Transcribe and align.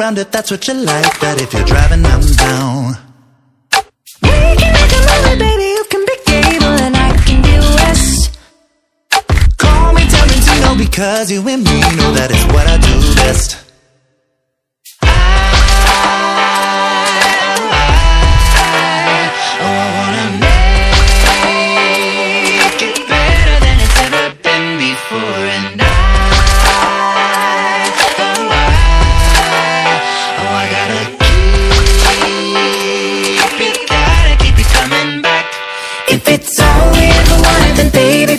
around 0.00 0.18
if 0.18 0.30
that's 0.30 0.50
what 0.50 0.66
you 0.66 0.74
like. 0.74 1.20
But 1.20 1.40
if 1.40 1.52
you're 1.52 1.64
driving, 1.64 2.04
I'm 2.06 2.22
down. 2.36 2.96
We 4.22 4.28
can 4.56 4.72
make 4.72 4.92
a 4.92 5.00
movie, 5.08 5.38
baby. 5.38 5.68
You 5.76 5.84
can 5.90 6.04
be 6.06 6.16
Gable 6.26 6.76
and 6.86 6.96
I 6.96 7.16
can 7.26 7.42
be 7.42 7.54
West. 7.76 8.38
Call 9.58 9.92
me 9.92 10.02
Tarantino 10.02 10.78
because 10.78 11.30
you 11.30 11.46
and 11.46 11.62
me 11.64 11.80
know 11.96 12.12
that 12.12 12.30
is 12.30 12.44
what 12.46 12.66
I 12.66 12.78
do 12.78 13.14
best. 13.16 13.69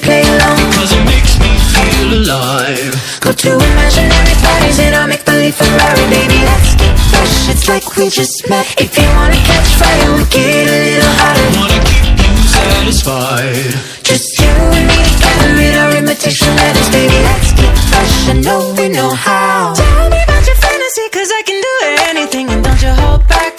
Play 0.01 0.21
along. 0.25 0.57
Cause 0.73 0.91
it 0.91 1.05
makes 1.05 1.37
me 1.39 1.51
feel 1.73 2.09
alive 2.21 2.93
Go 3.21 3.31
to 3.31 3.49
imaginary 3.53 4.35
parties 4.41 4.79
in 4.79 4.93
our 4.93 5.07
make-believe 5.07 5.55
Ferrari, 5.55 6.05
baby. 6.09 6.41
Let's 6.41 6.73
get 6.75 6.95
fresh. 7.13 7.49
It's 7.53 7.67
like 7.69 7.85
we 7.95 8.09
just 8.09 8.49
met. 8.49 8.65
If 8.81 8.97
you 8.97 9.07
wanna 9.17 9.37
catch 9.45 9.69
fire, 9.77 10.11
we 10.17 10.25
get 10.25 10.65
a 10.65 10.77
little 10.89 11.13
hotter. 11.21 11.47
Wanna 11.61 11.79
keep 11.85 12.17
you 12.17 12.33
satisfied 12.49 13.73
Just 14.03 14.39
you 14.39 14.49
and 14.49 14.87
me 14.89 14.99
together 15.05 15.53
in 15.61 15.75
our 15.77 15.91
imitation 16.01 16.49
letters, 16.57 16.89
baby. 16.89 17.17
Let's 17.29 17.53
get 17.53 17.73
fresh. 17.89 18.29
I 18.29 18.33
know 18.41 18.73
we 18.77 18.89
know 18.89 19.13
how. 19.13 19.73
Tell 19.73 20.09
me 20.09 20.19
about 20.23 20.43
your 20.49 20.57
fantasy, 20.57 21.05
cause 21.13 21.29
I 21.29 21.41
can 21.45 21.61
do 21.61 21.75
anything, 22.09 22.49
and 22.49 22.63
don't 22.63 22.81
you 22.81 22.93
hold 23.01 23.27
back. 23.27 23.50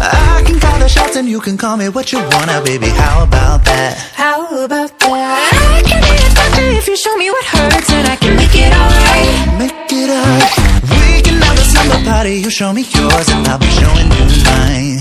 I 0.00 0.42
can 0.46 0.58
call 0.60 0.78
the 0.78 0.88
shots 0.88 1.16
and 1.16 1.28
you 1.28 1.40
can 1.40 1.56
call 1.56 1.76
me 1.76 1.88
what 1.88 2.12
you 2.12 2.18
wanna, 2.18 2.60
baby. 2.64 2.88
How 2.88 3.22
about 3.24 3.64
that? 3.64 3.96
How 4.14 4.64
about 4.64 4.98
that? 4.98 5.06
I 5.08 5.82
can 5.88 6.00
be 6.02 6.14
a 6.16 6.30
doctor 6.34 6.66
if 6.78 6.86
you 6.86 6.96
show 6.96 7.16
me 7.16 7.30
what 7.30 7.44
hurts, 7.44 7.90
and 7.90 8.06
I 8.08 8.16
can 8.16 8.36
make 8.36 8.54
it 8.54 8.72
alright. 8.72 9.58
Make 9.58 9.92
it 9.92 10.10
up. 10.10 10.50
We 10.90 11.22
can 11.22 11.40
have 11.40 11.58
a 11.58 11.64
summer 11.64 12.04
party. 12.04 12.34
You 12.44 12.50
show 12.50 12.72
me 12.72 12.82
yours 12.82 13.28
and 13.30 13.46
I'll 13.48 13.58
be 13.58 13.66
showing 13.66 14.08
you 14.12 14.24
mine. 14.44 15.00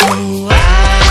Oh, 0.00 0.48
I, 0.50 1.05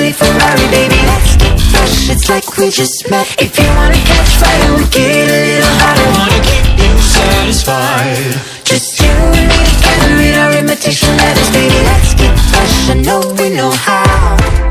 in 0.00 0.06
our 0.06 0.10
make-believe 0.10 0.16
Ferrari, 0.16 0.66
baby. 0.70 0.96
Let's 1.06 1.36
get 1.36 1.60
fresh. 1.60 2.10
It's 2.10 2.28
like 2.28 2.56
we 2.56 2.70
just 2.70 3.10
met. 3.10 3.26
If 3.38 3.58
you 3.58 3.66
wanna 3.76 3.94
catch 3.94 4.36
fire, 4.36 4.76
we 4.76 4.84
get 4.88 5.28
a 5.28 5.40
little 5.46 5.76
hotter. 5.80 6.08
Wanna 6.18 6.40
keep 6.44 6.66
you 6.78 6.98
satisfied 7.00 8.40
Just 8.64 9.00
you 9.00 9.08
and 9.08 9.48
me 9.48 9.58
together 9.74 10.22
in 10.22 10.34
our 10.38 10.52
imitation 10.52 11.16
letters, 11.16 11.50
baby. 11.50 11.74
Let's 11.84 12.14
get 12.14 12.34
fresh. 12.50 12.90
I 12.90 12.94
know 12.94 13.20
we 13.38 13.50
know 13.50 13.70
how. 13.70 14.69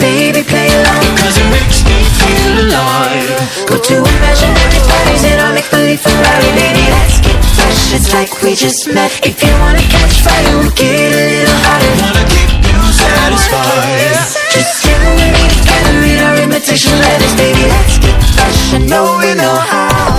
Baby, 0.00 0.42
play 0.42 0.68
along. 0.72 1.04
Cause 1.20 1.36
it 1.36 1.48
makes 1.52 1.84
me 1.84 2.00
feel 2.18 2.64
alive 2.64 3.28
Go 3.68 3.76
to 3.78 3.94
imaginary 4.00 4.80
parties 4.88 5.22
in 5.28 5.38
our 5.38 5.52
make-believe 5.52 6.00
Ferrari, 6.00 6.50
baby. 6.56 6.84
Let's 6.90 7.20
get 7.20 7.38
fresh. 7.54 7.94
It's 7.94 8.10
like 8.16 8.32
we 8.42 8.56
just 8.56 8.88
met. 8.88 9.12
If 9.22 9.38
you 9.44 9.52
wanna 9.60 9.84
catch 9.86 10.24
fire, 10.24 10.56
we 10.58 10.72
get 10.74 11.12
a 11.12 11.22
little 11.30 11.60
hotter. 11.62 11.92
Wanna 12.02 12.24
keep 12.32 12.50
you 12.66 12.80
satisfied 12.90 14.16
Just 14.50 14.82
you 14.88 14.96
and 14.96 15.30
me 15.36 15.44
together 15.54 15.96
in 16.02 16.18
our 16.24 16.36
imitation 16.40 16.96
letters, 16.98 17.34
baby. 17.36 17.62
Let's 17.68 17.96
get 18.00 18.16
fresh. 18.34 18.74
I 18.74 18.78
know 18.90 19.04
we 19.20 19.36
know 19.36 19.56
how. 19.70 20.18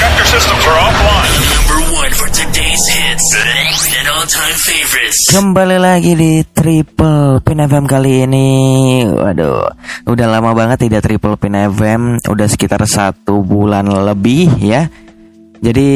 Tractor 0.00 0.26
systems 0.26 0.64
are 0.66 0.78
offline. 0.82 1.32
Number 1.68 1.88
one 2.02 2.12
for 2.16 2.28
today's 2.32 2.82
hits 2.88 3.28
and 3.36 4.11
favorites. 4.30 5.34
Kembali 5.34 5.82
lagi 5.82 6.14
di 6.14 6.46
Triple 6.46 7.42
Pin 7.42 7.58
FM 7.58 7.90
kali 7.90 8.22
ini. 8.22 8.48
Waduh 9.10 9.66
Udah 10.06 10.26
lama 10.30 10.54
banget 10.54 10.86
tidak 10.86 11.02
Triple 11.02 11.34
Pin 11.34 11.58
FM 11.58 12.22
Udah 12.22 12.46
sekitar 12.46 12.86
satu 12.86 13.42
bulan 13.42 13.90
lebih 13.90 14.46
ya. 14.62 14.86
Jadi 15.62 15.90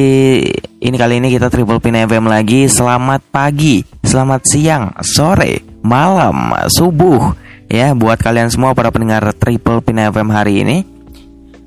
ini 0.82 0.97
kali 0.98 1.22
ini 1.22 1.31
kita 1.31 1.47
Triple 1.47 1.78
Pin 1.78 1.94
FM 1.94 2.26
lagi. 2.26 2.66
Selamat 2.66 3.22
pagi 3.31 3.87
Selamat 4.03 4.43
siang 4.43 4.91
Sore 5.06 5.62
Malam 5.87 6.66
Subuh 6.66 7.31
Ya. 7.70 7.94
Buat 7.94 8.19
kalian 8.19 8.50
semua 8.50 8.75
para 8.75 8.91
pendengar 8.91 9.22
Triple 9.38 9.87
Pin 9.87 10.03
FM 10.03 10.34
hari 10.34 10.66
ini 10.66 10.95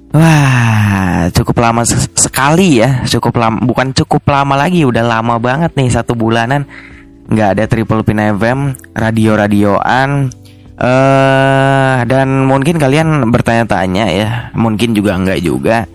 Wah, 0.09 1.29
cukup 1.29 1.61
lama 1.61 1.85
sekali 2.17 2.81
ya, 2.81 3.05
cukup 3.05 3.37
lama, 3.37 3.61
bukan 3.61 3.93
cukup 3.93 4.25
lama 4.25 4.57
lagi, 4.57 4.81
udah 4.81 5.05
lama 5.05 5.37
banget 5.37 5.77
nih 5.77 5.93
satu 5.93 6.17
bulanan 6.17 6.65
nggak 7.29 7.49
ada 7.53 7.63
Triple 7.69 8.01
Pin 8.01 8.17
FM, 8.17 8.73
radio-radioan, 8.97 10.33
eh 10.81 11.97
dan 12.09 12.27
mungkin 12.49 12.81
kalian 12.81 13.29
bertanya-tanya 13.29 14.05
ya, 14.09 14.29
mungkin 14.57 14.97
juga 14.97 15.13
nggak 15.13 15.41
juga. 15.45 15.85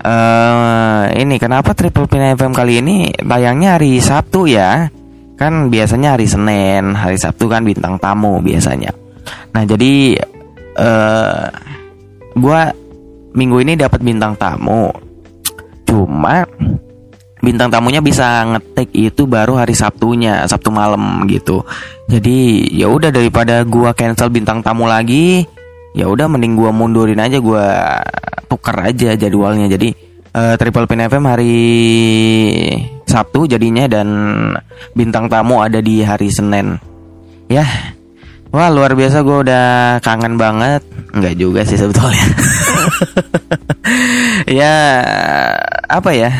eh 0.00 1.04
ini 1.20 1.36
kenapa 1.36 1.76
Triple 1.76 2.08
Pin 2.08 2.32
FM 2.32 2.56
kali 2.56 2.80
ini 2.80 3.12
tayangnya 3.20 3.76
hari 3.76 4.00
Sabtu 4.00 4.48
ya? 4.48 4.88
Kan 5.36 5.68
biasanya 5.68 6.16
hari 6.16 6.24
Senin, 6.24 6.96
hari 6.96 7.20
Sabtu 7.20 7.44
kan 7.44 7.60
bintang 7.60 8.00
tamu 8.00 8.40
biasanya. 8.40 8.88
Nah 9.52 9.68
jadi 9.68 10.16
eh 10.80 11.44
gua 12.40 12.72
minggu 13.34 13.56
ini 13.62 13.72
dapat 13.78 14.00
bintang 14.02 14.34
tamu. 14.34 14.90
Cuma 15.86 16.46
bintang 17.40 17.72
tamunya 17.72 18.04
bisa 18.04 18.44
ngetik 18.46 18.92
itu 18.92 19.24
baru 19.24 19.56
hari 19.56 19.72
Sabtunya, 19.72 20.44
Sabtu 20.46 20.70
malam 20.70 21.24
gitu. 21.26 21.64
Jadi 22.06 22.68
ya 22.76 22.86
udah 22.90 23.10
daripada 23.10 23.64
gua 23.64 23.96
cancel 23.96 24.28
bintang 24.30 24.60
tamu 24.60 24.86
lagi, 24.86 25.44
ya 25.96 26.06
udah 26.06 26.28
mending 26.30 26.54
gua 26.54 26.70
mundurin 26.70 27.18
aja 27.18 27.40
gua 27.40 27.98
tuker 28.46 28.76
aja 28.86 29.16
jadwalnya. 29.16 29.66
Jadi 29.70 29.88
eh, 30.34 30.54
Triple 30.58 30.86
Pin 30.86 31.06
FM 31.06 31.24
hari 31.26 31.56
Sabtu 33.08 33.50
jadinya 33.50 33.90
dan 33.90 34.08
bintang 34.94 35.26
tamu 35.26 35.58
ada 35.58 35.82
di 35.82 36.06
hari 36.06 36.30
Senin. 36.30 36.78
Ya, 37.50 37.66
Wah 38.50 38.68
luar 38.70 38.98
biasa 38.98 39.22
gue 39.22 39.36
udah 39.46 39.66
kangen 40.02 40.34
banget. 40.34 40.82
Enggak 41.14 41.34
juga 41.38 41.60
sih 41.66 41.78
sebetulnya. 41.78 42.26
Ya 44.50 45.02
apa 45.86 46.10
ya? 46.10 46.30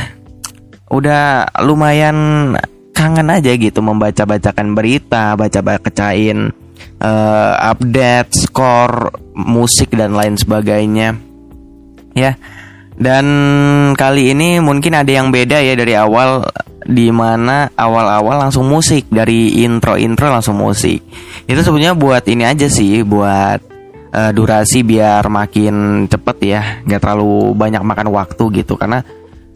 Udah 0.91 1.47
lumayan 1.63 2.51
kangen 2.91 3.31
aja 3.31 3.55
gitu 3.55 3.79
membaca-bacakan 3.83 4.75
berita 4.75 5.39
Baca-bacain 5.39 6.51
eh, 6.99 7.55
update 7.71 8.35
skor 8.35 9.15
musik 9.35 9.95
dan 9.95 10.15
lain 10.15 10.35
sebagainya. 10.35 11.15
Ya 12.19 12.35
dan 13.01 13.27
kali 13.97 14.37
ini 14.37 14.61
mungkin 14.61 14.93
ada 14.93 15.09
yang 15.09 15.33
beda 15.33 15.57
ya 15.65 15.73
dari 15.73 15.97
awal 15.97 16.45
di 16.87 17.13
mana 17.13 17.69
awal-awal 17.77 18.49
langsung 18.49 18.65
musik 18.65 19.09
dari 19.13 19.61
intro-intro 19.65 20.33
langsung 20.33 20.57
musik. 20.57 21.05
Itu 21.45 21.61
sebenarnya 21.61 21.97
buat 21.97 22.25
ini 22.25 22.45
aja 22.49 22.67
sih 22.73 23.05
buat 23.05 23.61
eh, 24.13 24.31
durasi 24.33 24.81
biar 24.87 25.29
makin 25.29 26.07
cepet 26.09 26.37
ya 26.41 26.61
nggak 26.85 27.01
terlalu 27.01 27.53
banyak 27.53 27.83
makan 27.85 28.09
waktu 28.15 28.65
gitu. 28.65 28.81
Karena 28.81 29.05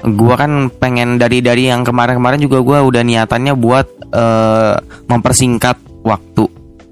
gua 0.05 0.37
kan 0.37 0.69
pengen 0.69 1.17
dari 1.17 1.41
dari 1.41 1.73
yang 1.73 1.81
kemarin-kemarin 1.81 2.41
juga 2.45 2.61
gua 2.61 2.85
udah 2.85 3.01
niatannya 3.01 3.53
buat 3.57 3.87
eh, 4.13 4.75
mempersingkat 5.09 6.05
waktu. 6.05 6.45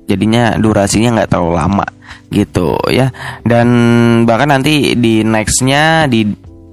Jadinya 0.08 0.56
durasinya 0.56 1.20
nggak 1.20 1.29
terlalu 1.29 1.52
lama 1.61 1.87
gitu 2.32 2.73
ya. 2.88 3.12
Dan 3.44 3.69
bahkan 4.25 4.49
nanti 4.49 4.96
di 4.96 5.20
nextnya 5.20 6.08
di 6.08 6.25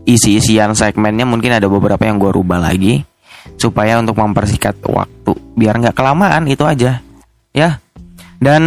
isi-isian 0.08 0.74
segmennya 0.74 1.28
mungkin 1.28 1.60
ada 1.60 1.68
beberapa 1.68 2.08
yang 2.08 2.18
gua 2.18 2.32
rubah 2.32 2.58
lagi 2.64 3.09
supaya 3.56 3.98
untuk 4.00 4.19
mempersingkat 4.19 4.78
waktu 4.86 5.31
biar 5.56 5.80
nggak 5.80 5.98
kelamaan 5.98 6.48
itu 6.48 6.63
aja. 6.63 7.01
Ya. 7.51 7.81
Dan 8.40 8.63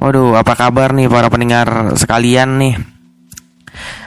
waduh 0.00 0.38
apa 0.40 0.56
kabar 0.56 0.96
nih 0.96 1.10
para 1.12 1.28
pendengar 1.28 1.98
sekalian 1.98 2.56
nih? 2.56 2.74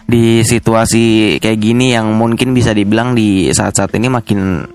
Di 0.09 0.41
situasi 0.43 1.37
kayak 1.37 1.59
gini 1.61 1.93
yang 1.93 2.11
mungkin 2.17 2.51
bisa 2.51 2.73
dibilang 2.73 3.13
di 3.13 3.47
saat-saat 3.53 3.93
ini 3.95 4.09
makin 4.09 4.65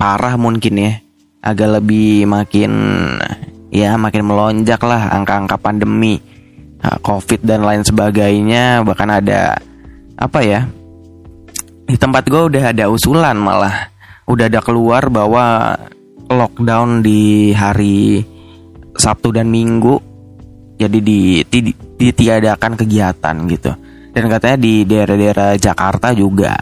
parah 0.00 0.34
mungkin 0.40 0.74
ya. 0.80 0.92
Agak 1.38 1.78
lebih 1.78 2.26
makin 2.26 2.72
ya 3.68 3.94
makin 4.00 4.26
melonjak 4.26 4.80
lah 4.82 5.12
angka-angka 5.12 5.60
pandemi 5.60 6.18
uh, 6.82 6.98
covid 7.04 7.44
dan 7.44 7.62
lain 7.62 7.84
sebagainya. 7.84 8.82
Bahkan 8.82 9.08
ada 9.22 9.60
apa 10.18 10.40
ya 10.42 10.66
di 11.88 11.96
tempat 11.96 12.28
gue 12.28 12.42
udah 12.52 12.76
ada 12.76 12.92
usulan 12.92 13.40
malah. 13.40 13.88
Udah 14.28 14.52
ada 14.52 14.60
keluar 14.60 15.08
bahwa 15.08 15.72
lockdown 16.28 17.00
di 17.00 17.56
hari 17.56 18.20
Sabtu 18.92 19.32
dan 19.32 19.48
Minggu 19.48 19.96
jadi 20.76 21.00
di, 21.00 21.40
di- 21.48 21.72
ditiadakan 21.72 22.76
kegiatan 22.76 23.36
gitu. 23.48 23.72
Dan 24.12 24.24
katanya 24.28 24.58
di 24.60 24.84
daerah-daerah 24.84 25.56
Jakarta 25.56 26.12
juga. 26.12 26.60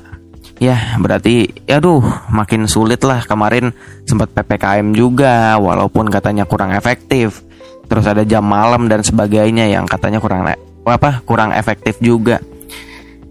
Ya 0.56 0.96
berarti 1.02 1.66
aduh 1.66 2.00
makin 2.30 2.70
sulit 2.70 3.02
lah. 3.02 3.26
Kemarin 3.26 3.74
sempat 4.06 4.30
ppkm 4.30 4.94
juga 4.94 5.58
walaupun 5.58 6.06
katanya 6.06 6.46
kurang 6.46 6.70
efektif. 6.70 7.42
Terus 7.90 8.06
ada 8.06 8.22
jam 8.22 8.46
malam 8.46 8.86
dan 8.86 9.02
sebagainya 9.02 9.66
yang 9.66 9.90
katanya 9.90 10.22
kurang 10.22 10.46
apa 10.86 11.18
kurang 11.26 11.50
efektif 11.50 11.98
juga 11.98 12.38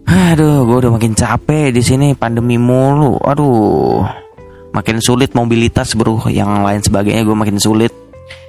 aduh 0.06 0.62
gue 0.64 0.76
udah 0.86 0.92
makin 0.94 1.18
capek 1.18 1.74
di 1.74 1.82
sini 1.82 2.14
pandemi 2.14 2.56
mulu 2.56 3.18
aduh 3.18 4.06
makin 4.70 5.02
sulit 5.02 5.34
mobilitas 5.34 5.98
bro 5.98 6.30
yang 6.30 6.62
lain 6.62 6.80
sebagainya 6.80 7.26
gue 7.26 7.36
makin 7.36 7.58
sulit 7.58 7.90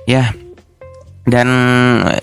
ya 0.05 0.29
dan 1.27 1.47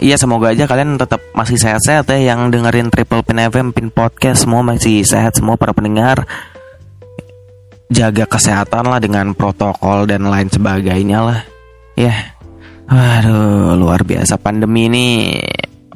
ya 0.01 0.17
semoga 0.17 0.57
aja 0.57 0.65
kalian 0.65 0.97
tetap 0.97 1.21
masih 1.37 1.61
sehat-sehat 1.61 2.09
ya 2.09 2.33
yang 2.33 2.49
dengerin 2.49 2.89
Triple 2.89 3.21
Pin 3.21 3.37
FM 3.37 3.77
Pin 3.77 3.93
Podcast 3.93 4.49
semua 4.49 4.65
masih 4.65 5.05
sehat 5.05 5.37
semua 5.37 5.61
para 5.61 5.77
pendengar. 5.77 6.25
Jaga 7.93 8.25
kesehatan 8.25 8.89
lah 8.89 8.97
dengan 9.05 9.37
protokol 9.37 10.09
dan 10.09 10.25
lain 10.25 10.49
sebagainya 10.49 11.21
lah. 11.21 11.41
Ya. 12.01 12.33
Aduh, 12.89 13.77
luar 13.77 14.09
biasa 14.09 14.41
pandemi 14.41 14.89
ini 14.89 15.07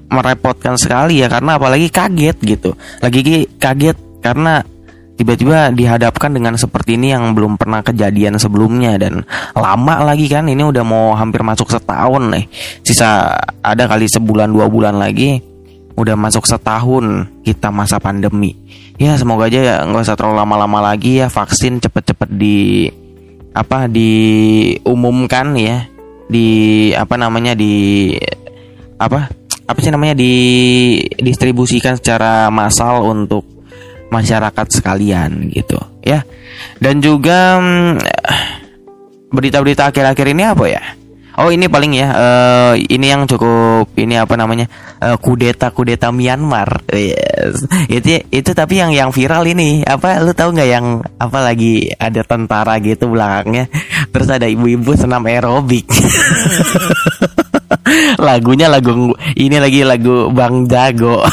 merepotkan 0.09 0.75
sekali 0.81 1.21
ya 1.21 1.29
karena 1.29 1.61
apalagi 1.61 1.93
kaget 1.93 2.37
gitu. 2.45 2.71
Lagi 3.05 3.49
kaget 3.61 3.97
karena 4.25 4.65
tiba-tiba 5.19 5.75
dihadapkan 5.75 6.31
dengan 6.31 6.55
seperti 6.55 6.95
ini 6.95 7.11
yang 7.11 7.35
belum 7.35 7.59
pernah 7.61 7.85
kejadian 7.85 8.41
sebelumnya. 8.41 8.97
Dan 8.97 9.27
lama 9.53 9.95
lagi 10.07 10.31
kan 10.31 10.49
ini 10.49 10.65
udah 10.65 10.85
mau 10.87 11.13
hampir 11.19 11.45
masuk 11.45 11.69
setahun 11.69 12.25
nih. 12.33 12.45
Sisa 12.87 13.37
ada 13.61 13.85
kali 13.85 14.09
sebulan 14.09 14.49
dua 14.49 14.71
bulan 14.71 14.97
lagi 14.97 15.45
udah 15.99 16.15
masuk 16.15 16.47
setahun 16.47 17.27
kita 17.43 17.75
masa 17.75 17.99
pandemi. 17.99 18.55
Ya 18.99 19.19
semoga 19.19 19.51
aja 19.51 19.61
ya 19.63 19.77
nggak 19.87 20.07
usah 20.07 20.19
terlalu 20.19 20.43
lama-lama 20.43 20.79
lagi 20.95 21.23
ya 21.23 21.27
vaksin 21.27 21.83
cepet-cepet 21.83 22.31
di 22.35 22.87
apa 23.53 23.91
diumumkan 23.91 25.59
ya. 25.59 25.91
Di 26.29 26.47
apa 26.93 27.17
namanya 27.17 27.57
di 27.57 28.13
apa 29.01 29.38
apa 29.69 29.79
sih 29.85 29.93
namanya 29.93 30.17
didistribusikan 30.17 32.01
secara 32.01 32.49
massal 32.49 33.05
untuk 33.05 33.45
masyarakat 34.09 34.67
sekalian 34.73 35.53
gitu 35.53 35.77
ya. 36.01 36.25
Dan 36.81 37.05
juga 37.05 37.61
mm, 37.61 38.01
berita-berita 39.29 39.93
akhir-akhir 39.93 40.27
ini 40.33 40.43
apa 40.49 40.65
ya? 40.73 40.83
Oh 41.39 41.55
ini 41.55 41.71
paling 41.71 41.95
ya 41.95 42.09
eh, 42.11 42.75
ini 42.91 43.15
yang 43.15 43.23
cukup 43.23 43.95
ini 43.95 44.19
apa 44.19 44.35
namanya 44.35 44.67
eh, 44.99 45.15
kudeta 45.21 45.71
kudeta 45.71 46.11
Myanmar. 46.11 46.83
Yes. 46.91 47.63
itu 47.87 48.27
itu 48.33 48.51
tapi 48.57 48.83
yang 48.83 48.91
yang 48.91 49.15
viral 49.15 49.47
ini. 49.47 49.87
Apa 49.87 50.19
lu 50.25 50.35
tahu 50.35 50.57
nggak 50.57 50.71
yang 50.73 50.99
apa 51.21 51.39
lagi 51.45 51.93
ada 51.95 52.25
tentara 52.27 52.81
gitu 52.83 53.13
belakangnya? 53.13 53.71
Terus 54.11 54.29
ada 54.33 54.51
ibu-ibu 54.51 54.97
senam 54.99 55.23
aerobik 55.29 55.87
lagunya 58.27 58.69
lagu 58.69 59.13
ini 59.37 59.57
lagi 59.59 59.83
lagu 59.85 60.31
Bang 60.33 60.69
Jago. 60.69 61.23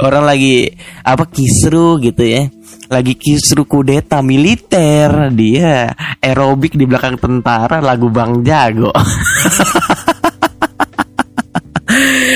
Orang 0.00 0.24
lagi 0.24 0.70
apa 1.04 1.28
kisru 1.28 2.00
gitu 2.00 2.24
ya. 2.24 2.48
Lagi 2.90 3.14
kisru 3.14 3.62
kudeta 3.70 4.18
militer 4.18 5.30
dia 5.30 5.94
aerobik 6.18 6.74
di 6.74 6.86
belakang 6.88 7.20
tentara 7.20 7.78
lagu 7.78 8.10
Bang 8.10 8.42
Jago. 8.42 8.90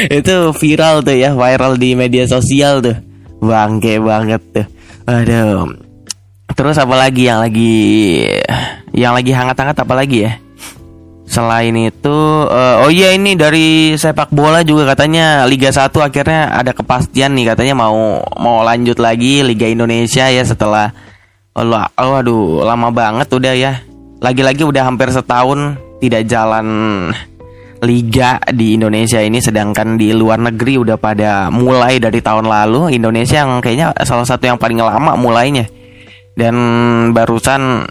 Itu 0.04 0.52
viral 0.52 1.00
tuh 1.00 1.16
ya 1.16 1.32
viral 1.32 1.80
di 1.80 1.96
media 1.96 2.28
sosial 2.28 2.84
tuh. 2.84 2.94
Bangke 3.40 3.98
banget 3.98 4.42
tuh. 4.52 4.66
Aduh. 5.08 5.74
Terus 6.54 6.78
apa 6.78 6.94
lagi 6.94 7.26
yang 7.26 7.42
lagi 7.42 7.74
yang 8.94 9.10
lagi 9.10 9.34
hangat-hangat 9.34 9.74
apa 9.74 9.94
lagi 9.98 10.22
ya 10.22 10.38
Selain 11.34 11.74
itu, 11.74 12.18
eh, 12.46 12.74
oh 12.78 12.90
iya 12.94 13.10
ini 13.10 13.34
dari 13.34 13.98
sepak 13.98 14.30
bola 14.30 14.62
juga 14.62 14.94
katanya. 14.94 15.42
Liga 15.50 15.74
1 15.74 15.90
akhirnya 15.98 16.54
ada 16.54 16.70
kepastian 16.70 17.34
nih 17.34 17.50
katanya 17.50 17.74
mau 17.74 18.22
mau 18.38 18.62
lanjut 18.62 19.02
lagi 19.02 19.42
Liga 19.42 19.66
Indonesia 19.66 20.30
ya 20.30 20.46
setelah 20.46 20.94
oh, 21.58 21.66
oh, 21.74 22.14
aduh 22.22 22.62
lama 22.62 22.94
banget 22.94 23.26
udah 23.34 23.50
ya. 23.50 23.82
Lagi-lagi 24.22 24.62
udah 24.62 24.86
hampir 24.86 25.10
setahun 25.10 25.74
tidak 25.98 26.22
jalan 26.30 26.66
liga 27.82 28.38
di 28.54 28.78
Indonesia 28.78 29.18
ini 29.18 29.42
sedangkan 29.42 29.98
di 29.98 30.14
luar 30.14 30.38
negeri 30.38 30.78
udah 30.86 30.96
pada 31.02 31.50
mulai 31.50 31.98
dari 31.98 32.22
tahun 32.22 32.46
lalu. 32.46 32.94
Indonesia 32.94 33.42
yang 33.42 33.58
kayaknya 33.58 33.90
salah 34.06 34.22
satu 34.22 34.46
yang 34.46 34.58
paling 34.62 34.78
lama 34.78 35.18
mulainya. 35.18 35.66
Dan 36.38 36.54
barusan 37.10 37.90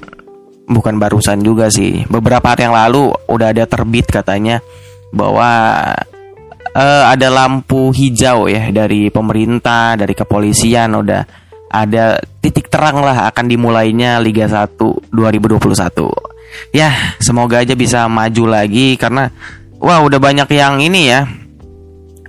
bukan 0.67 0.95
barusan 0.99 1.43
juga 1.43 1.67
sih. 1.71 2.05
Beberapa 2.07 2.53
hari 2.53 2.67
yang 2.67 2.75
lalu 2.75 3.11
udah 3.27 3.51
ada 3.51 3.63
terbit 3.67 4.07
katanya 4.07 4.59
bahwa 5.13 5.49
eh, 6.73 7.03
ada 7.07 7.27
lampu 7.29 7.93
hijau 7.93 8.49
ya 8.49 8.73
dari 8.73 9.13
pemerintah 9.13 9.93
dari 9.95 10.13
kepolisian 10.17 10.97
udah 10.97 11.21
ada 11.73 12.21
titik 12.41 12.69
terang 12.69 13.01
lah 13.01 13.29
akan 13.33 13.49
dimulainya 13.49 14.21
Liga 14.21 14.45
1 14.45 14.77
2021 15.09 16.69
ya 16.69 17.17
semoga 17.17 17.65
aja 17.65 17.73
bisa 17.73 18.05
maju 18.05 18.43
lagi 18.45 18.93
karena 18.93 19.33
wah 19.81 20.05
udah 20.05 20.21
banyak 20.21 20.49
yang 20.53 20.77
ini 20.77 21.09
ya 21.09 21.25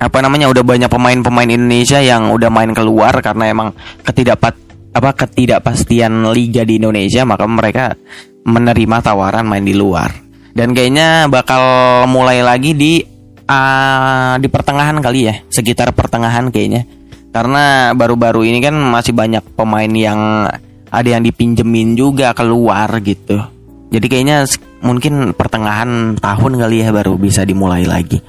apa 0.00 0.18
namanya 0.24 0.48
udah 0.48 0.64
banyak 0.64 0.88
pemain-pemain 0.88 1.48
Indonesia 1.48 2.00
yang 2.00 2.32
udah 2.32 2.48
main 2.48 2.72
keluar 2.72 3.14
karena 3.20 3.52
emang 3.52 3.68
ketidakpat 4.04 4.63
apa 4.94 5.10
ketidakpastian 5.12 6.30
liga 6.30 6.62
di 6.62 6.78
Indonesia 6.78 7.26
maka 7.26 7.44
mereka 7.50 7.98
menerima 8.46 8.96
tawaran 9.02 9.44
main 9.44 9.66
di 9.66 9.74
luar. 9.74 10.14
Dan 10.54 10.70
kayaknya 10.70 11.26
bakal 11.26 11.60
mulai 12.06 12.38
lagi 12.38 12.78
di 12.78 13.02
ah, 13.50 14.38
di 14.38 14.46
pertengahan 14.46 15.02
kali 15.02 15.20
ya 15.26 15.34
sekitar 15.50 15.90
pertengahan 15.90 16.54
kayaknya. 16.54 16.86
Karena 17.34 17.90
baru-baru 17.98 18.46
ini 18.46 18.62
kan 18.62 18.78
masih 18.78 19.10
banyak 19.10 19.42
pemain 19.58 19.90
yang 19.90 20.46
ada 20.94 21.08
yang 21.10 21.26
dipinjemin 21.26 21.98
juga 21.98 22.30
keluar 22.30 22.86
gitu. 23.02 23.42
Jadi 23.90 24.06
kayaknya 24.06 24.46
mungkin 24.86 25.34
pertengahan 25.34 26.14
tahun 26.22 26.52
kali 26.54 26.86
ya 26.86 26.94
baru 26.94 27.18
bisa 27.18 27.42
dimulai 27.42 27.82
lagi. 27.82 28.22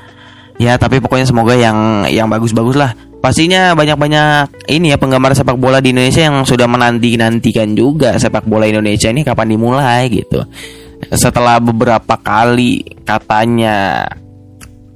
Ya 0.58 0.82
tapi 0.82 0.98
pokoknya 0.98 1.30
semoga 1.30 1.54
yang 1.54 2.10
yang 2.10 2.26
bagus-bagus 2.26 2.74
lah. 2.74 2.98
Pastinya 3.26 3.74
banyak-banyak 3.74 4.70
ini 4.70 4.94
ya 4.94 5.02
penggemar 5.02 5.34
sepak 5.34 5.58
bola 5.58 5.82
di 5.82 5.90
Indonesia 5.90 6.30
yang 6.30 6.46
sudah 6.46 6.70
menanti-nantikan 6.70 7.74
juga 7.74 8.22
sepak 8.22 8.46
bola 8.46 8.70
Indonesia 8.70 9.10
ini 9.10 9.26
kapan 9.26 9.50
dimulai 9.50 10.14
gitu. 10.14 10.46
setelah 11.10 11.58
beberapa 11.58 12.22
kali 12.22 13.02
katanya 13.02 14.06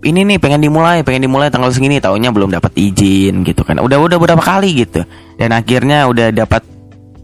ini 0.05 0.29
nih 0.29 0.37
pengen 0.37 0.61
dimulai, 0.61 1.01
pengen 1.01 1.25
dimulai 1.25 1.49
tanggal 1.49 1.73
segini, 1.73 1.97
taunya 1.97 2.29
belum 2.29 2.53
dapat 2.53 2.71
izin 2.77 3.41
gitu 3.41 3.65
kan. 3.65 3.81
Udah 3.81 3.97
udah 3.97 4.21
beberapa 4.21 4.45
kali 4.45 4.85
gitu. 4.85 5.01
Dan 5.35 5.49
akhirnya 5.49 6.05
udah 6.05 6.29
dapat 6.29 6.61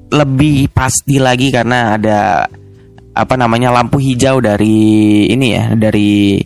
lebih 0.10 0.74
pasti 0.74 1.22
lagi 1.22 1.54
karena 1.54 2.02
ada 2.02 2.50
apa 3.14 3.34
namanya 3.38 3.72
lampu 3.72 4.02
hijau 4.02 4.42
dari 4.42 5.24
ini 5.30 5.48
ya, 5.54 5.72
dari 5.78 6.42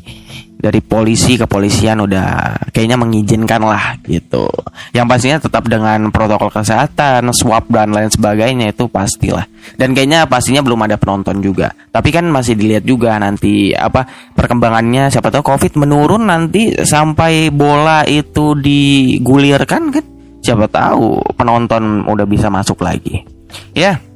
dari 0.59 0.83
polisi 0.83 1.39
kepolisian 1.39 2.03
udah 2.03 2.51
kayaknya 2.75 2.99
mengizinkan 2.99 3.63
lah 3.63 3.95
gitu. 4.03 4.43
Yang 4.91 5.05
pastinya 5.07 5.37
tetap 5.39 5.63
dengan 5.71 6.11
protokol 6.11 6.51
kesehatan, 6.51 7.31
swab 7.31 7.71
dan 7.71 7.95
lain 7.95 8.11
sebagainya 8.11 8.75
itu 8.75 8.91
pastilah. 8.91 9.47
Dan 9.79 9.95
kayaknya 9.95 10.27
pastinya 10.27 10.59
belum 10.59 10.83
ada 10.83 10.99
penonton 10.99 11.39
juga. 11.39 11.71
Tapi 11.71 12.11
kan 12.11 12.27
masih 12.27 12.59
dilihat 12.59 12.83
juga 12.83 13.15
nanti 13.15 13.71
apa 13.71 14.03
perkembangannya 14.35 15.07
siapa 15.07 15.31
tahu 15.31 15.47
Covid 15.47 15.79
menurun 15.79 16.27
nanti 16.27 16.75
sampai 16.75 17.47
bola 17.55 18.03
itu 18.03 18.51
digulirkan 18.59 19.95
kan 19.95 20.05
siapa 20.43 20.67
tahu 20.67 21.23
penonton 21.39 22.03
udah 22.03 22.27
bisa 22.27 22.51
masuk 22.51 22.83
lagi. 22.83 23.23
Ya. 23.71 24.08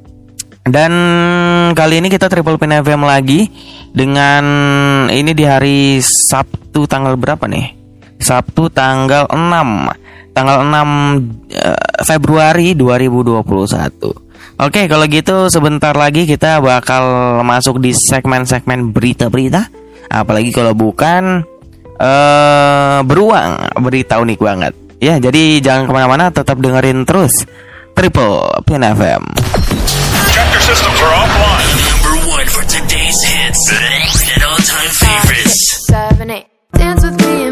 Dan 0.64 0.92
kali 1.76 2.00
ini 2.00 2.08
kita 2.08 2.32
Triple 2.32 2.56
Pin 2.56 2.72
FM 2.72 3.04
lagi 3.04 3.52
dengan 3.92 4.44
ini 5.12 5.36
di 5.36 5.44
hari 5.44 6.00
Sabtu 6.00 6.88
tanggal 6.88 7.20
berapa 7.20 7.44
nih? 7.44 7.76
Sabtu 8.16 8.72
tanggal 8.72 9.28
6. 9.28 10.32
Tanggal 10.32 10.64
6 10.64 11.52
eh, 11.52 11.78
Februari 12.08 12.72
2021. 12.72 13.44
Oke, 14.64 14.88
kalau 14.88 15.04
gitu 15.04 15.52
sebentar 15.52 15.92
lagi 15.92 16.24
kita 16.24 16.64
bakal 16.64 17.04
masuk 17.44 17.84
di 17.84 17.92
segmen-segmen 17.92 18.88
berita-berita. 18.88 19.68
Apalagi 20.08 20.48
kalau 20.48 20.72
bukan 20.72 21.44
eh 22.00 22.98
beruang, 23.04 23.68
berita 23.84 24.16
unik 24.16 24.40
banget. 24.40 24.72
Ya, 24.96 25.20
jadi 25.20 25.60
jangan 25.60 25.84
ke 25.84 25.92
mana-mana, 25.92 26.32
tetap 26.32 26.56
dengerin 26.56 27.04
terus 27.04 27.44
Triple 27.92 28.64
Pin 28.64 28.80
FM. 28.80 29.22
Check 30.64 30.70
your 30.70 30.76
systems 30.76 31.00
are 31.02 31.12
offline. 31.12 31.68
Number 31.92 32.28
one 32.30 32.46
for 32.46 32.62
today's 32.62 33.22
hits 33.22 33.72
and 34.34 34.42
all-time 34.44 34.88
favorites. 34.88 35.86
seven, 35.88 36.30
eight. 36.30 36.46
Dance 36.72 37.04
with 37.04 37.20
me 37.20 37.44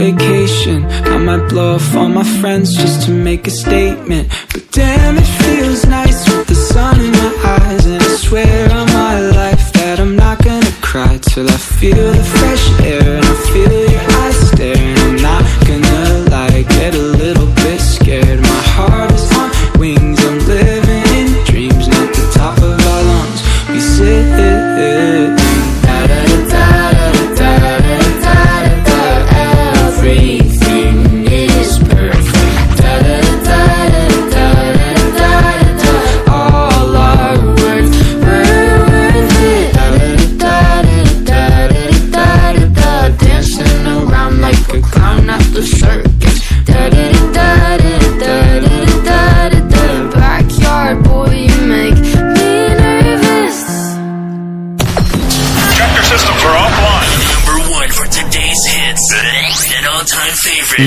vacation. 0.00 0.84
I 1.14 1.18
might 1.18 1.48
blow 1.50 1.74
off 1.74 1.94
all 1.94 2.08
my 2.08 2.24
friends 2.40 2.74
just 2.74 3.06
to 3.06 3.10
make 3.10 3.46
a 3.46 3.50
statement. 3.50 4.28
But 4.52 4.64
damn, 4.70 5.16
it 5.18 5.30
feels 5.42 5.84
nice 5.86 6.20
with 6.30 6.46
the 6.46 6.54
sun 6.54 7.00
in 7.00 7.12
my 7.12 7.32
eyes. 7.58 7.84
And 7.86 8.02
I 8.02 8.12
swear 8.26 8.72
on 8.72 8.86
my 9.02 9.14
life 9.38 9.49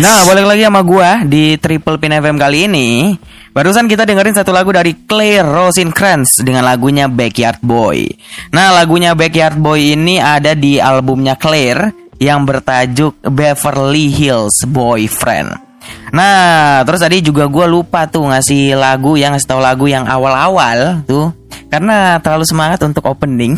Nah, 0.04 0.28
balik 0.28 0.44
lagi 0.44 0.68
sama 0.68 0.84
gua 0.84 1.24
di 1.24 1.56
Triple 1.56 1.96
Pin 1.96 2.12
FM 2.12 2.36
kali 2.36 2.68
ini. 2.68 3.16
Barusan 3.56 3.88
kita 3.88 4.04
dengerin 4.04 4.36
satu 4.36 4.52
lagu 4.52 4.68
dari 4.76 5.08
Claire 5.08 5.48
Rosencrantz 5.48 6.44
dengan 6.44 6.68
lagunya 6.68 7.08
Backyard 7.08 7.64
Boy. 7.64 8.12
Nah, 8.52 8.76
lagunya 8.76 9.16
Backyard 9.16 9.56
Boy 9.56 9.96
ini 9.96 10.20
ada 10.20 10.60
di 10.60 10.76
albumnya 10.76 11.40
Claire 11.40 11.96
yang 12.20 12.44
bertajuk 12.44 13.16
Beverly 13.24 14.12
Hills 14.12 14.68
Boyfriend. 14.68 15.56
Nah, 16.12 16.84
terus 16.84 17.00
tadi 17.00 17.24
juga 17.24 17.48
gua 17.48 17.64
lupa 17.64 18.04
tuh 18.04 18.28
ngasih 18.28 18.76
lagu 18.76 19.16
yang 19.16 19.32
ngasih 19.32 19.56
tahu 19.56 19.64
lagu 19.64 19.88
yang 19.88 20.04
awal-awal 20.04 21.00
tuh 21.08 21.32
karena 21.72 22.20
terlalu 22.20 22.44
semangat 22.44 22.84
untuk 22.84 23.08
opening. 23.08 23.56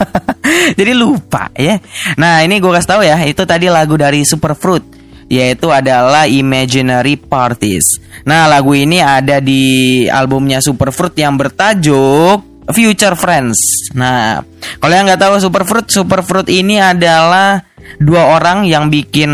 Jadi 0.80 0.96
lupa 0.96 1.52
ya. 1.52 1.76
Nah, 2.16 2.40
ini 2.40 2.56
gua 2.56 2.80
kasih 2.80 2.88
tahu 2.88 3.02
ya, 3.04 3.20
itu 3.28 3.44
tadi 3.44 3.68
lagu 3.68 4.00
dari 4.00 4.24
Superfruit 4.24 4.96
yaitu 5.28 5.68
adalah 5.68 6.24
Imaginary 6.24 7.20
Parties. 7.20 8.00
Nah, 8.24 8.48
lagu 8.48 8.72
ini 8.72 8.98
ada 8.98 9.38
di 9.38 10.04
albumnya 10.08 10.58
Superfruit 10.64 11.14
yang 11.16 11.36
bertajuk 11.36 12.44
Future 12.72 13.16
Friends. 13.16 13.92
Nah, 13.96 14.40
kalau 14.80 14.92
yang 14.92 15.08
nggak 15.08 15.20
tahu 15.20 15.40
Superfruit, 15.40 15.86
Superfruit 15.88 16.48
ini 16.52 16.80
adalah 16.80 17.64
dua 18.00 18.36
orang 18.36 18.68
yang 18.68 18.92
bikin 18.92 19.30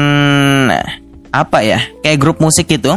apa 1.34 1.58
ya, 1.62 1.82
kayak 2.02 2.18
grup 2.18 2.38
musik 2.38 2.70
gitu. 2.70 2.94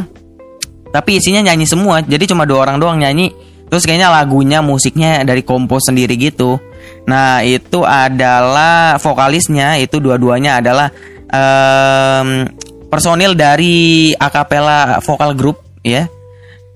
Tapi 0.94 1.22
isinya 1.22 1.46
nyanyi 1.46 1.66
semua, 1.70 2.02
jadi 2.02 2.26
cuma 2.30 2.46
dua 2.46 2.66
orang 2.66 2.78
doang 2.82 2.98
nyanyi. 2.98 3.34
Terus 3.68 3.84
kayaknya 3.84 4.08
lagunya 4.08 4.64
musiknya 4.64 5.28
dari 5.28 5.44
kompos 5.44 5.92
sendiri 5.92 6.16
gitu. 6.16 6.56
Nah, 7.04 7.44
itu 7.44 7.84
adalah 7.84 8.96
vokalisnya 8.96 9.76
itu 9.84 10.00
dua-duanya 10.00 10.64
adalah 10.64 10.88
em, 11.28 12.48
personil 12.88 13.36
dari 13.36 14.12
akapela 14.16 15.00
vokal 15.04 15.36
group 15.36 15.60
ya 15.84 16.08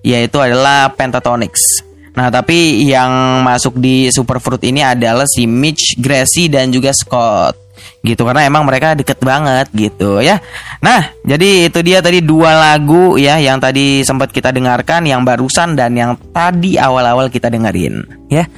yaitu 0.01 0.37
adalah 0.41 0.89
Pentatonix. 0.93 1.85
Nah, 2.11 2.27
tapi 2.27 2.83
yang 2.83 3.41
masuk 3.45 3.79
di 3.79 4.11
Superfruit 4.11 4.59
ini 4.67 4.83
adalah 4.83 5.23
si 5.23 5.47
Mitch, 5.47 5.95
Gracie 5.95 6.51
dan 6.51 6.73
juga 6.73 6.91
Scott. 6.91 7.55
Gitu 8.01 8.17
karena 8.25 8.49
emang 8.49 8.65
mereka 8.65 8.97
deket 8.97 9.21
banget 9.21 9.69
gitu 9.71 10.19
ya. 10.19 10.41
Nah, 10.81 11.13
jadi 11.21 11.69
itu 11.69 11.79
dia 11.85 12.01
tadi 12.01 12.19
dua 12.25 12.57
lagu 12.57 13.15
ya 13.15 13.37
yang 13.37 13.61
tadi 13.61 14.01
sempat 14.01 14.33
kita 14.33 14.49
dengarkan 14.49 15.05
yang 15.05 15.21
barusan 15.21 15.77
dan 15.77 15.93
yang 15.93 16.17
tadi 16.33 16.81
awal-awal 16.81 17.29
kita 17.29 17.47
dengerin 17.53 18.01
ya. 18.27 18.49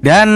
Dan 0.00 0.28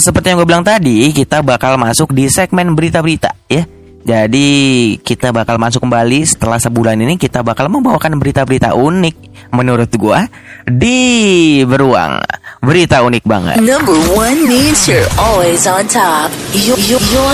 seperti 0.00 0.32
yang 0.32 0.38
gue 0.38 0.48
bilang 0.48 0.62
tadi, 0.64 1.10
kita 1.10 1.42
bakal 1.42 1.74
masuk 1.76 2.14
di 2.14 2.30
segmen 2.30 2.78
berita-berita 2.78 3.50
ya 3.50 3.66
Jadi 4.04 4.48
kita 5.00 5.32
bakal 5.32 5.56
masuk 5.56 5.88
kembali 5.88 6.28
setelah 6.28 6.60
sebulan 6.60 7.00
ini 7.00 7.16
kita 7.16 7.40
bakal 7.40 7.72
membawakan 7.72 8.20
berita-berita 8.20 8.76
unik 8.76 9.48
menurut 9.48 9.88
gua 9.96 10.28
di 10.68 11.64
beruang. 11.64 12.20
Berita 12.60 13.00
unik 13.00 13.24
banget. 13.24 13.56
Number 13.64 13.96
one 14.12 14.44
means 14.44 14.84
you're 14.84 15.08
always 15.16 15.64
on 15.64 15.88
top. 15.88 16.28
Your, 16.52 16.76
your, 16.84 17.00
your, 17.12 17.32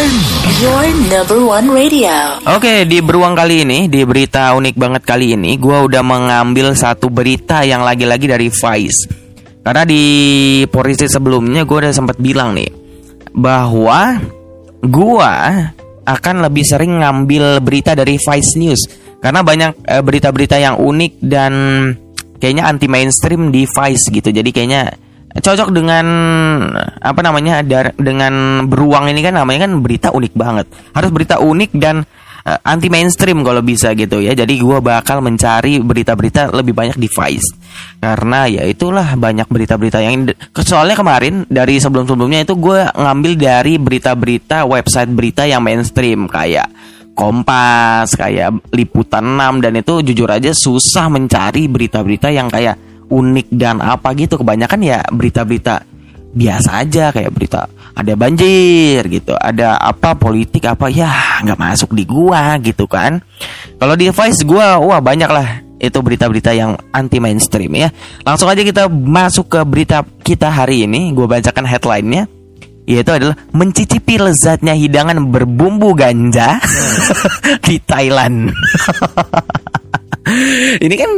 your 0.63 0.87
number 1.11 1.43
one 1.43 1.75
radio. 1.75 2.39
Oke, 2.47 2.87
di 2.87 3.03
beruang 3.03 3.35
kali 3.35 3.67
ini, 3.67 3.91
di 3.91 4.07
berita 4.07 4.55
unik 4.55 4.75
banget 4.79 5.03
kali 5.03 5.35
ini, 5.35 5.59
gua 5.59 5.83
udah 5.83 6.07
mengambil 6.07 6.71
satu 6.79 7.11
berita 7.11 7.67
yang 7.67 7.83
lagi-lagi 7.83 8.31
dari 8.31 8.47
Vice. 8.47 9.11
Karena 9.67 9.83
di 9.83 10.05
porisi 10.71 11.11
sebelumnya 11.11 11.69
gue 11.69 11.79
udah 11.83 11.93
sempat 11.93 12.17
bilang 12.17 12.57
nih 12.57 12.71
bahwa 13.37 14.19
gua 14.87 15.69
akan 16.11 16.43
lebih 16.47 16.65
sering 16.67 16.99
ngambil 17.01 17.63
berita 17.63 17.95
dari 17.95 18.19
Vice 18.19 18.59
News 18.59 18.83
karena 19.21 19.45
banyak 19.45 19.85
eh, 19.85 20.03
berita-berita 20.03 20.57
yang 20.57 20.81
unik 20.81 21.13
dan 21.23 21.53
kayaknya 22.41 22.65
anti 22.67 22.89
mainstream 22.89 23.53
di 23.53 23.69
Vice 23.69 24.09
gitu. 24.09 24.33
Jadi 24.33 24.51
kayaknya 24.51 24.91
cocok 25.31 25.71
dengan 25.71 26.07
apa 26.99 27.21
namanya 27.23 27.63
dengan 27.95 28.67
beruang 28.67 29.07
ini 29.13 29.21
kan 29.23 29.39
namanya 29.39 29.69
kan 29.69 29.79
berita 29.79 30.09
unik 30.11 30.33
banget. 30.35 30.67
Harus 30.97 31.11
berita 31.15 31.39
unik 31.39 31.71
dan 31.79 32.03
eh, 32.47 32.59
anti 32.65 32.89
mainstream 32.93 33.43
kalau 33.43 33.61
bisa 33.61 33.93
gitu 33.97 34.21
ya. 34.23 34.33
Jadi 34.37 34.61
gua 34.61 34.81
bakal 34.81 35.21
mencari 35.21 35.81
berita-berita 35.81 36.53
lebih 36.55 36.73
banyak 36.77 36.97
di 36.97 37.09
Vice. 37.09 37.51
Karena 38.01 38.49
ya 38.49 38.65
itulah 38.65 39.17
banyak 39.17 39.47
berita-berita 39.47 40.01
yang 40.01 40.33
soalnya 40.65 40.97
kemarin 40.97 41.45
dari 41.47 41.77
sebelum-sebelumnya 41.77 42.49
itu 42.49 42.57
gue 42.57 42.89
ngambil 42.97 43.33
dari 43.37 43.77
berita-berita 43.77 44.65
website 44.65 45.13
berita 45.13 45.45
yang 45.45 45.61
mainstream 45.61 46.25
kayak 46.25 46.69
Kompas, 47.11 48.17
kayak 48.17 48.73
Liputan 48.73 49.37
6 49.37 49.61
dan 49.61 49.77
itu 49.77 50.01
jujur 50.01 50.31
aja 50.33 50.57
susah 50.57 51.13
mencari 51.13 51.69
berita-berita 51.69 52.33
yang 52.33 52.49
kayak 52.49 52.81
unik 53.13 53.49
dan 53.53 53.85
apa 53.85 54.17
gitu. 54.17 54.41
Kebanyakan 54.41 54.81
ya 54.81 55.05
berita-berita 55.13 55.85
biasa 56.31 56.87
aja 56.87 57.11
kayak 57.11 57.35
berita 57.35 57.67
ada 57.91 58.15
banjir 58.15 59.03
gitu, 59.11 59.35
ada 59.35 59.77
apa 59.77 60.15
politik 60.15 60.65
apa 60.65 60.89
ya 60.89 61.43
nggak 61.43 61.59
masuk 61.59 61.91
di 61.93 62.07
gua 62.07 62.57
gitu 62.63 62.87
kan. 62.87 63.21
Kalau 63.77 63.95
di 63.99 64.09
Vice 64.09 64.47
gua 64.47 64.81
wah 64.81 65.03
banyak 65.03 65.31
lah 65.31 65.71
itu 65.81 65.99
berita-berita 65.99 66.53
yang 66.53 66.77
anti 66.93 67.19
mainstream 67.19 67.73
ya. 67.75 67.89
Langsung 68.23 68.53
aja 68.53 68.61
kita 68.61 68.87
masuk 68.89 69.49
ke 69.49 69.61
berita 69.65 70.05
kita 70.21 70.53
hari 70.53 70.85
ini. 70.85 71.17
Gue 71.17 71.25
bacakan 71.25 71.65
headline-nya 71.65 72.29
yaitu 72.91 73.15
adalah 73.15 73.39
mencicipi 73.55 74.19
lezatnya 74.19 74.75
hidangan 74.75 75.31
berbumbu 75.31 75.95
ganja 75.95 76.59
di 77.67 77.79
Thailand. 77.81 78.51
Ini 80.85 80.95
kan 80.95 81.11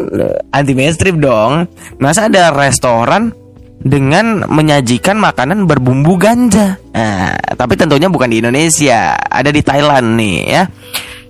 anti 0.53 0.73
mainstream 0.79 1.19
dong. 1.19 1.67
Masa 1.99 2.31
ada 2.31 2.55
restoran 2.55 3.35
dengan 3.83 4.47
menyajikan 4.47 5.19
makanan 5.19 5.67
berbumbu 5.67 6.15
ganja. 6.15 6.79
Nah, 6.95 7.35
tapi 7.59 7.75
tentunya 7.75 8.07
bukan 8.07 8.31
di 8.31 8.39
Indonesia, 8.39 9.19
ada 9.19 9.51
di 9.51 9.63
Thailand 9.63 10.15
nih 10.15 10.39
ya. 10.47 10.63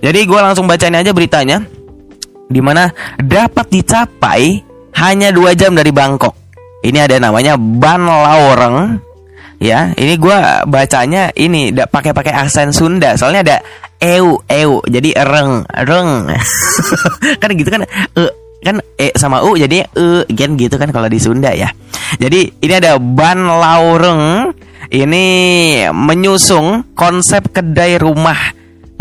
Jadi 0.03 0.19
gue 0.25 0.39
langsung 0.39 0.69
bacain 0.69 0.93
aja 0.93 1.09
beritanya 1.15 1.65
di 2.53 2.61
mana 2.61 2.93
dapat 3.17 3.65
dicapai 3.73 4.61
hanya 5.01 5.33
dua 5.33 5.57
jam 5.57 5.73
dari 5.73 5.89
Bangkok. 5.89 6.37
Ini 6.83 7.09
ada 7.09 7.17
namanya 7.17 7.57
Ban 7.57 8.05
Laureng. 8.05 8.99
Ya, 9.63 9.95
ini 9.95 10.19
gua 10.19 10.67
bacanya 10.67 11.31
ini 11.39 11.71
da- 11.71 11.87
pakai 11.87 12.11
pakai 12.11 12.35
aksen 12.35 12.75
Sunda. 12.75 13.15
Soalnya 13.15 13.41
ada 13.47 13.57
eu 14.03 14.43
eu 14.51 14.83
jadi 14.83 15.23
reng 15.23 15.63
reng. 15.63 16.27
kan 17.41 17.49
gitu 17.55 17.71
kan 17.71 17.87
e 17.87 18.23
kan 18.63 18.79
e 18.97 19.11
sama 19.19 19.43
u 19.43 19.59
jadi 19.59 19.85
e 19.85 20.25
kan 20.31 20.55
gitu 20.55 20.75
kan 20.79 20.89
kalau 20.89 21.11
di 21.11 21.19
Sunda 21.19 21.51
ya. 21.51 21.69
Jadi 22.17 22.63
ini 22.63 22.73
ada 22.73 22.97
Ban 22.97 23.43
Laureng. 23.43 24.55
Ini 24.93 25.25
menyusung 25.89 26.93
konsep 26.93 27.49
kedai 27.49 27.97
rumah 27.97 28.37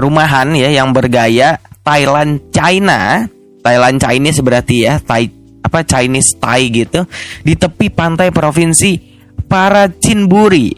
rumahan 0.02 0.56
ya 0.56 0.72
yang 0.72 0.90
bergaya 0.90 1.60
Thailand 1.86 2.50
China 2.54 3.26
Thailand 3.62 3.96
Chinese 4.02 4.42
berarti 4.42 4.76
ya 4.86 4.98
Thai 4.98 5.30
apa 5.62 5.86
Chinese 5.86 6.34
Thai 6.38 6.62
gitu 6.74 7.06
di 7.46 7.54
tepi 7.54 7.86
pantai 7.94 8.34
provinsi 8.34 8.98
Parachinburi 9.46 10.68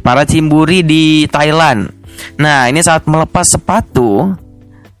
Parachinburi 0.00 0.80
di 0.80 1.28
Thailand 1.28 1.92
nah 2.40 2.70
ini 2.70 2.80
saat 2.80 3.04
melepas 3.04 3.44
sepatu 3.58 4.32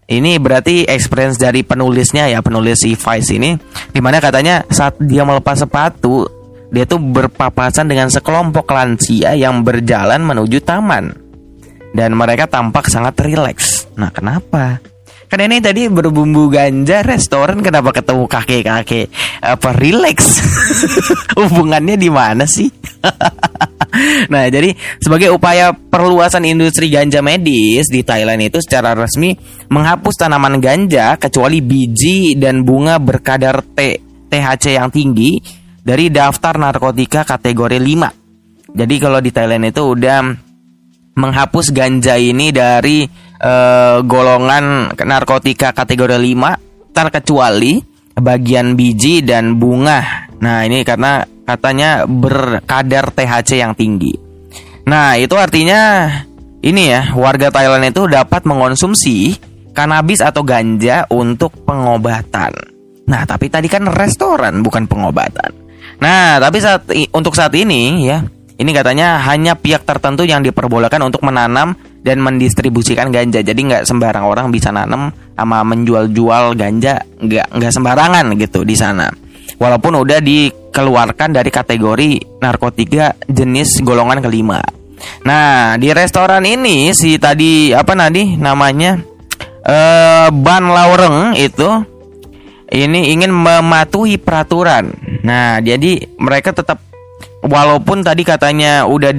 ini 0.08 0.36
berarti 0.36 0.84
experience 0.84 1.40
dari 1.40 1.64
penulisnya 1.64 2.28
ya 2.28 2.44
penulis 2.44 2.84
Vice 2.84 3.30
ini 3.32 3.56
di 3.90 4.00
mana 4.00 4.20
katanya 4.20 4.64
saat 4.68 5.00
dia 5.00 5.24
melepas 5.24 5.64
sepatu 5.64 6.28
dia 6.74 6.84
tuh 6.84 6.98
berpapasan 6.98 7.86
dengan 7.86 8.10
sekelompok 8.10 8.66
lansia 8.66 9.32
yang 9.38 9.62
berjalan 9.62 10.20
menuju 10.26 10.58
taman 10.60 11.14
dan 11.94 12.10
mereka 12.18 12.50
tampak 12.50 12.90
sangat 12.90 13.14
rileks. 13.22 13.86
Nah, 13.94 14.10
kenapa? 14.10 14.82
Kan 15.34 15.50
ini 15.50 15.58
tadi 15.58 15.90
berbumbu 15.90 16.46
ganja 16.46 17.02
restoran 17.02 17.58
kenapa 17.58 17.90
ketemu 17.90 18.30
kakek-kakek 18.30 19.10
apa 19.42 19.74
rileks? 19.74 20.38
Hubungannya 21.42 21.98
di 21.98 22.06
mana 22.06 22.46
sih? 22.46 22.70
nah, 24.30 24.46
jadi 24.46 24.70
sebagai 25.02 25.34
upaya 25.34 25.74
perluasan 25.74 26.46
industri 26.46 26.86
ganja 26.86 27.18
medis 27.18 27.90
di 27.90 28.06
Thailand 28.06 28.46
itu 28.46 28.62
secara 28.62 28.94
resmi 28.94 29.34
menghapus 29.74 30.22
tanaman 30.22 30.62
ganja 30.62 31.18
kecuali 31.18 31.58
biji 31.58 32.38
dan 32.38 32.62
bunga 32.62 33.02
berkadar 33.02 33.58
T 33.74 33.78
THC 34.30 34.78
yang 34.78 34.94
tinggi 34.94 35.42
dari 35.82 36.14
daftar 36.14 36.62
narkotika 36.62 37.26
kategori 37.26 37.82
5. 37.82 38.70
Jadi 38.70 38.94
kalau 39.02 39.18
di 39.18 39.34
Thailand 39.34 39.66
itu 39.66 39.82
udah 39.82 40.30
menghapus 41.18 41.74
ganja 41.74 42.14
ini 42.14 42.54
dari 42.54 43.23
eh, 43.38 43.98
golongan 44.04 44.94
narkotika 44.94 45.74
kategori 45.74 46.18
5 46.18 46.94
terkecuali 46.94 47.82
bagian 48.14 48.78
biji 48.78 49.26
dan 49.26 49.58
bunga. 49.58 50.30
Nah, 50.38 50.62
ini 50.62 50.86
karena 50.86 51.26
katanya 51.44 52.06
berkadar 52.06 53.10
THC 53.10 53.60
yang 53.60 53.74
tinggi. 53.74 54.14
Nah, 54.86 55.16
itu 55.16 55.34
artinya 55.34 56.08
ini 56.64 56.92
ya, 56.92 57.12
warga 57.16 57.52
Thailand 57.52 57.92
itu 57.92 58.08
dapat 58.08 58.46
mengonsumsi 58.48 59.36
kanabis 59.74 60.22
atau 60.22 60.46
ganja 60.46 61.04
untuk 61.10 61.52
pengobatan. 61.66 62.52
Nah, 63.04 63.22
tapi 63.28 63.52
tadi 63.52 63.68
kan 63.68 63.84
restoran 63.90 64.64
bukan 64.64 64.88
pengobatan. 64.88 65.52
Nah, 66.00 66.40
tapi 66.40 66.58
saat 66.62 66.88
untuk 67.12 67.36
saat 67.36 67.52
ini 67.52 68.08
ya, 68.08 68.24
ini 68.56 68.70
katanya 68.72 69.20
hanya 69.28 69.58
pihak 69.58 69.84
tertentu 69.84 70.24
yang 70.24 70.40
diperbolehkan 70.40 71.02
untuk 71.04 71.20
menanam 71.26 71.76
dan 72.04 72.20
mendistribusikan 72.20 73.08
ganja. 73.08 73.40
Jadi 73.40 73.60
nggak 73.64 73.88
sembarang 73.88 74.28
orang 74.28 74.52
bisa 74.52 74.68
nanam 74.70 75.10
sama 75.34 75.64
menjual-jual 75.64 76.54
ganja, 76.54 77.00
nggak 77.18 77.56
nggak 77.56 77.72
sembarangan 77.72 78.36
gitu 78.36 78.62
di 78.62 78.76
sana. 78.76 79.08
Walaupun 79.56 79.96
udah 80.04 80.20
dikeluarkan 80.20 81.32
dari 81.32 81.50
kategori 81.50 82.38
narkotika 82.44 83.16
jenis 83.24 83.80
golongan 83.80 84.20
kelima. 84.20 84.60
Nah 85.24 85.74
di 85.80 85.90
restoran 85.90 86.44
ini 86.44 86.92
si 86.92 87.16
tadi 87.16 87.72
apa 87.72 87.96
tadi 87.96 88.36
namanya 88.36 89.00
eh 89.64 90.28
Ban 90.28 90.64
Laureng 90.68 91.34
itu 91.40 91.94
ini 92.74 93.14
ingin 93.14 93.30
mematuhi 93.30 94.18
peraturan. 94.18 94.90
Nah, 95.22 95.62
jadi 95.62 96.10
mereka 96.18 96.50
tetap 96.50 96.82
walaupun 97.44 98.02
tadi 98.02 98.26
katanya 98.26 98.88
udah 98.90 99.14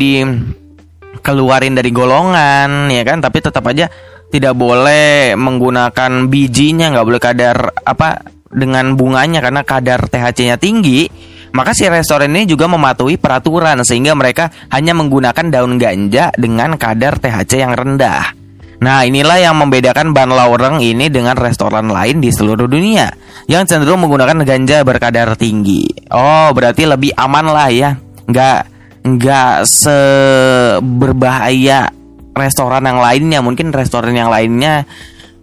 dikeluarin 1.25 1.73
dari 1.73 1.89
golongan 1.89 2.93
ya 2.93 3.01
kan, 3.01 3.17
tapi 3.17 3.41
tetap 3.41 3.65
aja 3.65 3.89
tidak 4.29 4.53
boleh 4.53 5.33
menggunakan 5.33 6.29
bijinya, 6.29 6.93
nggak 6.93 7.07
boleh 7.09 7.17
kadar 7.17 7.57
apa 7.81 8.21
dengan 8.53 8.93
bunganya 8.93 9.41
karena 9.41 9.65
kadar 9.65 10.05
THC-nya 10.05 10.61
tinggi. 10.61 11.09
Maka 11.55 11.71
si 11.73 11.87
restoran 11.89 12.29
ini 12.35 12.45
juga 12.45 12.69
mematuhi 12.69 13.17
peraturan 13.17 13.81
sehingga 13.81 14.13
mereka 14.13 14.53
hanya 14.69 14.93
menggunakan 14.93 15.49
daun 15.49 15.81
ganja 15.81 16.29
dengan 16.37 16.77
kadar 16.77 17.17
THC 17.17 17.63
yang 17.63 17.73
rendah. 17.73 18.35
Nah, 18.83 19.07
inilah 19.07 19.39
yang 19.39 19.55
membedakan 19.55 20.11
Ban 20.11 20.29
Laureng 20.35 20.83
ini 20.83 21.07
dengan 21.07 21.39
restoran 21.39 21.87
lain 21.87 22.19
di 22.19 22.27
seluruh 22.27 22.67
dunia 22.67 23.07
yang 23.47 23.63
cenderung 23.63 24.03
menggunakan 24.03 24.43
ganja 24.43 24.83
berkadar 24.83 25.39
tinggi. 25.39 26.11
Oh, 26.11 26.51
berarti 26.51 26.83
lebih 26.83 27.15
aman 27.15 27.47
lah 27.47 27.71
ya. 27.71 27.95
Nggak 28.27 28.74
nggak 29.05 29.69
seberbahaya 29.69 31.93
restoran 32.33 32.89
yang 32.89 32.97
lainnya. 32.97 33.45
Mungkin 33.45 33.69
restoran 33.69 34.17
yang 34.17 34.33
lainnya 34.33 34.89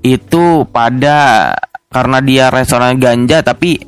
itu 0.03 0.67
pada 0.67 1.55
karena 1.93 2.19
dia 2.19 2.51
restoran 2.51 2.99
ganja 2.99 3.47
tapi 3.47 3.79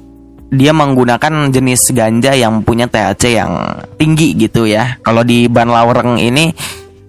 dia 0.55 0.71
menggunakan 0.71 1.51
jenis 1.51 1.91
ganja 1.91 2.31
yang 2.39 2.63
punya 2.63 2.87
THC 2.87 3.35
yang 3.35 3.51
tinggi 3.99 4.39
gitu 4.39 4.71
ya. 4.71 5.03
Kalau 5.03 5.27
di 5.27 5.51
Ban 5.51 5.67
Laureng 5.67 6.23
ini 6.23 6.55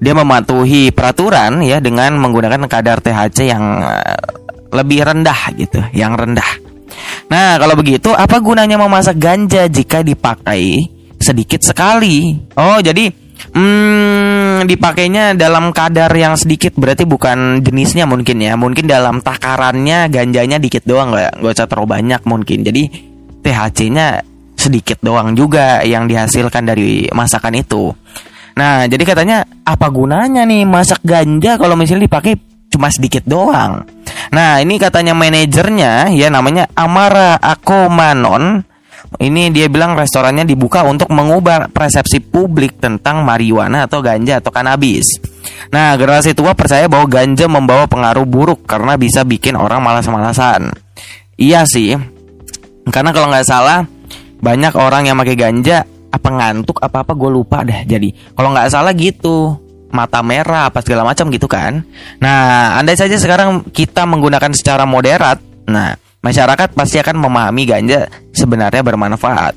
dia 0.01 0.17
mematuhi 0.17 0.89
peraturan 0.89 1.61
ya 1.61 1.77
dengan 1.77 2.17
menggunakan 2.17 2.65
kadar 2.65 3.05
THC 3.05 3.53
yang 3.53 3.85
eh, 3.85 4.17
lebih 4.73 5.05
rendah 5.05 5.53
gitu, 5.53 5.85
yang 5.93 6.17
rendah. 6.17 6.65
Nah, 7.29 7.61
kalau 7.61 7.77
begitu 7.77 8.09
apa 8.13 8.37
gunanya 8.41 8.81
memasak 8.81 9.17
ganja 9.17 9.65
jika 9.69 10.01
dipakai 10.01 10.95
sedikit 11.25 11.65
sekali? 11.65 12.37
Oh, 12.53 12.77
jadi 12.77 13.09
hmm, 13.57 14.69
dipakainya 14.69 15.33
dalam 15.33 15.73
kadar 15.73 16.13
yang 16.13 16.37
sedikit 16.37 16.77
berarti 16.77 17.09
bukan 17.09 17.65
jenisnya 17.65 18.05
mungkin 18.05 18.37
ya. 18.45 18.53
Mungkin 18.53 18.85
dalam 18.85 19.25
takarannya 19.25 20.13
ganjanya 20.13 20.61
dikit 20.61 20.85
doang 20.85 21.09
nggak 21.09 21.41
nggak 21.41 21.53
usah 21.57 21.65
terlalu 21.65 21.89
banyak 21.97 22.21
mungkin. 22.29 22.61
Jadi 22.61 22.83
THC-nya 23.41 24.21
sedikit 24.55 25.01
doang 25.01 25.33
juga 25.33 25.81
yang 25.81 26.05
dihasilkan 26.05 26.63
dari 26.65 27.09
masakan 27.09 27.57
itu. 27.57 27.89
Nah, 28.55 28.87
jadi 28.87 29.03
katanya 29.03 29.43
apa 29.67 29.91
gunanya 29.91 30.47
nih 30.47 30.63
masak 30.63 31.03
ganja 31.03 31.59
kalau 31.59 31.75
misalnya 31.75 32.07
dipakai 32.07 32.39
cuma 32.71 32.87
sedikit 32.87 33.27
doang. 33.27 33.83
Nah, 34.31 34.63
ini 34.63 34.79
katanya 34.79 35.11
manajernya 35.11 36.11
ya 36.15 36.27
namanya 36.31 36.71
Amara 36.73 37.35
Akomanon. 37.39 38.74
Ini 39.15 39.53
dia 39.53 39.71
bilang 39.71 39.95
restorannya 39.95 40.43
dibuka 40.43 40.83
untuk 40.83 41.09
mengubah 41.13 41.71
persepsi 41.71 42.19
publik 42.19 42.81
tentang 42.81 43.23
marijuana 43.23 43.85
atau 43.85 44.03
ganja 44.03 44.43
atau 44.43 44.51
kanabis. 44.51 45.07
Nah, 45.71 45.95
generasi 45.95 46.33
tua 46.35 46.57
percaya 46.57 46.89
bahwa 46.89 47.07
ganja 47.07 47.45
membawa 47.45 47.85
pengaruh 47.85 48.25
buruk 48.27 48.65
karena 48.65 48.97
bisa 48.99 49.23
bikin 49.23 49.55
orang 49.55 49.79
malas-malasan. 49.81 50.73
Iya 51.35 51.67
sih, 51.67 51.95
karena 52.89 53.09
kalau 53.11 53.29
nggak 53.33 53.47
salah 53.47 53.85
banyak 54.41 54.73
orang 54.77 55.09
yang 55.09 55.17
pakai 55.17 55.37
ganja 55.37 55.85
apa 56.13 56.29
ngantuk 56.31 56.79
apa 56.79 57.03
apa 57.03 57.11
gue 57.11 57.27
lupa 57.27 57.65
deh 57.65 57.83
jadi 57.83 58.13
kalau 58.37 58.55
nggak 58.55 58.71
salah 58.71 58.95
gitu 58.95 59.57
mata 59.91 60.23
merah 60.23 60.71
apa 60.71 60.79
segala 60.79 61.03
macam 61.03 61.27
gitu 61.27 61.49
kan 61.49 61.83
nah 62.23 62.75
andai 62.79 62.95
saja 62.95 63.19
sekarang 63.19 63.67
kita 63.73 64.07
menggunakan 64.07 64.51
secara 64.55 64.87
moderat 64.87 65.41
nah 65.67 65.97
masyarakat 66.25 66.73
pasti 66.73 66.97
akan 66.97 67.21
memahami 67.21 67.63
ganja 67.69 68.09
sebenarnya 68.33 68.81
bermanfaat 68.81 69.53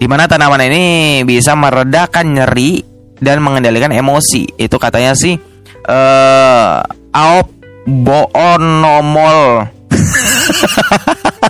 di 0.00 0.08
mana 0.08 0.24
tanaman 0.24 0.64
ini 0.64 0.84
bisa 1.28 1.52
meredakan 1.52 2.32
nyeri 2.32 2.80
dan 3.20 3.44
mengendalikan 3.44 3.92
emosi 3.92 4.56
itu 4.56 4.76
katanya 4.80 5.12
sih 5.12 5.36
eh 5.84 6.76
aop 7.12 7.46
boonomol 7.84 9.68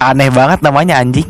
Aneh 0.00 0.30
banget 0.32 0.60
namanya 0.64 1.00
anjing. 1.00 1.26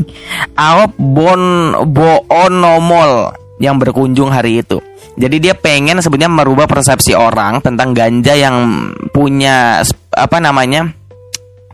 Aop 0.59 0.95
Bon 0.99 1.75
Boonomol 1.87 3.35
yang 3.61 3.77
berkunjung 3.77 4.33
hari 4.33 4.65
itu. 4.65 4.81
Jadi 5.21 5.37
dia 5.43 5.53
pengen 5.53 6.01
sebenarnya 6.01 6.33
merubah 6.33 6.65
persepsi 6.65 7.13
orang 7.13 7.61
tentang 7.61 7.93
ganja 7.93 8.33
yang 8.33 8.89
punya 9.13 9.85
apa 10.15 10.39
namanya 10.41 10.89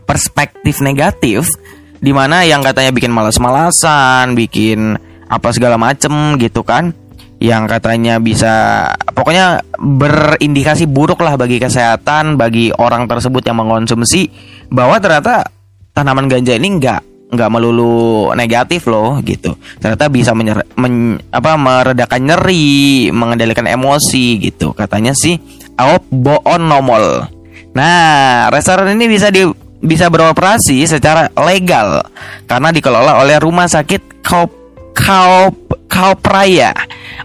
perspektif 0.07 0.79
negatif 0.79 1.51
di 1.99 2.15
mana 2.15 2.45
yang 2.47 2.63
katanya 2.63 2.95
bikin 2.95 3.11
malas-malasan, 3.11 4.33
bikin 4.37 4.95
apa 5.27 5.51
segala 5.51 5.75
macem 5.75 6.39
gitu 6.39 6.63
kan 6.63 6.95
yang 7.37 7.69
katanya 7.69 8.17
bisa 8.17 8.87
pokoknya 9.13 9.61
berindikasi 9.77 10.89
buruk 10.89 11.21
lah 11.21 11.37
bagi 11.37 11.61
kesehatan 11.61 12.39
bagi 12.39 12.73
orang 12.73 13.05
tersebut 13.05 13.45
yang 13.45 13.61
mengkonsumsi 13.61 14.31
bahwa 14.73 14.97
ternyata 14.97 15.45
tanaman 15.93 16.25
ganja 16.25 16.57
ini 16.57 16.81
nggak 16.81 17.01
nggak 17.27 17.51
melulu 17.51 18.31
negatif 18.39 18.87
loh 18.87 19.19
gitu. 19.19 19.59
Ternyata 19.83 20.07
bisa 20.07 20.31
menyer, 20.31 20.63
men, 20.79 21.19
apa 21.27 21.59
meredakan 21.59 22.23
nyeri 22.23 23.11
mengendalikan 23.11 23.67
emosi 23.67 24.39
gitu. 24.39 24.71
Katanya 24.71 25.11
sih 25.11 25.35
aop 25.77 26.03
boonomol 26.09 27.29
nah 27.77 28.49
restoran 28.49 28.97
ini 28.97 29.05
bisa 29.05 29.29
di 29.29 29.45
bisa 29.87 30.11
beroperasi 30.11 30.83
secara 30.85 31.31
legal 31.47 32.03
karena 32.43 32.69
dikelola 32.75 33.23
oleh 33.23 33.39
rumah 33.39 33.65
sakit 33.65 34.21
Kaup 34.21 34.51
Kaup 34.91 35.55
Kaupraya. 35.87 36.75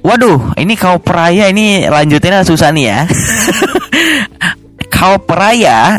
Waduh, 0.01 0.55
ini 0.57 0.79
Kaupraya 0.79 1.51
ini 1.51 1.90
lanjutinnya 1.90 2.46
susah 2.46 2.70
nih 2.70 2.85
ya. 2.88 3.01
Kaupraya 4.94 5.98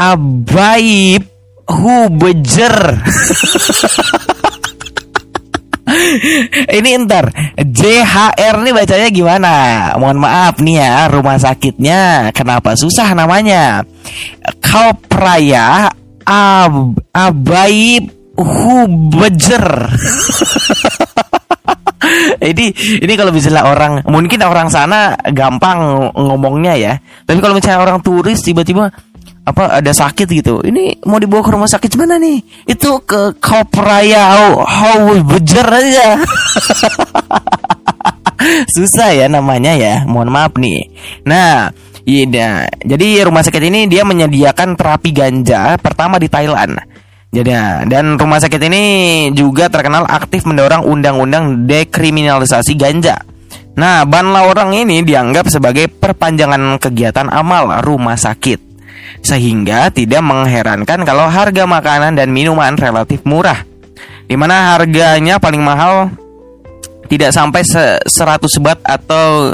Abaib 0.00 1.28
Hubejer. 1.68 2.76
ini 6.78 6.88
ntar 7.06 7.30
JHR 7.56 8.56
nih 8.62 8.72
bacanya 8.74 9.08
gimana? 9.12 9.52
Mohon 9.96 10.18
maaf 10.24 10.54
nih 10.60 10.76
ya 10.80 10.92
rumah 11.10 11.36
sakitnya 11.36 12.30
kenapa 12.32 12.74
susah 12.76 13.12
namanya? 13.12 13.84
Kaupraya 14.60 15.90
Ab 16.24 16.74
Abaib 17.10 18.36
Hubejer. 18.40 19.66
ini 22.50 22.72
ini 23.04 23.12
kalau 23.14 23.30
misalnya 23.30 23.68
orang 23.68 23.92
mungkin 24.08 24.40
orang 24.40 24.72
sana 24.72 25.14
gampang 25.30 26.10
ngomongnya 26.16 26.74
ya. 26.76 26.92
Tapi 27.28 27.38
kalau 27.42 27.56
misalnya 27.58 27.84
orang 27.84 28.00
turis 28.00 28.40
tiba-tiba 28.40 28.88
apa 29.44 29.80
ada 29.80 29.92
sakit 29.92 30.28
gitu. 30.30 30.60
Ini 30.62 31.04
mau 31.08 31.16
dibawa 31.16 31.42
ke 31.42 31.50
rumah 31.52 31.70
sakit 31.70 31.96
mana 31.96 32.20
nih? 32.20 32.38
Itu 32.68 33.00
ke 33.02 33.36
Kopraya 33.40 34.56
Hubejer 34.60 35.66
aja. 35.66 36.08
Susah 38.74 39.12
ya 39.12 39.26
namanya 39.28 39.76
ya. 39.76 40.04
Mohon 40.04 40.30
maaf 40.32 40.52
nih. 40.56 40.88
Nah, 41.28 41.72
Iya, 42.10 42.66
jadi 42.80 43.22
rumah 43.22 43.44
sakit 43.44 43.70
ini 43.70 43.86
dia 43.86 44.02
menyediakan 44.02 44.74
terapi 44.74 45.14
ganja 45.14 45.78
pertama 45.78 46.16
di 46.16 46.26
Thailand. 46.26 46.80
Jadi 47.30 47.54
dan 47.86 48.18
rumah 48.18 48.42
sakit 48.42 48.58
ini 48.66 48.82
juga 49.30 49.70
terkenal 49.70 50.02
aktif 50.10 50.42
mendorong 50.42 50.82
undang-undang 50.82 51.70
dekriminalisasi 51.70 52.74
ganja. 52.74 53.22
Nah, 53.78 54.02
ban 54.02 54.34
lorong 54.34 54.74
ini 54.74 55.06
dianggap 55.06 55.46
sebagai 55.46 55.86
perpanjangan 55.86 56.82
kegiatan 56.82 57.30
amal 57.30 57.78
rumah 57.86 58.18
sakit. 58.18 58.69
Sehingga 59.20 59.92
tidak 59.92 60.22
mengherankan 60.24 61.04
kalau 61.04 61.28
harga 61.28 61.68
makanan 61.68 62.16
dan 62.16 62.32
minuman 62.32 62.74
relatif 62.74 63.20
murah. 63.28 63.62
Di 64.24 64.38
mana 64.38 64.74
harganya 64.74 65.42
paling 65.42 65.60
mahal? 65.60 66.14
Tidak 67.10 67.34
sampai 67.34 67.66
100 67.66 68.06
bat 68.62 68.78
atau 68.86 69.50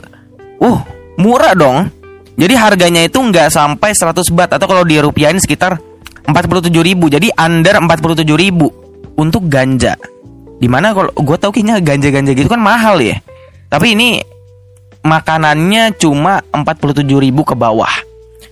uh, 0.60 0.78
murah 1.16 1.56
dong. 1.56 1.88
Jadi 2.36 2.52
harganya 2.52 3.00
itu 3.08 3.16
nggak 3.16 3.48
sampai 3.48 3.96
100 3.96 4.12
bat 4.36 4.52
atau 4.52 4.66
kalau 4.68 4.84
dirupiahin 4.84 5.40
sekitar 5.40 5.80
47 6.28 6.68
ribu. 6.84 7.08
Jadi 7.08 7.32
under 7.32 7.80
47 7.80 8.28
ribu 8.36 8.68
untuk 9.16 9.48
ganja. 9.48 9.96
Di 10.60 10.68
mana 10.68 10.92
kalau 10.92 11.08
gue 11.12 11.36
tau 11.40 11.48
kayaknya 11.48 11.80
ganja-ganja 11.80 12.36
gitu 12.36 12.48
kan 12.52 12.60
mahal 12.60 13.00
ya. 13.00 13.16
Tapi 13.72 13.96
ini 13.96 14.20
makanannya 15.00 15.96
cuma 15.96 16.44
47 16.52 17.08
ribu 17.08 17.40
ke 17.46 17.56
bawah 17.56 18.05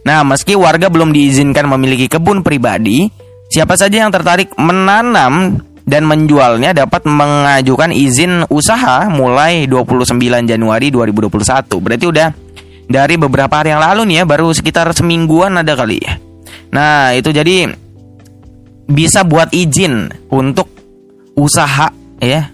nah 0.04 0.20
meski 0.22 0.52
warga 0.54 0.92
belum 0.92 1.10
diizinkan 1.10 1.64
memiliki 1.66 2.06
kebun 2.06 2.44
pribadi 2.44 3.08
siapa 3.48 3.74
saja 3.74 4.04
yang 4.04 4.12
tertarik 4.12 4.52
menanam 4.60 5.60
dan 5.84 6.08
menjualnya 6.08 6.72
dapat 6.72 7.04
mengajukan 7.04 7.92
izin 7.92 8.48
usaha 8.48 9.08
mulai 9.12 9.68
29 9.68 10.16
Januari 10.48 10.88
2021 10.92 11.32
berarti 11.80 12.04
udah 12.08 12.28
dari 12.84 13.16
beberapa 13.16 13.52
hari 13.52 13.72
yang 13.72 13.80
lalu 13.80 14.12
nih 14.12 14.16
ya 14.20 14.24
baru 14.28 14.52
sekitar 14.52 14.92
semingguan 14.92 15.56
ada 15.56 15.72
kali 15.72 16.00
ya 16.00 16.20
Nah, 16.74 17.14
itu 17.14 17.30
jadi 17.30 17.70
bisa 18.90 19.22
buat 19.22 19.54
izin 19.54 20.10
untuk 20.34 20.66
usaha 21.38 21.94
ya. 22.18 22.50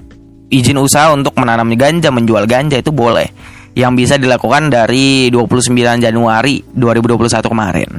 Izin 0.53 0.77
usaha 0.77 1.15
untuk 1.17 1.33
menanam 1.41 1.73
ganja, 1.73 2.13
menjual 2.13 2.45
ganja 2.45 2.77
itu 2.77 2.93
boleh. 2.93 3.33
Yang 3.71 3.93
bisa 3.95 4.15
dilakukan 4.19 4.67
dari 4.67 5.31
29 5.31 5.73
Januari 6.03 6.59
2021 6.75 7.53
kemarin. 7.53 7.91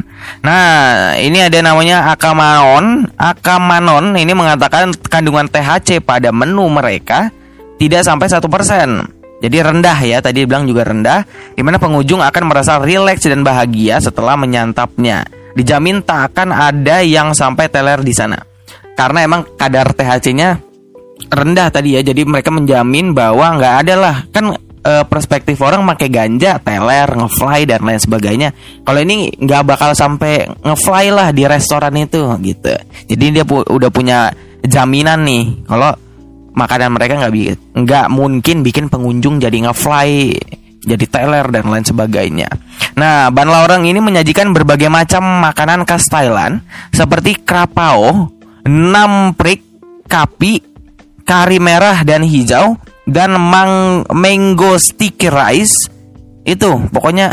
Nah, 0.44 1.16
ini 1.16 1.48
ada 1.48 1.60
namanya 1.64 2.12
Akamanon. 2.12 3.08
Akamanon 3.16 4.20
ini 4.20 4.36
mengatakan 4.36 4.92
kandungan 5.08 5.48
THC 5.48 6.04
pada 6.04 6.36
menu 6.36 6.68
mereka 6.68 7.32
tidak 7.80 8.04
sampai 8.04 8.28
satu 8.28 8.52
persen. 8.52 9.08
Jadi 9.42 9.58
rendah 9.58 9.98
ya, 10.06 10.22
tadi 10.22 10.46
bilang 10.46 10.70
juga 10.70 10.86
rendah, 10.86 11.26
di 11.58 11.66
mana 11.66 11.82
pengunjung 11.82 12.22
akan 12.22 12.44
merasa 12.46 12.78
rileks 12.78 13.26
dan 13.26 13.42
bahagia 13.42 13.98
setelah 13.98 14.38
menyantapnya 14.38 15.26
dijamin 15.58 16.00
tak 16.06 16.32
akan 16.32 16.54
ada 16.54 17.04
yang 17.04 17.34
sampai 17.34 17.68
teler 17.68 18.00
di 18.06 18.14
sana. 18.14 18.38
Karena 18.94 19.26
emang 19.26 19.58
kadar 19.58 19.98
THC-nya 19.98 20.62
rendah 21.32 21.68
tadi 21.74 21.98
ya, 21.98 22.02
jadi 22.06 22.22
mereka 22.22 22.54
menjamin 22.54 23.18
bahwa 23.18 23.58
nggak 23.58 23.76
ada 23.88 23.96
lah 23.98 24.16
kan 24.30 24.54
e, 24.82 24.94
perspektif 25.06 25.62
orang 25.62 25.86
pakai 25.86 26.10
ganja, 26.10 26.58
teler, 26.58 27.08
ngefly 27.08 27.70
dan 27.70 27.82
lain 27.86 28.02
sebagainya. 28.02 28.50
Kalau 28.82 29.00
ini 29.02 29.32
nggak 29.38 29.64
bakal 29.64 29.94
sampai 29.94 30.50
ngefly 30.62 31.06
lah 31.14 31.30
di 31.32 31.46
restoran 31.46 31.94
itu 31.98 32.22
gitu. 32.42 32.74
Jadi 33.08 33.26
dia 33.32 33.46
pu 33.46 33.62
udah 33.62 33.90
punya 33.94 34.34
jaminan 34.66 35.26
nih 35.26 35.66
kalau 35.66 35.94
makanan 36.52 36.94
mereka 36.94 37.18
nggak 37.18 37.34
nggak 37.74 38.08
mungkin 38.12 38.62
bikin 38.62 38.92
pengunjung 38.92 39.40
jadi 39.40 39.58
ngefly 39.70 40.36
jadi 40.82 41.06
teler 41.06 41.46
dan 41.54 41.70
lain 41.70 41.86
sebagainya. 41.86 42.50
Nah, 42.98 43.30
Ban 43.30 43.46
Laureng 43.46 43.86
ini 43.86 44.02
menyajikan 44.02 44.50
berbagai 44.50 44.90
macam 44.90 45.22
makanan 45.22 45.86
khas 45.86 46.10
Thailand 46.10 46.66
seperti 46.90 47.38
krapao, 47.38 48.34
namprik, 48.66 49.62
kapi, 50.10 50.66
kari 51.22 51.62
merah 51.62 52.02
dan 52.02 52.26
hijau 52.26 52.76
dan 53.10 53.38
mang 53.38 54.06
mango 54.14 54.78
sticky 54.78 55.30
rice. 55.32 55.78
Itu 56.42 56.90
pokoknya 56.90 57.30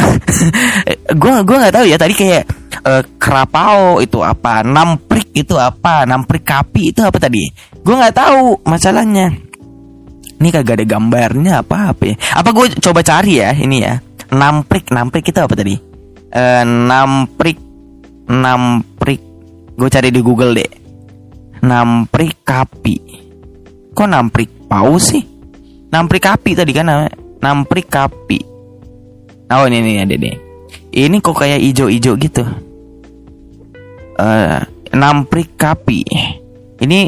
gue 1.21 1.33
gua 1.45 1.57
nggak 1.65 1.75
tahu 1.81 1.87
ya 1.89 1.97
tadi 1.97 2.13
kayak 2.13 2.45
eh, 2.85 3.03
krapao 3.17 4.05
itu 4.05 4.21
apa 4.21 4.61
namprik 4.61 5.33
itu 5.33 5.57
apa 5.57 6.05
namprik 6.05 6.45
kapi 6.45 6.93
itu 6.93 7.01
apa 7.01 7.17
tadi? 7.17 7.49
Gue 7.81 7.97
nggak 7.97 8.17
tahu 8.17 8.61
masalahnya. 8.69 9.33
Ini 10.39 10.49
kagak 10.55 10.79
ada 10.79 10.87
gambarnya 10.87 11.53
apa 11.65 11.91
apa 11.91 12.03
ya. 12.05 12.17
Apa 12.37 12.53
gue 12.53 12.67
coba 12.79 13.01
cari 13.01 13.43
ya 13.43 13.51
ini 13.57 13.83
ya. 13.83 13.99
Namprik 14.29 14.93
namprik 14.93 15.33
itu 15.33 15.41
apa 15.41 15.57
tadi? 15.57 15.75
Eh 16.29 16.65
namprik 16.65 17.59
namprik. 18.29 19.21
Gue 19.73 19.89
cari 19.89 20.13
di 20.13 20.21
google 20.21 20.53
deh. 20.53 20.73
Namprik 21.65 22.45
kapi. 22.45 22.97
Kok 23.97 24.07
namprik 24.07 24.69
paus 24.69 25.11
sih 25.11 25.28
namprik 25.89 26.23
kapi 26.25 26.51
tadi 26.57 26.73
kan 26.77 26.87
namanya? 26.89 27.13
Namprik 27.43 27.87
kapi. 27.89 28.39
Oh 29.49 29.65
ini 29.65 29.81
ini 29.81 30.05
ada 30.05 30.17
deh 30.17 30.49
ini 30.93 31.21
kok 31.21 31.37
kayak 31.37 31.61
ijo-ijo 31.61 32.17
gitu? 32.17 32.45
Eh 34.19 34.61
namprik 34.97 35.55
kapi. 35.55 36.01
Ini 36.79 37.01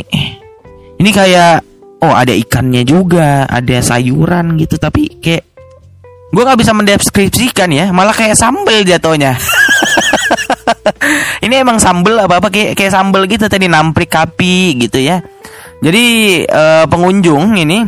ini 1.00 1.10
kayak 1.10 1.64
oh 2.04 2.12
ada 2.12 2.30
ikannya 2.30 2.84
juga 2.84 3.48
ada 3.48 3.80
sayuran 3.80 4.60
gitu. 4.60 4.76
Tapi 4.76 5.18
kayak 5.18 5.44
gue 6.30 6.42
nggak 6.44 6.60
bisa 6.60 6.76
mendeskripsikan 6.76 7.70
ya. 7.72 7.88
Malah 7.90 8.14
kayak 8.14 8.36
sambel 8.36 8.84
jatuhnya. 8.86 9.34
Ini 11.44 11.64
emang 11.64 11.82
sambel 11.82 12.14
apa 12.20 12.38
apa 12.38 12.52
kayak 12.52 12.78
kayak 12.78 12.92
sambel 12.94 13.26
gitu 13.26 13.50
tadi 13.50 13.66
namprik 13.66 14.12
kapi 14.12 14.78
gitu 14.78 15.02
ya. 15.02 15.18
Jadi 15.80 16.04
eh, 16.44 16.84
pengunjung 16.86 17.56
ini 17.56 17.82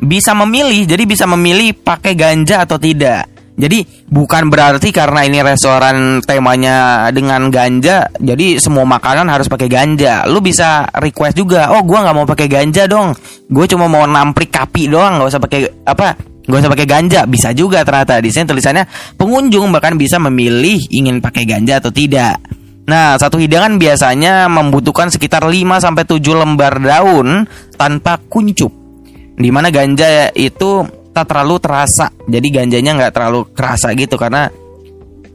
bisa 0.00 0.36
memilih 0.36 0.84
jadi 0.84 1.04
bisa 1.08 1.24
memilih 1.24 1.72
pakai 1.76 2.12
ganja 2.12 2.64
atau 2.64 2.76
tidak. 2.76 3.36
Jadi 3.56 3.88
bukan 4.12 4.52
berarti 4.52 4.92
karena 4.92 5.24
ini 5.24 5.40
restoran 5.40 6.20
temanya 6.20 7.08
dengan 7.08 7.48
ganja 7.48 8.04
jadi 8.20 8.60
semua 8.60 8.84
makanan 8.84 9.32
harus 9.32 9.48
pakai 9.48 9.64
ganja. 9.72 10.28
Lu 10.28 10.44
bisa 10.44 10.84
request 11.00 11.40
juga 11.40 11.72
oh 11.72 11.80
gua 11.80 12.04
nggak 12.04 12.16
mau 12.16 12.28
pakai 12.28 12.52
ganja 12.52 12.84
dong. 12.84 13.16
Gue 13.48 13.64
cuma 13.64 13.88
mau 13.88 14.04
namprik 14.04 14.52
kapi 14.52 14.92
doang 14.92 15.16
nggak 15.16 15.28
usah 15.32 15.40
pakai 15.40 15.60
apa 15.88 16.20
nggak 16.44 16.60
usah 16.60 16.72
pakai 16.76 16.86
ganja. 16.86 17.20
Bisa 17.24 17.56
juga 17.56 17.80
ternyata 17.80 18.20
di 18.20 18.28
sini 18.28 18.44
tulisannya 18.44 19.16
pengunjung 19.16 19.72
bahkan 19.72 19.96
bisa 19.96 20.20
memilih 20.20 20.76
ingin 20.92 21.24
pakai 21.24 21.48
ganja 21.48 21.80
atau 21.80 21.88
tidak. 21.88 22.36
Nah, 22.86 23.18
satu 23.18 23.42
hidangan 23.42 23.82
biasanya 23.82 24.46
membutuhkan 24.46 25.10
sekitar 25.10 25.42
5 25.42 25.82
sampai 25.82 26.06
7 26.06 26.22
lembar 26.22 26.78
daun 26.78 27.42
tanpa 27.74 28.22
kuncup 28.30 28.85
di 29.36 29.52
mana 29.52 29.68
ganja 29.68 30.32
itu 30.32 30.84
tak 31.12 31.28
terlalu 31.28 31.56
terasa. 31.60 32.12
Jadi 32.28 32.48
ganjanya 32.52 32.92
nggak 32.96 33.12
terlalu 33.12 33.40
kerasa 33.52 33.92
gitu 33.92 34.16
karena 34.16 34.48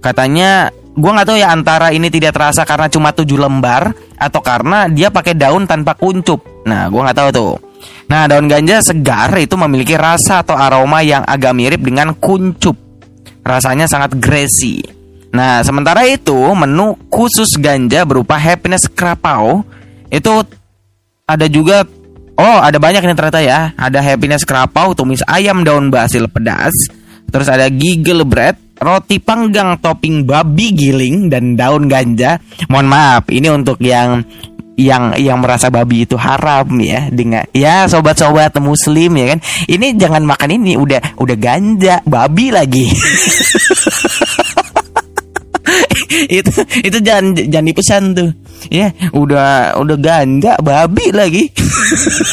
katanya 0.02 0.74
gua 0.98 1.18
nggak 1.18 1.28
tahu 1.30 1.38
ya 1.38 1.50
antara 1.54 1.94
ini 1.94 2.10
tidak 2.10 2.38
terasa 2.38 2.66
karena 2.66 2.90
cuma 2.90 3.14
tujuh 3.14 3.38
lembar 3.38 3.94
atau 4.18 4.42
karena 4.42 4.90
dia 4.90 5.14
pakai 5.14 5.38
daun 5.38 5.66
tanpa 5.70 5.94
kuncup. 5.98 6.66
Nah 6.66 6.90
gua 6.90 7.10
nggak 7.10 7.18
tahu 7.18 7.30
tuh. 7.34 7.54
Nah 8.10 8.30
daun 8.30 8.46
ganja 8.46 8.82
segar 8.82 9.34
itu 9.38 9.58
memiliki 9.58 9.98
rasa 9.98 10.46
atau 10.46 10.58
aroma 10.58 11.02
yang 11.02 11.26
agak 11.26 11.54
mirip 11.58 11.82
dengan 11.82 12.14
kuncup. 12.18 12.78
Rasanya 13.42 13.90
sangat 13.90 14.18
greasy. 14.22 14.86
Nah 15.32 15.64
sementara 15.66 16.06
itu 16.06 16.36
menu 16.36 16.94
khusus 17.10 17.58
ganja 17.58 18.06
berupa 18.06 18.38
happiness 18.38 18.86
krapau 18.86 19.64
itu 20.12 20.44
ada 21.24 21.48
juga 21.48 21.88
Oh, 22.42 22.58
ada 22.58 22.82
banyak 22.82 23.06
nih 23.06 23.14
ternyata 23.14 23.42
ya. 23.46 23.70
Ada 23.78 24.02
happiness 24.02 24.50
krapau, 24.50 24.98
tumis 24.98 25.22
ayam 25.30 25.62
daun 25.62 25.94
basil 25.94 26.26
pedas. 26.26 26.74
Terus 27.30 27.48
ada 27.48 27.70
giggle 27.70 28.26
bread, 28.26 28.58
roti 28.82 29.22
panggang 29.22 29.78
topping 29.78 30.26
babi 30.26 30.74
giling 30.74 31.30
dan 31.30 31.54
daun 31.54 31.86
ganja. 31.86 32.42
Mohon 32.66 32.88
maaf, 32.90 33.24
ini 33.30 33.48
untuk 33.54 33.78
yang 33.78 34.26
yang 34.82 35.14
yang 35.22 35.38
merasa 35.38 35.70
babi 35.70 36.10
itu 36.10 36.18
haram 36.18 36.66
ya 36.82 37.12
dengan 37.14 37.46
ya 37.54 37.86
sobat-sobat 37.86 38.58
muslim 38.58 39.14
ya 39.20 39.36
kan 39.36 39.40
ini 39.70 39.94
jangan 39.94 40.26
makan 40.26 40.58
ini 40.58 40.74
udah 40.74 41.22
udah 41.22 41.38
ganja 41.38 42.02
babi 42.08 42.50
lagi 42.50 42.90
itu 46.42 46.52
itu 46.82 46.98
jangan 47.02 47.36
jangan 47.38 47.68
dipesan 47.68 48.04
tuh. 48.16 48.30
Ya 48.70 48.94
udah 49.14 49.78
udah 49.80 49.98
ganja 49.98 50.58
babi 50.62 51.10
lagi. 51.12 51.44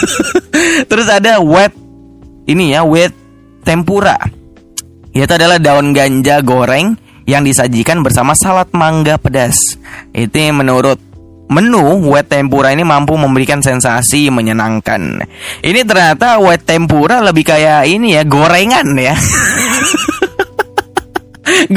Terus 0.91 1.09
ada 1.09 1.41
wet 1.41 1.73
ini 2.49 2.73
ya 2.73 2.85
wet 2.85 3.13
tempura. 3.65 4.17
Itu 5.13 5.33
adalah 5.35 5.59
daun 5.59 5.97
ganja 5.97 6.41
goreng 6.45 6.95
yang 7.29 7.45
disajikan 7.45 8.01
bersama 8.01 8.33
salad 8.33 8.73
mangga 8.73 9.21
pedas. 9.21 9.77
Itu 10.13 10.41
menurut 10.53 11.01
menu 11.49 12.13
wet 12.13 12.29
tempura 12.29 12.77
ini 12.77 12.85
mampu 12.85 13.17
memberikan 13.17 13.65
sensasi 13.65 14.29
menyenangkan. 14.29 15.25
Ini 15.65 15.81
ternyata 15.89 16.41
wet 16.45 16.69
tempura 16.69 17.25
lebih 17.25 17.49
kayak 17.49 17.89
ini 17.89 18.17
ya 18.17 18.23
gorengan 18.29 18.89
ya 19.01 19.17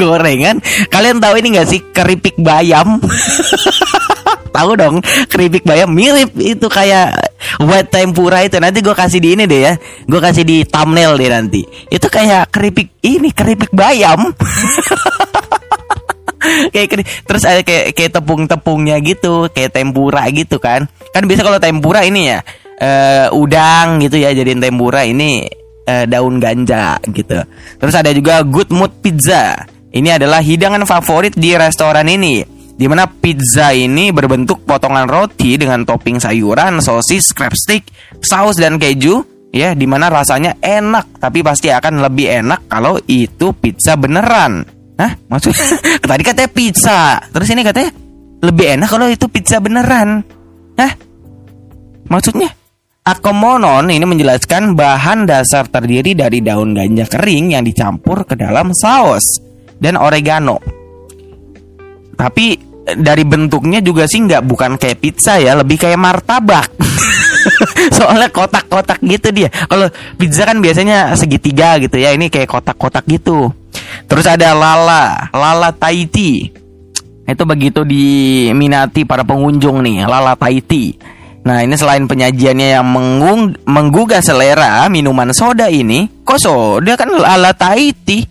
gorengan. 0.00 0.58
Kalian 0.88 1.18
tahu 1.22 1.34
ini 1.40 1.58
nggak 1.58 1.68
sih? 1.68 1.80
Keripik 1.92 2.36
bayam. 2.40 2.98
Tahu 4.52 4.76
dong 4.76 5.00
keripik 5.32 5.64
bayam 5.64 5.96
mirip 5.96 6.36
itu 6.36 6.68
kayak 6.68 7.16
wet 7.64 7.88
tempura 7.88 8.44
itu. 8.44 8.60
Nanti 8.60 8.84
gue 8.84 8.92
kasih 8.92 9.16
di 9.16 9.32
ini 9.32 9.48
deh 9.48 9.60
ya. 9.64 9.72
Gue 10.04 10.20
kasih 10.20 10.44
di 10.44 10.60
thumbnail 10.68 11.16
deh 11.16 11.32
nanti. 11.32 11.64
Itu 11.88 12.12
kayak 12.12 12.52
keripik 12.52 13.00
ini 13.00 13.32
keripik 13.32 13.72
bayam. 13.72 14.20
Kayak 16.74 17.06
terus 17.22 17.46
ada 17.46 17.62
kayak 17.62 17.94
kayak 17.94 18.18
tepung-tepungnya 18.18 18.98
gitu 18.98 19.46
kayak 19.54 19.78
tempura 19.78 20.26
gitu 20.34 20.58
kan. 20.58 20.90
Kan 21.14 21.30
biasa 21.30 21.46
kalau 21.46 21.62
tempura 21.62 22.02
ini 22.02 22.34
ya 22.34 22.42
eh, 22.82 23.26
udang 23.30 24.02
gitu 24.02 24.18
ya 24.18 24.34
jadiin 24.34 24.58
tempura 24.58 25.06
ini 25.06 25.46
eh, 25.86 26.04
daun 26.06 26.42
ganja 26.42 26.98
gitu 27.10 27.42
terus 27.78 27.94
ada 27.94 28.10
juga 28.10 28.42
good 28.46 28.70
mood 28.70 28.92
pizza 29.00 29.54
ini 29.92 30.08
adalah 30.08 30.40
hidangan 30.40 30.88
favorit 30.88 31.36
di 31.36 31.52
restoran 31.52 32.08
ini 32.08 32.62
di 32.72 32.88
mana 32.88 33.04
pizza 33.06 33.70
ini 33.70 34.10
berbentuk 34.10 34.64
potongan 34.64 35.06
roti 35.06 35.54
dengan 35.60 35.84
topping 35.84 36.18
sayuran, 36.18 36.80
sosis, 36.80 37.30
crab 37.36 37.52
stick, 37.52 37.86
saus 38.24 38.56
dan 38.56 38.80
keju 38.80 39.22
ya 39.52 39.76
di 39.76 39.84
mana 39.84 40.08
rasanya 40.08 40.56
enak 40.58 41.20
tapi 41.20 41.44
pasti 41.44 41.68
akan 41.68 42.00
lebih 42.00 42.42
enak 42.42 42.66
kalau 42.66 42.96
itu 43.04 43.52
pizza 43.54 43.94
beneran. 43.94 44.64
Hah? 44.96 45.12
Maksud 45.28 45.52
tadi 46.10 46.22
katanya 46.24 46.50
pizza. 46.50 47.20
Terus 47.30 47.48
ini 47.52 47.62
katanya 47.62 47.90
lebih 48.42 48.66
enak 48.80 48.88
kalau 48.88 49.06
itu 49.06 49.28
pizza 49.28 49.60
beneran. 49.60 50.24
Hah? 50.80 50.92
Maksudnya? 52.08 52.50
Akomonon 53.02 53.90
ini 53.90 54.06
menjelaskan 54.06 54.78
bahan 54.78 55.26
dasar 55.26 55.66
terdiri 55.66 56.14
dari 56.14 56.38
daun 56.38 56.70
ganja 56.70 57.02
kering 57.10 57.50
yang 57.50 57.66
dicampur 57.66 58.22
ke 58.22 58.38
dalam 58.38 58.70
saus 58.70 59.42
dan 59.82 59.98
oregano. 59.98 60.62
Tapi 62.14 62.54
eh, 62.86 62.94
dari 62.94 63.26
bentuknya 63.26 63.82
juga 63.82 64.06
sih 64.06 64.22
nggak 64.22 64.46
bukan 64.46 64.78
kayak 64.78 65.02
pizza 65.02 65.34
ya, 65.42 65.58
lebih 65.58 65.82
kayak 65.82 65.98
martabak. 65.98 66.70
Soalnya 67.98 68.30
kotak-kotak 68.30 69.02
gitu 69.02 69.34
dia. 69.34 69.50
Kalau 69.50 69.90
pizza 70.14 70.46
kan 70.46 70.62
biasanya 70.62 71.18
segitiga 71.18 71.82
gitu 71.82 71.98
ya, 71.98 72.14
ini 72.14 72.30
kayak 72.30 72.54
kotak-kotak 72.54 73.02
gitu. 73.10 73.50
Terus 74.06 74.30
ada 74.30 74.54
lala, 74.54 75.26
lala 75.34 75.74
Tahiti. 75.74 76.54
Itu 77.26 77.42
begitu 77.50 77.82
diminati 77.82 79.02
para 79.02 79.26
pengunjung 79.26 79.82
nih, 79.82 80.06
lala 80.06 80.38
Tahiti. 80.38 81.18
Nah 81.42 81.58
ini 81.66 81.74
selain 81.74 82.06
penyajiannya 82.06 82.68
yang 82.78 82.86
mengung, 82.86 83.50
menggugah 83.66 84.22
selera 84.22 84.86
minuman 84.86 85.34
soda 85.34 85.66
ini, 85.66 86.06
kok 86.22 86.38
soda 86.38 86.94
kan 86.94 87.10
lala 87.10 87.50
Tahiti? 87.50 88.22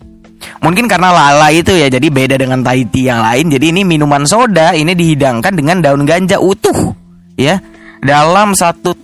Mungkin 0.64 0.88
karena 0.88 1.12
lala 1.12 1.52
itu 1.52 1.76
ya 1.76 1.92
jadi 1.92 2.08
beda 2.08 2.40
dengan 2.40 2.64
Tahiti 2.64 3.12
yang 3.12 3.20
lain. 3.20 3.52
Jadi 3.52 3.76
ini 3.76 3.82
minuman 3.84 4.24
soda 4.24 4.72
ini 4.72 4.96
dihidangkan 4.96 5.54
dengan 5.54 5.84
daun 5.84 6.08
ganja 6.08 6.40
utuh, 6.40 6.96
ya. 7.36 7.60
Dalam 8.02 8.56
satu 8.56 8.96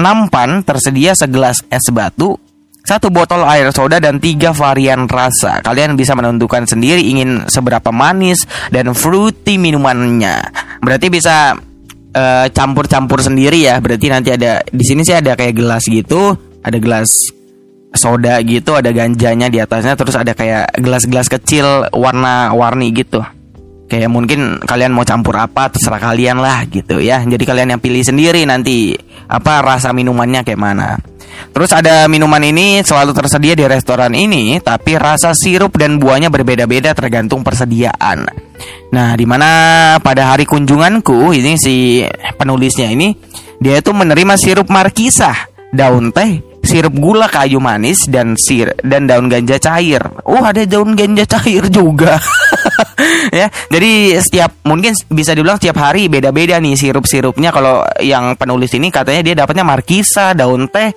nampan 0.00 0.64
tersedia 0.64 1.12
segelas 1.12 1.60
es 1.68 1.84
batu, 1.92 2.34
satu 2.80 3.12
botol 3.12 3.44
air 3.44 3.68
soda 3.70 4.00
dan 4.00 4.18
tiga 4.18 4.56
varian 4.56 5.04
rasa. 5.04 5.60
Kalian 5.60 5.94
bisa 5.94 6.16
menentukan 6.16 6.64
sendiri 6.64 7.04
ingin 7.04 7.44
seberapa 7.46 7.92
manis 7.92 8.48
dan 8.72 8.90
fruity 8.96 9.60
minumannya. 9.60 10.42
Berarti 10.80 11.12
bisa 11.12 11.54
eh, 12.14 12.46
campur-campur 12.50 13.22
sendiri 13.22 13.66
ya. 13.66 13.78
Berarti 13.78 14.06
nanti 14.10 14.30
ada 14.34 14.62
di 14.66 14.84
sini 14.84 15.02
sih 15.02 15.16
ada 15.16 15.34
kayak 15.34 15.54
gelas 15.54 15.84
gitu, 15.86 16.34
ada 16.62 16.78
gelas 16.78 17.10
soda 17.90 18.38
gitu 18.46 18.78
ada 18.78 18.94
ganjanya 18.94 19.50
di 19.50 19.58
atasnya 19.58 19.98
terus 19.98 20.14
ada 20.14 20.30
kayak 20.30 20.78
gelas-gelas 20.78 21.26
kecil 21.26 21.90
warna-warni 21.90 22.94
gitu. 22.94 23.22
Kayak 23.90 24.06
mungkin 24.14 24.62
kalian 24.62 24.94
mau 24.94 25.02
campur 25.02 25.34
apa 25.34 25.66
terserah 25.74 25.98
kalian 25.98 26.38
lah 26.38 26.62
gitu 26.70 27.02
ya. 27.02 27.26
Jadi 27.26 27.42
kalian 27.42 27.74
yang 27.74 27.82
pilih 27.82 28.06
sendiri 28.06 28.46
nanti 28.46 28.94
apa 29.26 29.66
rasa 29.66 29.90
minumannya 29.90 30.46
kayak 30.46 30.62
mana. 30.62 30.94
Terus 31.50 31.74
ada 31.74 32.06
minuman 32.06 32.42
ini 32.42 32.86
selalu 32.86 33.10
tersedia 33.10 33.58
di 33.58 33.66
restoran 33.66 34.14
ini 34.14 34.62
tapi 34.62 34.94
rasa 34.94 35.34
sirup 35.34 35.74
dan 35.74 35.98
buahnya 35.98 36.30
berbeda-beda 36.30 36.94
tergantung 36.94 37.42
persediaan 37.42 38.49
nah 38.90 39.14
di 39.14 39.24
mana 39.24 39.48
pada 40.02 40.34
hari 40.34 40.44
kunjunganku 40.46 41.32
ini 41.34 41.54
si 41.60 42.02
penulisnya 42.36 42.90
ini 42.90 43.14
dia 43.60 43.78
itu 43.78 43.92
menerima 43.92 44.34
sirup 44.40 44.68
markisah 44.72 45.36
daun 45.70 46.10
teh 46.10 46.50
sirup 46.60 46.92
gula 46.96 47.26
kayu 47.26 47.58
manis 47.58 48.04
dan 48.06 48.36
sir 48.36 48.72
dan 48.84 49.08
daun 49.08 49.26
ganja 49.26 49.56
cair. 49.56 50.00
Oh, 50.28 50.40
ada 50.44 50.62
daun 50.68 50.92
ganja 50.92 51.24
cair 51.24 51.66
juga. 51.72 52.20
ya. 53.40 53.48
Jadi 53.72 54.14
setiap 54.20 54.60
mungkin 54.68 54.92
bisa 55.08 55.32
dibilang 55.32 55.56
setiap 55.56 55.80
hari 55.80 56.06
beda-beda 56.06 56.60
nih 56.60 56.76
sirup-sirupnya 56.76 57.50
kalau 57.50 57.82
yang 58.04 58.36
penulis 58.36 58.70
ini 58.76 58.92
katanya 58.92 59.20
dia 59.24 59.34
dapatnya 59.44 59.64
markisa, 59.64 60.36
daun 60.36 60.68
teh, 60.68 60.92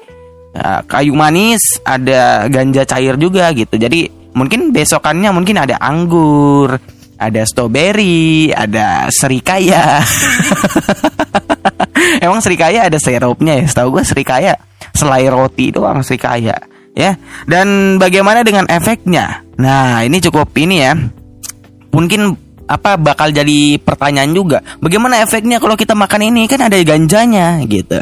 ya, 0.53 0.83
kayu 0.85 1.15
manis, 1.15 1.63
ada 1.81 2.45
ganja 2.51 2.83
cair 2.83 3.15
juga 3.15 3.49
gitu. 3.55 3.79
Jadi 3.79 4.11
mungkin 4.35 4.75
besokannya 4.75 5.31
mungkin 5.31 5.57
ada 5.63 5.79
anggur, 5.79 6.75
ada 7.29 7.41
strawberry, 7.47 8.51
ada 8.51 9.07
serikaya. 9.13 10.03
Emang 12.25 12.43
serikaya 12.43 12.87
ada 12.87 12.99
sirupnya 12.99 13.59
ya? 13.59 13.65
Setahu 13.69 13.99
gue 13.99 14.03
serikaya 14.03 14.53
selai 14.93 15.25
roti 15.31 15.71
doang 15.71 16.03
serikaya 16.03 16.59
ya. 16.93 17.11
Dan 17.47 17.97
bagaimana 17.97 18.43
dengan 18.45 18.67
efeknya? 18.69 19.41
Nah, 19.57 20.03
ini 20.05 20.19
cukup 20.19 20.51
ini 20.57 20.83
ya. 20.83 20.93
Mungkin 21.93 22.42
apa 22.73 22.97
bakal 22.97 23.29
jadi 23.29 23.77
pertanyaan 23.77 24.33
juga. 24.33 24.65
Bagaimana 24.81 25.21
efeknya 25.21 25.61
kalau 25.61 25.77
kita 25.77 25.93
makan 25.93 26.33
ini 26.33 26.49
kan 26.49 26.65
ada 26.65 26.73
ganjanya 26.81 27.61
gitu. 27.69 28.01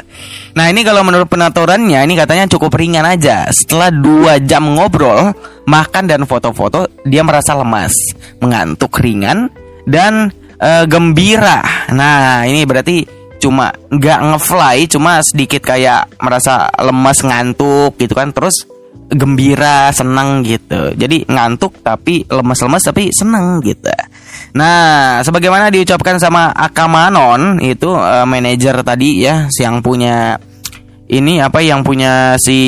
Nah 0.56 0.66
ini 0.72 0.88
kalau 0.88 1.04
menurut 1.04 1.28
penaturannya 1.28 2.00
ini 2.08 2.16
katanya 2.16 2.48
cukup 2.48 2.72
ringan 2.80 3.04
aja. 3.04 3.52
Setelah 3.52 3.92
dua 3.92 4.40
jam 4.40 4.64
ngobrol, 4.72 5.36
makan 5.68 6.08
dan 6.08 6.24
foto-foto, 6.24 6.88
dia 7.04 7.22
merasa 7.28 7.52
lemas, 7.60 7.92
mengantuk 8.40 8.96
ringan 9.04 9.52
dan 9.84 10.32
e, 10.56 10.70
gembira. 10.88 11.60
Nah 11.92 12.48
ini 12.48 12.64
berarti 12.64 13.22
cuma 13.42 13.74
nggak 13.90 14.20
ngefly 14.22 14.86
cuma 14.86 15.18
sedikit 15.26 15.66
kayak 15.66 16.14
merasa 16.22 16.70
lemas 16.78 17.26
ngantuk 17.26 17.98
gitu 17.98 18.14
kan 18.14 18.30
terus 18.30 18.70
gembira 19.12 19.92
senang 19.92 20.46
gitu 20.46 20.94
jadi 20.96 21.28
ngantuk 21.28 21.84
tapi 21.84 22.24
lemas-lemas 22.30 22.86
tapi 22.86 23.12
senang 23.12 23.60
gitu 23.66 23.90
nah 24.52 25.24
sebagaimana 25.24 25.72
diucapkan 25.72 26.20
sama 26.20 26.52
Akamanon 26.52 27.64
itu 27.64 27.88
uh, 27.88 28.28
manajer 28.28 28.84
tadi 28.84 29.24
ya 29.24 29.48
yang 29.60 29.80
punya 29.80 30.36
ini 31.12 31.44
apa 31.44 31.60
yang 31.60 31.84
punya 31.84 32.40
si 32.40 32.60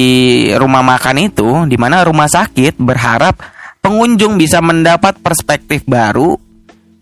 rumah 0.55 0.83
makan 0.83 1.31
itu 1.31 1.49
di 1.67 1.79
mana 1.79 2.03
rumah 2.03 2.27
sakit 2.27 2.75
berharap 2.75 3.39
pengunjung 3.79 4.35
bisa 4.35 4.59
mendapat 4.59 5.19
perspektif 5.19 5.87
baru 5.87 6.35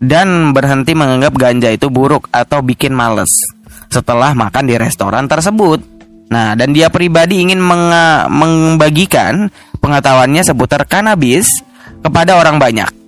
dan 0.02 0.50
berhenti 0.54 0.94
menganggap 0.94 1.34
ganja 1.34 1.70
itu 1.70 1.90
buruk 1.90 2.30
atau 2.34 2.62
bikin 2.62 2.94
males 2.94 3.30
setelah 3.90 4.34
makan 4.34 4.66
di 4.66 4.74
restoran 4.74 5.30
tersebut. 5.30 5.78
Nah, 6.32 6.56
dan 6.56 6.72
dia 6.72 6.88
pribadi 6.88 7.44
ingin 7.44 7.60
membagikan 7.60 9.52
pengetahuannya 9.78 10.42
seputar 10.42 10.88
kanabis 10.88 11.60
kepada 12.00 12.40
orang 12.40 12.56
banyak 12.56 13.01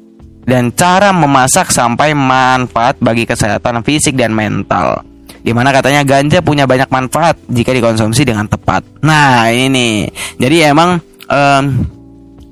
dan 0.44 0.72
cara 0.76 1.10
memasak 1.10 1.72
sampai 1.72 2.12
manfaat 2.12 3.00
bagi 3.00 3.24
kesehatan 3.24 3.80
fisik 3.80 4.16
dan 4.16 4.36
mental. 4.36 5.00
Di 5.44 5.52
mana 5.52 5.72
katanya 5.72 6.04
ganja 6.04 6.40
punya 6.40 6.64
banyak 6.64 6.88
manfaat 6.88 7.36
jika 7.52 7.76
dikonsumsi 7.76 8.24
dengan 8.24 8.48
tepat. 8.48 8.84
Nah 9.04 9.52
ini, 9.52 10.08
jadi 10.40 10.72
emang 10.72 11.00
um, 11.28 11.64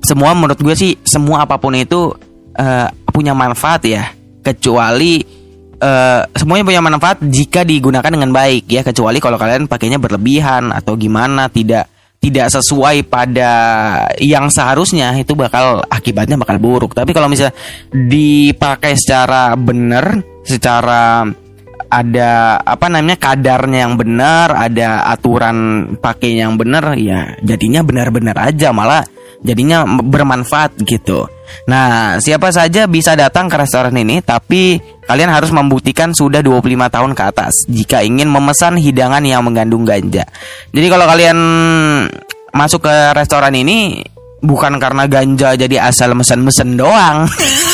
semua 0.05 0.37
menurut 0.37 0.61
gue 0.61 0.75
sih 0.77 0.93
semua 1.01 1.45
apa 1.45 1.57
pun 1.57 1.73
itu 1.73 2.13
uh, 2.57 2.87
punya 3.09 3.33
manfaat 3.33 3.81
ya, 3.85 4.13
kecuali 4.45 5.25
uh, 5.83 6.21
semuanya 6.33 6.65
punya 6.65 6.81
manfaat 6.81 7.17
jika 7.21 7.65
digunakan 7.67 8.09
dengan 8.09 8.31
baik 8.31 8.69
ya 8.69 8.81
kecuali 8.81 9.17
kalau 9.19 9.35
kalian 9.37 9.67
pakainya 9.67 9.99
berlebihan 9.99 10.71
atau 10.71 10.95
gimana 10.95 11.51
tidak 11.51 11.92
tidak 12.23 12.47
sesuai 12.55 13.03
pada 13.11 13.51
yang 14.15 14.47
seharusnya 14.47 15.11
itu 15.19 15.35
bakal 15.35 15.83
akibatnya 15.91 16.39
bakal 16.39 16.55
buruk. 16.55 16.95
Tapi 16.95 17.11
kalau 17.11 17.27
misalnya 17.27 17.51
dipakai 17.91 18.95
secara 18.95 19.59
benar, 19.59 20.23
secara 20.47 21.27
ada 21.93 22.57
apa 22.57 22.89
namanya 22.89 23.21
kadarnya 23.21 23.85
yang 23.85 23.95
benar, 24.01 24.49
ada 24.57 25.05
aturan 25.13 25.85
pakai 26.01 26.41
yang 26.41 26.57
benar, 26.57 26.97
ya 26.97 27.37
jadinya 27.45 27.85
benar-benar 27.85 28.33
aja 28.49 28.73
malah 28.73 29.05
jadinya 29.45 29.85
bermanfaat 29.85 30.81
gitu. 30.87 31.29
Nah, 31.69 32.17
siapa 32.17 32.49
saja 32.49 32.89
bisa 32.89 33.13
datang 33.13 33.45
ke 33.45 33.55
restoran 33.61 33.93
ini, 33.93 34.25
tapi 34.25 34.81
kalian 35.05 35.29
harus 35.29 35.53
membuktikan 35.53 36.15
sudah 36.15 36.41
25 36.41 36.89
tahun 36.89 37.11
ke 37.13 37.23
atas 37.29 37.53
jika 37.69 38.01
ingin 38.01 38.31
memesan 38.31 38.79
hidangan 38.81 39.21
yang 39.21 39.45
mengandung 39.45 39.85
ganja. 39.85 40.25
Jadi 40.73 40.87
kalau 40.89 41.05
kalian 41.05 41.37
masuk 42.55 42.89
ke 42.89 42.95
restoran 43.13 43.53
ini 43.53 44.01
bukan 44.43 44.75
karena 44.77 45.07
ganja 45.07 45.55
jadi 45.55 45.87
asal 45.87 46.11
mesen-mesen 46.13 46.75
doang. 46.75 47.25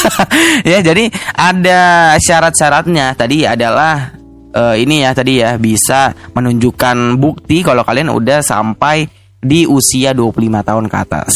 ya, 0.69 0.79
jadi 0.85 1.09
ada 1.33 2.13
syarat-syaratnya. 2.21 3.17
Tadi 3.17 3.49
adalah 3.49 4.13
uh, 4.53 4.75
ini 4.77 5.03
ya 5.03 5.11
tadi 5.17 5.41
ya 5.41 5.57
bisa 5.57 6.13
menunjukkan 6.37 7.17
bukti 7.17 7.65
kalau 7.65 7.81
kalian 7.81 8.13
udah 8.13 8.45
sampai 8.45 9.09
di 9.39 9.65
usia 9.65 10.13
25 10.13 10.67
tahun 10.67 10.85
ke 10.85 10.97
atas. 10.99 11.33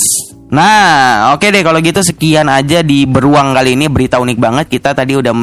Nah, 0.54 1.34
oke 1.34 1.50
okay 1.50 1.50
deh 1.50 1.64
kalau 1.66 1.82
gitu 1.82 2.06
sekian 2.06 2.46
aja 2.46 2.86
di 2.86 3.10
beruang 3.10 3.58
kali 3.58 3.74
ini 3.74 3.90
berita 3.90 4.22
unik 4.22 4.38
banget 4.38 4.66
kita 4.70 4.94
tadi 4.94 5.18
udah 5.18 5.34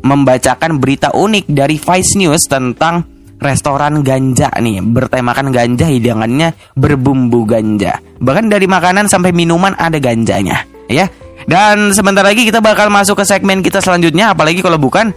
membacakan 0.00 0.80
berita 0.80 1.12
unik 1.12 1.44
dari 1.50 1.76
Vice 1.76 2.14
News 2.16 2.48
tentang 2.48 3.15
restoran 3.36 4.00
ganja 4.00 4.48
nih 4.56 4.80
bertemakan 4.80 5.52
ganja 5.52 5.86
hidangannya 5.86 6.56
berbumbu 6.76 7.44
ganja. 7.44 8.00
Bahkan 8.18 8.48
dari 8.48 8.64
makanan 8.64 9.06
sampai 9.06 9.32
minuman 9.36 9.76
ada 9.76 10.00
ganjanya, 10.00 10.64
ya. 10.88 11.08
Dan 11.46 11.94
sebentar 11.94 12.26
lagi 12.26 12.42
kita 12.42 12.58
bakal 12.58 12.90
masuk 12.90 13.22
ke 13.22 13.24
segmen 13.28 13.62
kita 13.62 13.78
selanjutnya 13.78 14.34
apalagi 14.34 14.64
kalau 14.64 14.82
bukan 14.82 15.14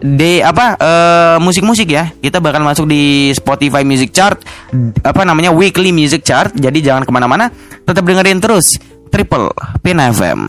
di 0.00 0.40
apa 0.40 0.76
uh, 0.80 1.36
musik-musik 1.40 1.88
ya 1.92 2.08
kita 2.20 2.40
bakal 2.40 2.64
masuk 2.64 2.88
di 2.88 3.32
Spotify 3.36 3.84
Music 3.84 4.12
Chart 4.16 4.40
apa 5.04 5.22
namanya 5.28 5.52
Weekly 5.52 5.92
Music 5.92 6.24
Chart 6.24 6.52
jadi 6.56 6.80
jangan 6.80 7.04
ke 7.04 7.12
mana-mana 7.12 7.52
tetap 7.84 8.04
dengerin 8.08 8.40
terus 8.40 8.80
Triple 9.12 9.52
Pin 9.84 10.00
FM 10.00 10.48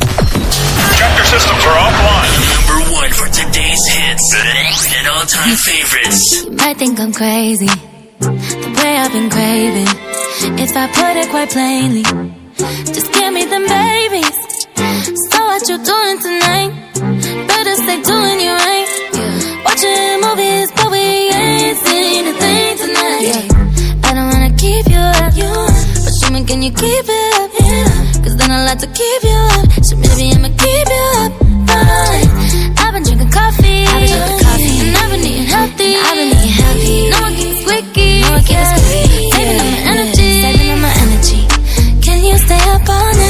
your 1.22 1.28
systems 1.38 1.64
are 1.66 1.78
offline. 1.86 2.34
Number 2.50 2.80
one 2.98 3.12
for 3.14 3.30
today's 3.30 3.84
hits 3.94 4.28
and 5.22 5.30
all-time 5.30 5.56
favorites. 5.56 6.46
You 6.46 6.52
might 6.52 6.78
think 6.78 7.00
I'm 7.00 7.14
crazy, 7.14 7.68
the 7.68 8.72
way 8.82 8.94
I've 8.98 9.12
been 9.12 9.30
craving. 9.30 9.92
If 10.58 10.76
I 10.76 10.88
put 10.88 11.14
it 11.22 11.30
quite 11.30 11.50
plainly, 11.50 12.04
just 12.96 13.12
give 13.14 13.34
me 13.34 13.46
them 13.46 13.66
babies. 13.68 14.38
So 15.30 15.38
what 15.46 15.62
you 15.70 15.78
doing 15.78 16.18
tonight? 16.26 16.72
Better 17.48 17.76
stay 17.76 18.02
doing 18.02 18.40
you 18.46 18.54
right. 18.66 18.90
Watching 19.66 20.22
movies, 20.26 20.70
but 20.76 20.90
we 20.92 21.04
ain't 21.30 21.78
seen 21.86 22.28
a 22.28 22.34
thing 22.42 22.78
tonight. 22.84 23.46
I 24.06 24.14
don't 24.16 24.30
wanna 24.34 24.54
keep 24.58 24.88
you 24.88 24.98
up, 24.98 25.34
but 26.04 26.14
show 26.20 26.32
me 26.34 26.44
can 26.46 26.62
you 26.64 26.72
keep 26.72 27.06
it 27.08 27.34
up? 27.38 27.52
Cause 28.24 28.36
then 28.38 28.50
I'll 28.52 28.68
have 28.68 28.80
to 28.80 28.88
keep 28.88 29.22
you 29.24 29.40
up. 29.54 29.84
So 29.86 29.96
maybe 29.98 30.34
I'ma 30.34 30.50
keep 30.58 30.88
you 30.98 31.06
up. 31.22 31.32
Fine. 31.70 32.30
I've 32.82 32.94
been 32.94 33.04
drinking 33.04 33.32
coffee, 33.32 33.71
keeps 38.40 38.70
squeaky. 38.82 39.32
Saving 40.42 40.82
my 40.82 40.94
energy. 41.04 41.42
Can 42.02 42.24
you 42.24 42.38
stay 42.38 42.64
up 42.70 42.90
all 42.90 43.14
night? 43.14 43.21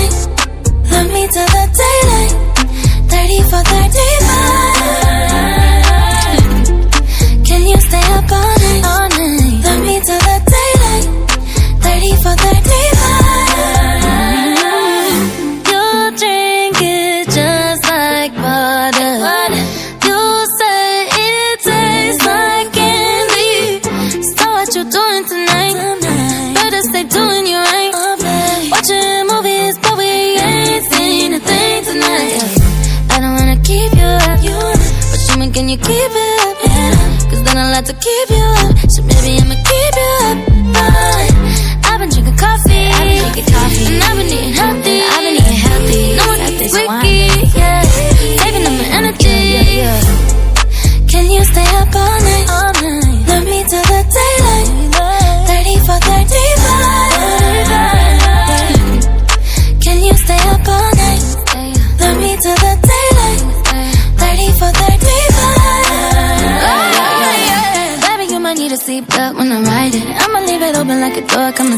You 35.71 35.77
keep 35.77 35.87
it 35.87 36.57
yeah. 36.65 37.29
Cause 37.29 37.41
then 37.43 37.57
I 37.57 37.71
like 37.71 37.85
to 37.85 37.93
keep 37.93 38.29
you 38.29 38.43
up. 38.43 38.60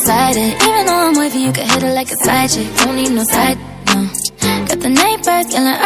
It. 0.10 0.62
Even 0.62 0.86
though 0.86 1.08
I'm 1.08 1.18
wavy, 1.18 1.39
you 1.39 1.51
can 1.51 1.68
hit 1.68 1.84
it 1.84 1.93
like 1.93 2.12
a 2.12 2.18
side 2.24 2.49
chick. 2.49 2.68
Don't 2.78 2.95
need 2.95 3.12
no 3.12 3.24
side, 3.24 3.58
no. 3.88 4.10
Got 4.68 4.80
the 4.80 4.89
night 4.89 5.24
neighbors 5.24 5.54
yelling 5.54 5.80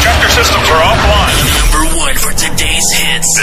Chapter 0.00 0.28
systems 0.32 0.68
are 0.72 0.80
offline. 0.80 1.36
Number 1.60 1.84
one 2.00 2.16
for 2.16 2.32
today's 2.32 2.88
hits 2.88 3.36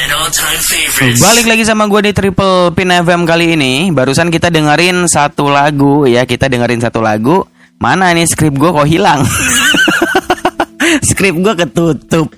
and 0.00 0.16
all-time 0.16 0.60
favorites. 0.64 1.20
Balik 1.20 1.44
lagi 1.44 1.68
sama 1.68 1.92
gue 1.92 2.08
di 2.08 2.16
Triple 2.16 2.72
Pin 2.72 2.88
FM 2.88 3.28
kali 3.28 3.52
ini. 3.52 3.92
Barusan 3.92 4.32
kita 4.32 4.48
dengerin 4.48 5.04
satu 5.10 5.50
lagu 5.52 6.08
ya, 6.08 6.24
kita 6.24 6.48
dengerin 6.48 6.80
satu 6.80 7.04
lagu. 7.04 7.44
Mana 7.76 8.16
nih 8.16 8.24
skrip 8.24 8.56
gue 8.56 8.70
kok 8.72 8.88
hilang? 8.88 9.20
skrip 11.08 11.36
gue 11.36 11.54
ketutup. 11.60 12.28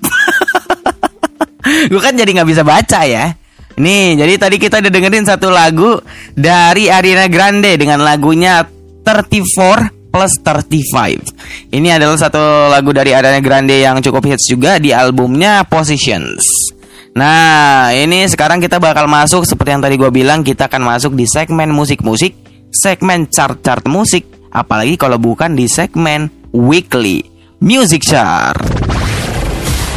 gue 1.91 2.01
kan 2.01 2.13
jadi 2.15 2.27
nggak 2.27 2.49
bisa 2.49 2.63
baca 2.67 3.07
ya. 3.07 3.31
Nih, 3.79 4.19
jadi 4.19 4.35
tadi 4.35 4.59
kita 4.59 4.83
udah 4.83 4.91
dengerin 4.91 5.23
satu 5.23 5.47
lagu 5.47 5.95
dari 6.35 6.91
Ariana 6.91 7.31
Grande 7.31 7.79
dengan 7.79 8.03
lagunya 8.03 8.67
34 9.07 10.11
plus 10.11 10.33
35. 10.43 11.71
Ini 11.71 11.87
adalah 11.95 12.19
satu 12.19 12.67
lagu 12.67 12.91
dari 12.91 13.15
Ariana 13.15 13.39
Grande 13.39 13.79
yang 13.79 14.03
cukup 14.03 14.27
hits 14.27 14.51
juga 14.51 14.83
di 14.83 14.91
albumnya 14.91 15.63
Positions. 15.63 16.75
Nah, 17.15 17.95
ini 17.95 18.27
sekarang 18.27 18.59
kita 18.59 18.83
bakal 18.83 19.07
masuk 19.07 19.47
seperti 19.47 19.79
yang 19.79 19.83
tadi 19.83 19.95
gue 19.95 20.11
bilang, 20.11 20.43
kita 20.43 20.67
akan 20.67 20.83
masuk 20.83 21.15
di 21.15 21.23
segmen 21.23 21.71
musik-musik, 21.71 22.35
segmen 22.75 23.31
chart-chart 23.31 23.87
musik, 23.87 24.38
apalagi 24.49 24.97
kalau 24.97 25.17
bukan 25.17 25.53
di 25.53 25.65
segmen 25.65 26.29
weekly 26.51 27.25
music 27.61 28.01
chart. 28.05 28.57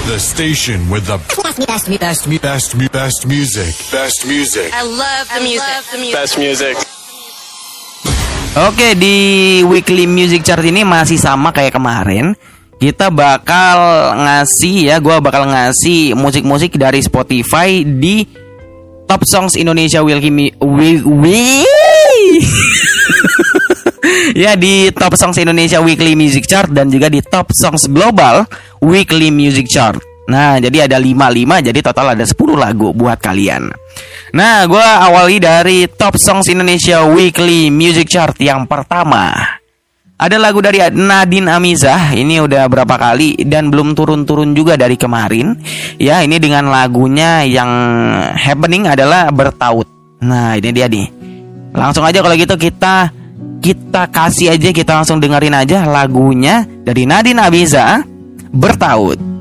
The 0.02 0.18
station 0.18 0.90
with 0.90 1.06
the 1.06 1.16
best, 1.30 1.62
best, 1.62 1.86
best, 1.86 2.22
best, 2.42 2.68
best 2.90 3.18
music. 3.24 3.70
Best 3.94 4.26
music. 4.26 4.74
I 4.74 4.82
love 4.82 5.26
the 5.30 5.40
music. 5.46 5.78
Best 6.10 6.34
music. 6.36 6.74
Oke, 8.52 8.98
di 8.98 9.16
weekly 9.64 10.04
music 10.04 10.42
chart 10.44 10.60
ini 10.66 10.82
masih 10.84 11.16
sama 11.16 11.54
kayak 11.54 11.78
kemarin. 11.78 12.34
Kita 12.82 13.14
bakal 13.14 13.78
ngasih 14.18 14.90
ya, 14.90 14.98
gua 14.98 15.22
bakal 15.22 15.46
ngasih 15.46 16.18
musik-musik 16.18 16.74
dari 16.74 16.98
Spotify 16.98 17.86
di 17.86 18.26
Top 19.06 19.22
Songs 19.22 19.54
Indonesia 19.54 20.02
Weekly 20.02 20.50
Wi- 20.58 21.04
Wi- 21.06 21.64
ya 24.32 24.56
di 24.56 24.88
Top 24.94 25.14
Songs 25.18 25.38
Indonesia 25.38 25.80
Weekly 25.82 26.16
Music 26.16 26.48
Chart 26.48 26.68
dan 26.70 26.88
juga 26.88 27.12
di 27.12 27.20
Top 27.24 27.52
Songs 27.52 27.88
Global 27.88 28.44
Weekly 28.82 29.32
Music 29.32 29.68
Chart. 29.68 29.98
Nah, 30.30 30.62
jadi 30.62 30.86
ada 30.86 31.02
55 31.02 31.66
jadi 31.66 31.78
total 31.82 32.14
ada 32.14 32.24
10 32.24 32.54
lagu 32.54 32.94
buat 32.94 33.18
kalian. 33.18 33.68
Nah, 34.32 34.64
gue 34.64 34.80
awali 34.80 35.36
dari 35.42 35.84
Top 35.90 36.16
Songs 36.16 36.48
Indonesia 36.48 37.04
Weekly 37.04 37.68
Music 37.68 38.08
Chart 38.08 38.32
yang 38.38 38.64
pertama. 38.64 39.34
Ada 40.22 40.38
lagu 40.38 40.62
dari 40.62 40.78
Nadine 40.78 41.50
Amizah, 41.50 42.14
ini 42.14 42.38
udah 42.38 42.70
berapa 42.70 42.94
kali 42.94 43.42
dan 43.42 43.74
belum 43.74 43.98
turun-turun 43.98 44.54
juga 44.54 44.78
dari 44.78 44.94
kemarin. 44.94 45.58
Ya, 45.98 46.22
ini 46.22 46.38
dengan 46.38 46.70
lagunya 46.70 47.42
yang 47.42 47.66
happening 48.38 48.86
adalah 48.86 49.34
bertaut. 49.34 49.90
Nah, 50.22 50.54
ini 50.54 50.70
dia 50.70 50.86
nih. 50.86 51.10
Langsung 51.74 52.06
aja 52.06 52.22
kalau 52.22 52.38
gitu 52.38 52.54
kita 52.54 53.10
kita 53.62 54.10
kasih 54.10 54.58
aja 54.58 54.74
kita 54.74 54.92
langsung 54.98 55.22
dengerin 55.22 55.54
aja 55.54 55.86
lagunya 55.86 56.66
dari 56.82 57.06
Nadine 57.06 57.38
Amizah 57.38 58.02
bertaut. 58.50 59.31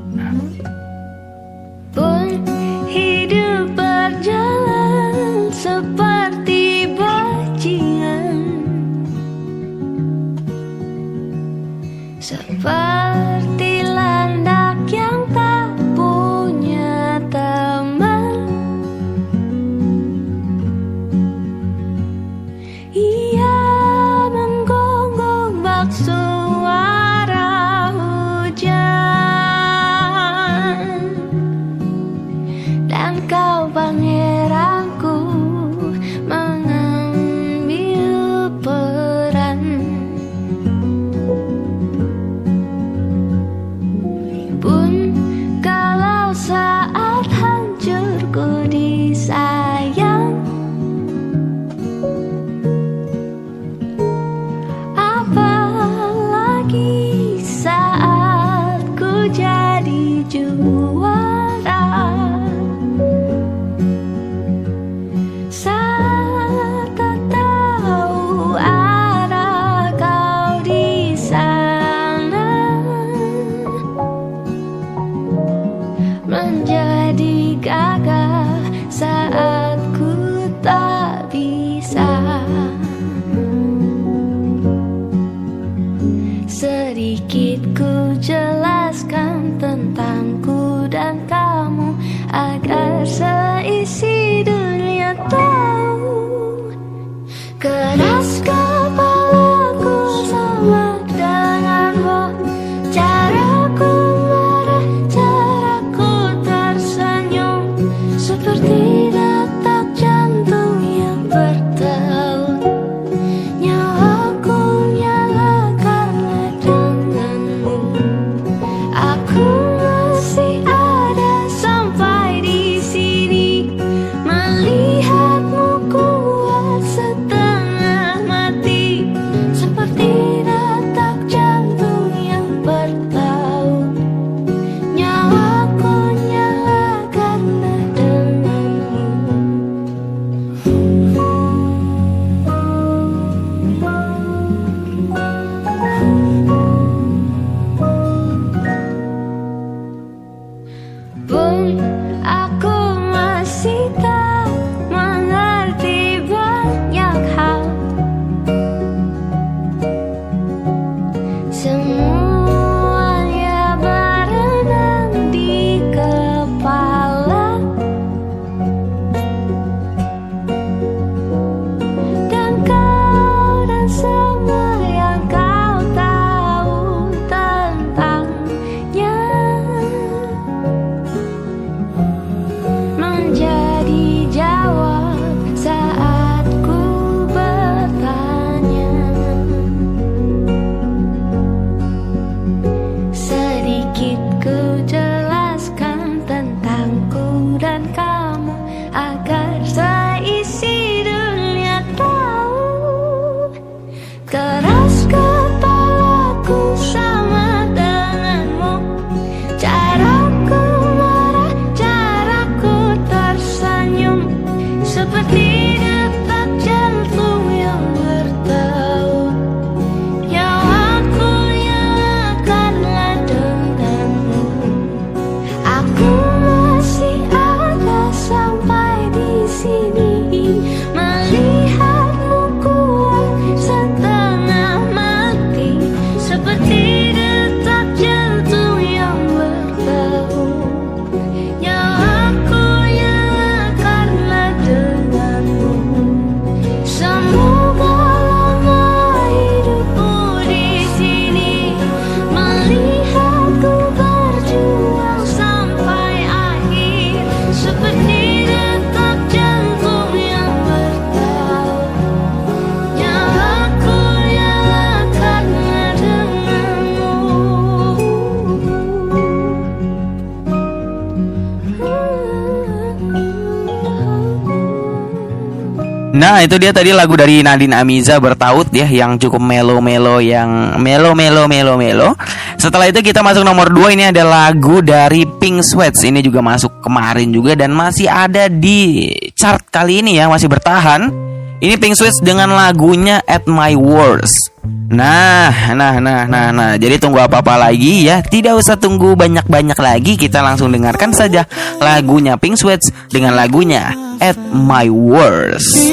Nah 276.42 276.50
itu 276.50 276.58
dia 276.58 276.74
tadi 276.74 276.90
lagu 276.90 277.14
dari 277.14 277.38
Nadine 277.38 277.70
Amiza 277.70 278.18
bertaut 278.18 278.66
ya 278.74 278.82
Yang 278.82 279.30
cukup 279.30 279.38
melo-melo 279.38 280.18
Yang 280.18 280.74
melo-melo-melo-melo 280.74 282.18
Setelah 282.58 282.90
itu 282.90 282.98
kita 282.98 283.22
masuk 283.22 283.46
nomor 283.46 283.70
2 283.70 283.94
Ini 283.94 284.10
ada 284.10 284.26
lagu 284.26 284.82
dari 284.82 285.22
Pink 285.22 285.62
Sweats 285.62 286.02
Ini 286.02 286.18
juga 286.18 286.42
masuk 286.42 286.82
kemarin 286.82 287.30
juga 287.30 287.54
Dan 287.54 287.70
masih 287.78 288.10
ada 288.10 288.50
di 288.50 289.06
chart 289.38 289.70
kali 289.70 290.02
ini 290.02 290.18
ya 290.18 290.26
Masih 290.26 290.50
bertahan 290.50 291.14
Ini 291.62 291.78
Pink 291.78 291.94
Sweats 291.94 292.18
dengan 292.18 292.50
lagunya 292.50 293.22
At 293.22 293.46
My 293.46 293.78
Worst 293.78 294.50
Nah, 294.92 295.72
nah, 295.72 296.02
nah, 296.02 296.26
nah, 296.26 296.52
nah. 296.52 296.74
Jadi 296.74 297.00
tunggu 297.00 297.22
apa-apa 297.22 297.56
lagi 297.56 298.04
ya? 298.04 298.20
Tidak 298.20 298.52
usah 298.52 298.76
tunggu 298.76 299.16
banyak-banyak 299.16 299.78
lagi. 299.80 300.20
Kita 300.20 300.44
langsung 300.44 300.68
dengarkan 300.68 301.16
saja 301.16 301.48
lagunya 301.80 302.36
Pink 302.36 302.60
Sweats 302.60 302.92
dengan 303.08 303.32
lagunya 303.32 303.94
At 304.20 304.36
My 304.52 304.92
Worst. 304.92 305.91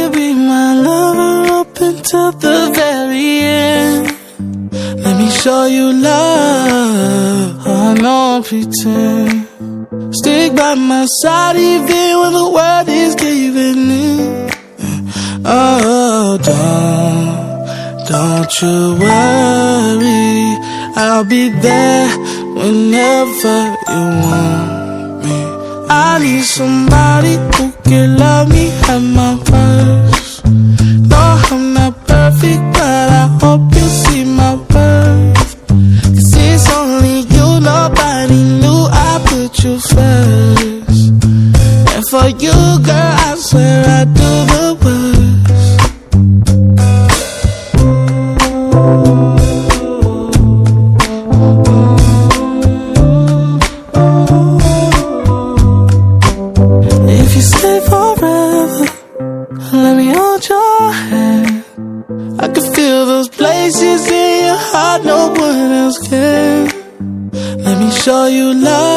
Until 2.30 2.67
the 2.67 2.71
very 2.73 3.39
end? 3.41 4.71
Let 5.03 5.17
me 5.17 5.30
show 5.30 5.65
you 5.65 5.93
love. 5.93 7.67
I 7.67 7.93
know 8.01 8.38
I 8.38 8.41
pretend. 8.47 9.47
Stick 10.15 10.55
by 10.55 10.75
my 10.75 11.05
side 11.21 11.57
even 11.57 12.19
when 12.19 12.34
the 12.39 12.49
world 12.55 12.88
is 12.88 13.15
giving 13.15 13.82
in. 14.05 14.49
Oh, 15.45 16.38
don't, 16.49 18.07
don't 18.11 18.51
you 18.61 18.77
worry. 19.03 20.30
I'll 21.01 21.23
be 21.23 21.49
there 21.49 22.09
whenever 22.59 23.57
you 23.93 24.05
want 24.23 25.23
me. 25.23 25.38
I 25.89 26.19
need 26.21 26.43
somebody 26.43 27.36
who 27.55 27.71
can 27.89 28.17
love 28.17 28.49
me 28.49 28.65
at 28.91 28.99
stay 57.60 57.80
forever, 57.91 58.86
let 59.84 59.93
me 59.99 60.07
hold 60.18 60.41
your 60.47 60.91
hand. 61.10 61.64
I 62.43 62.47
can 62.53 62.66
feel 62.76 63.01
those 63.12 63.30
places 63.30 64.01
in 64.07 64.45
your 64.47 64.62
heart 64.72 65.03
no 65.03 65.22
one 65.45 65.72
else 65.82 65.99
can. 66.10 66.60
Let 67.66 67.76
me 67.82 67.89
show 67.91 68.28
you 68.28 68.53
love. 68.53 68.88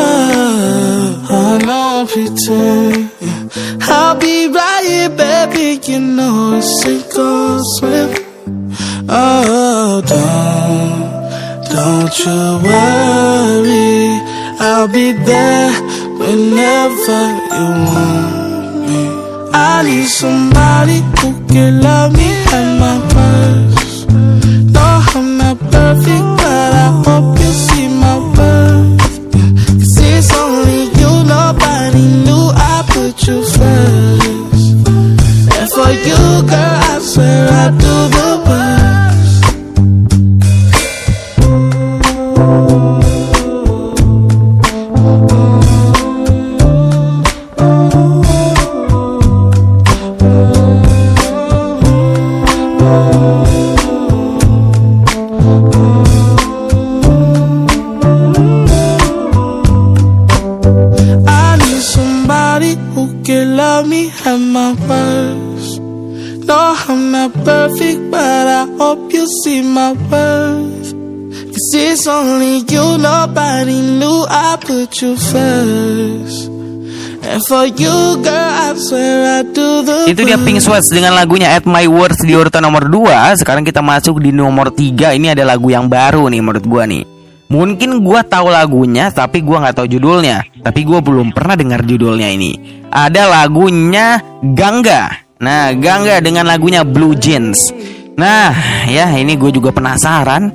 Dia 80.32 80.40
Pink 80.48 80.64
Sweats 80.64 80.88
dengan 80.88 81.12
lagunya 81.12 81.52
At 81.52 81.68
My 81.68 81.84
Worst 81.84 82.24
di 82.24 82.32
urutan 82.32 82.64
nomor 82.64 82.88
2 82.88 83.36
Sekarang 83.36 83.68
kita 83.68 83.84
masuk 83.84 84.16
di 84.16 84.32
nomor 84.32 84.72
3 84.72 85.12
Ini 85.20 85.36
ada 85.36 85.44
lagu 85.44 85.68
yang 85.68 85.92
baru 85.92 86.24
nih 86.32 86.40
menurut 86.40 86.64
gua 86.64 86.88
nih 86.88 87.04
Mungkin 87.52 88.00
gua 88.00 88.24
tahu 88.24 88.48
lagunya 88.48 89.12
tapi 89.12 89.44
gua 89.44 89.60
nggak 89.60 89.76
tahu 89.76 89.92
judulnya. 89.92 90.40
Tapi 90.64 90.88
gua 90.88 91.04
belum 91.04 91.36
pernah 91.36 91.52
dengar 91.52 91.84
judulnya 91.84 92.32
ini. 92.32 92.80
Ada 92.88 93.28
lagunya 93.28 94.24
Gangga. 94.40 95.12
Nah, 95.36 95.76
Gangga 95.76 96.24
dengan 96.24 96.48
lagunya 96.48 96.80
Blue 96.80 97.12
Jeans. 97.12 97.68
Nah, 98.16 98.56
ya 98.88 99.12
ini 99.12 99.36
gue 99.36 99.52
juga 99.52 99.68
penasaran. 99.68 100.48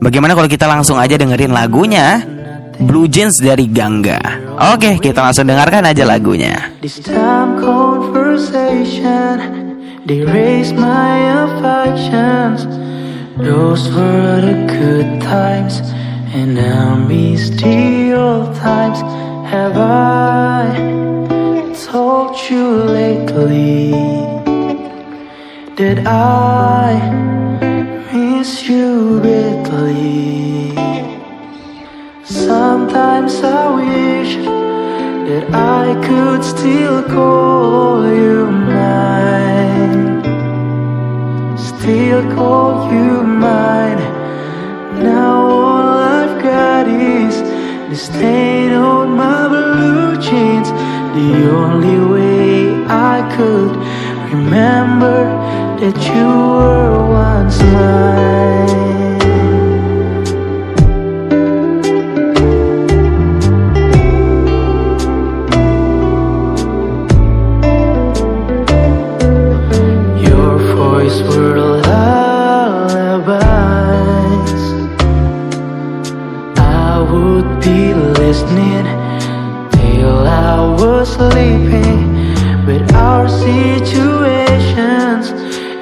Bagaimana 0.00 0.32
kalau 0.32 0.48
kita 0.48 0.64
langsung 0.64 0.96
aja 0.96 1.20
dengerin 1.20 1.52
lagunya 1.52 2.24
Blue 2.78 3.10
Jeans 3.10 3.42
dari 3.42 3.66
Gangga. 3.66 4.22
Oke, 4.74 5.02
kita 5.02 5.26
langsung 5.26 5.50
dengarkan 5.50 5.82
aja 5.82 6.06
lagunya. 6.06 6.78
This 6.78 7.02
time 7.02 7.58
conversation 7.58 9.66
They 10.08 10.24
raise 10.24 10.72
my 10.72 11.44
affections 11.44 12.64
Those 13.36 13.90
were 13.92 14.40
the 14.40 14.64
good 14.70 15.20
times 15.20 15.80
And 16.32 16.58
I 16.58 16.96
miss 16.96 17.50
the 17.50 18.14
old 18.16 18.56
times 18.56 19.00
Have 19.52 19.76
I 19.76 20.72
told 21.76 22.38
you 22.48 22.84
lately 22.88 23.92
That 25.76 26.06
I 26.06 26.96
miss 28.14 28.66
you 28.68 29.20
badly 29.20 30.72
Sometimes 32.28 33.42
I 33.42 33.74
wish 33.74 34.36
that 34.36 35.48
I 35.50 35.98
could 36.06 36.44
still 36.44 37.02
call 37.02 38.06
you 38.06 38.44
mine, 38.50 40.22
still 41.56 42.22
call 42.34 42.92
you 42.92 43.22
mine. 43.22 43.96
Now 45.02 45.36
all 45.40 45.88
I've 46.20 46.42
got 46.42 46.86
is 46.86 47.40
the 47.88 47.96
stain 47.96 48.72
on 48.74 49.16
my 49.16 49.48
blue 49.48 50.20
jeans. 50.20 50.68
The 51.16 51.50
only 51.50 51.98
way 52.12 52.84
I 52.84 53.26
could 53.38 53.74
remember 54.30 55.24
that 55.80 55.96
you 56.12 56.26
were 56.26 57.08
once 57.08 57.58
mine. 57.62 58.37
Would 77.18 77.60
be 77.60 77.94
listening 77.94 78.86
till 79.76 80.26
I 80.26 80.76
was 80.80 81.12
sleeping. 81.18 82.34
But 82.66 82.82
our 82.94 83.28
situations, 83.28 85.24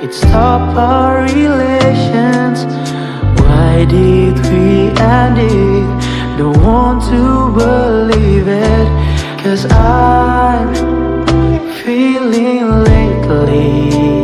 it 0.05 0.13
stopped 0.15 0.77
our 0.77 1.23
relations. 1.23 2.59
Why 3.41 3.85
did 3.85 4.35
we 4.51 4.91
end 5.19 5.39
it? 5.39 5.87
Don't 6.39 6.61
want 6.63 7.03
to 7.13 7.23
believe 7.63 8.49
it. 8.49 8.87
Cause 9.43 9.65
I'm 9.71 10.75
feeling 11.85 12.63
lately 12.91 14.16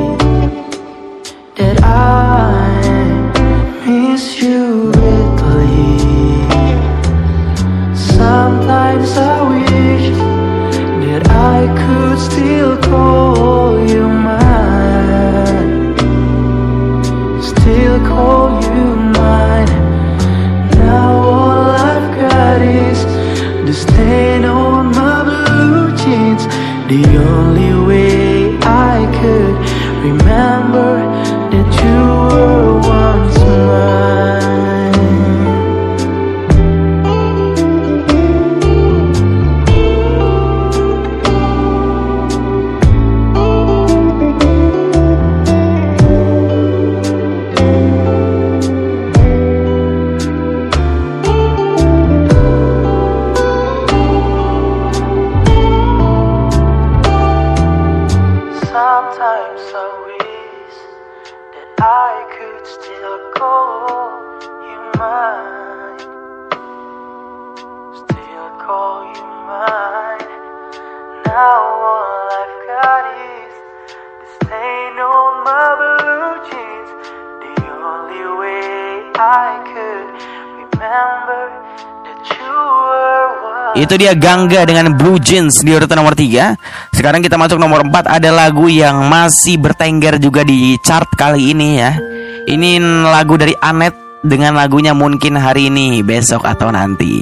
itu 83.92 84.08
dia 84.08 84.16
Gangga 84.16 84.64
dengan 84.64 84.96
Blue 84.96 85.20
Jeans 85.20 85.60
di 85.60 85.68
urutan 85.76 86.00
nomor 86.00 86.16
3. 86.16 86.96
Sekarang 86.96 87.20
kita 87.20 87.36
masuk 87.36 87.60
nomor 87.60 87.84
4 87.84 88.08
ada 88.08 88.32
lagu 88.32 88.64
yang 88.72 89.04
masih 89.04 89.60
bertengger 89.60 90.16
juga 90.16 90.40
di 90.48 90.80
chart 90.80 91.12
kali 91.12 91.52
ini 91.52 91.76
ya. 91.76 92.00
Ini 92.48 92.80
lagu 93.04 93.36
dari 93.36 93.52
Anet 93.60 93.92
dengan 94.24 94.56
lagunya 94.56 94.96
mungkin 94.96 95.36
hari 95.36 95.68
ini, 95.68 96.00
besok 96.00 96.48
atau 96.48 96.72
nanti. 96.72 97.20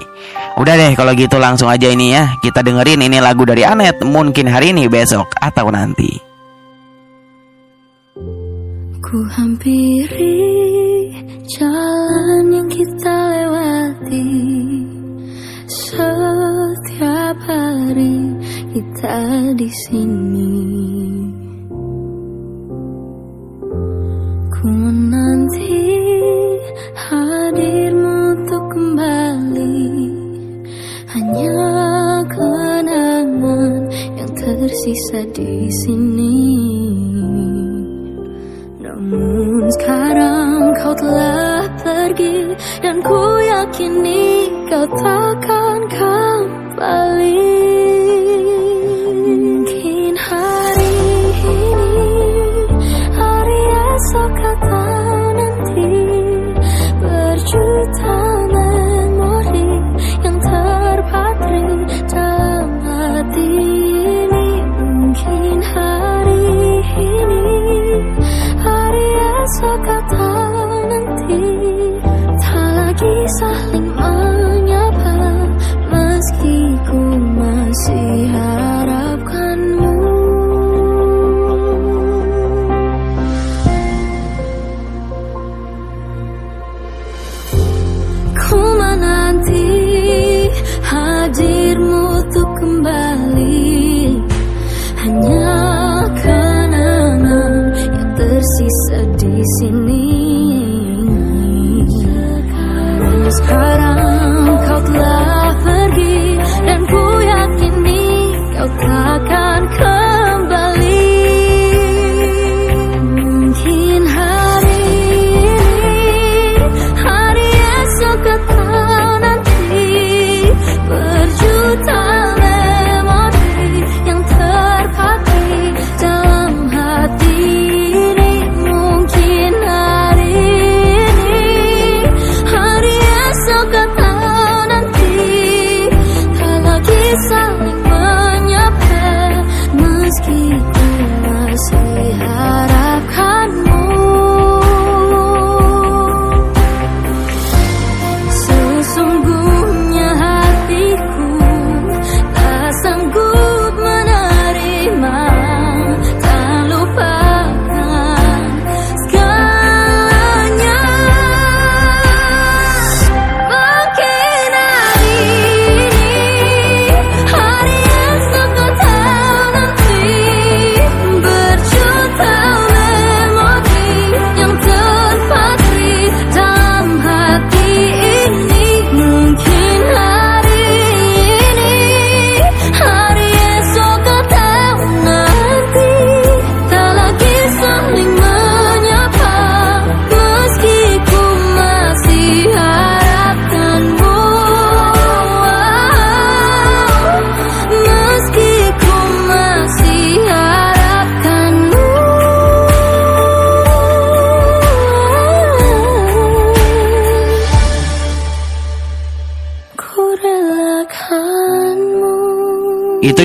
Udah 0.62 0.78
deh 0.78 0.94
kalau 0.94 1.10
gitu 1.18 1.42
langsung 1.42 1.66
aja 1.66 1.90
ini 1.90 2.14
ya. 2.14 2.38
Kita 2.38 2.62
dengerin 2.62 3.02
ini 3.02 3.18
lagu 3.18 3.42
dari 3.42 3.66
Anet 3.66 4.06
mungkin 4.06 4.46
hari 4.46 4.70
ini, 4.70 4.86
besok 4.86 5.26
atau 5.42 5.74
nanti. 5.74 6.22
Ku 9.02 9.18
hampiri 9.26 10.38
jalan 11.50 12.62
yang 12.62 12.70
kita 12.70 13.14
lewati. 13.26 14.30
So 15.66 16.39
setiap 17.00 17.40
hari 17.48 18.28
kita 18.76 19.20
di 19.56 19.72
sini. 19.88 20.52
Ku 24.52 24.68
menanti 24.68 25.80
hadirmu 26.92 28.36
untuk 28.36 28.64
kembali. 28.76 29.80
Hanya 31.16 31.56
kenangan 32.28 33.72
yang 34.20 34.32
tersisa 34.36 35.24
di 35.32 35.72
sini. 35.72 36.36
Namun 38.76 39.72
sekarang 39.80 40.68
kau 40.76 40.92
telah 41.00 41.64
pergi 41.80 42.44
dan 42.84 43.00
ku 43.00 43.24
yakini 43.40 44.52
kau 44.68 44.84
takkan 45.00 45.80
kembali. 45.88 46.69
balik 46.80 47.99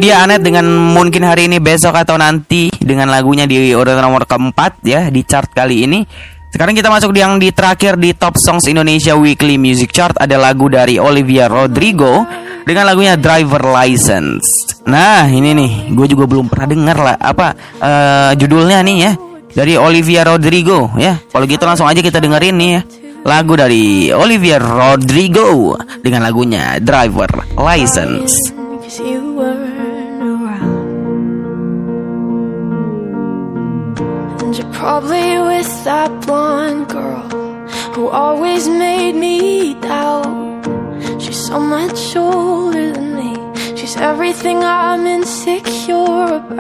dia 0.06 0.22
Anet 0.22 0.45
dengan 0.45 0.70
mungkin 0.70 1.26
hari 1.26 1.49
ini 1.49 1.58
besok 1.58 1.97
atau 1.97 2.14
nanti 2.14 2.70
dengan 2.78 3.10
lagunya 3.10 3.49
di 3.49 3.74
urutan 3.74 4.06
nomor 4.06 4.30
keempat 4.30 4.86
ya 4.86 5.10
di 5.10 5.26
chart 5.26 5.49
kali 5.49 5.82
ini. 5.89 6.06
Sekarang 6.53 6.78
kita 6.78 6.93
masuk 6.93 7.10
di 7.10 7.26
yang 7.26 7.41
di 7.41 7.49
terakhir 7.49 7.97
di 7.97 8.14
Top 8.14 8.38
Songs 8.38 8.70
Indonesia 8.70 9.18
Weekly 9.18 9.58
Music 9.58 9.89
Chart 9.89 10.14
ada 10.14 10.38
lagu 10.38 10.70
dari 10.70 11.01
Olivia 11.01 11.49
Rodrigo 11.49 12.22
dengan 12.70 12.86
lagunya 12.86 13.18
Driver 13.18 13.66
License. 13.66 14.45
Nah 14.86 15.26
ini 15.26 15.58
nih, 15.58 15.89
gue 15.97 16.06
juga 16.06 16.30
belum 16.30 16.53
pernah 16.53 16.68
dengar 16.70 16.97
lah 17.01 17.16
apa 17.18 17.47
uh, 17.82 18.32
judulnya 18.38 18.86
nih 18.86 18.97
ya 19.10 19.12
dari 19.58 19.74
Olivia 19.74 20.22
Rodrigo 20.22 20.93
ya. 21.01 21.18
Kalau 21.18 21.49
gitu 21.49 21.66
langsung 21.66 21.89
aja 21.89 22.06
kita 22.06 22.22
dengerin 22.22 22.53
nih 22.53 22.70
ya 22.78 22.82
lagu 23.26 23.58
dari 23.58 24.14
Olivia 24.14 24.62
Rodrigo 24.62 25.74
dengan 26.06 26.30
lagunya 26.30 26.78
Driver 26.78 27.58
License. 27.58 28.55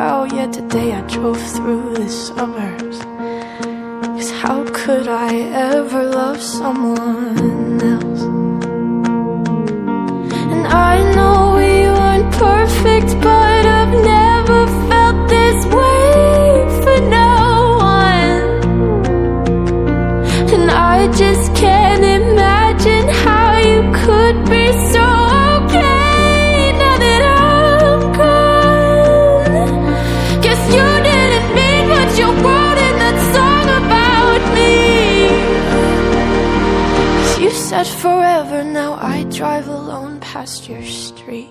About. 0.05 0.33
Yet 0.33 0.53
today 0.53 0.93
I 0.93 1.01
drove 1.01 1.41
through 1.55 1.95
the 1.95 2.09
suburbs. 2.09 2.99
Cause 4.15 4.31
how 4.41 4.63
could 4.71 5.07
I 5.07 5.31
ever 5.73 6.03
love 6.03 6.39
someone 6.41 7.81
else? 7.93 8.21
And 10.51 10.65
I 10.67 10.95
know 11.15 11.37
we 11.59 11.73
weren't 11.97 12.31
perfect, 12.45 13.09
but 13.23 13.34
your 40.69 40.83
street. 40.83 41.44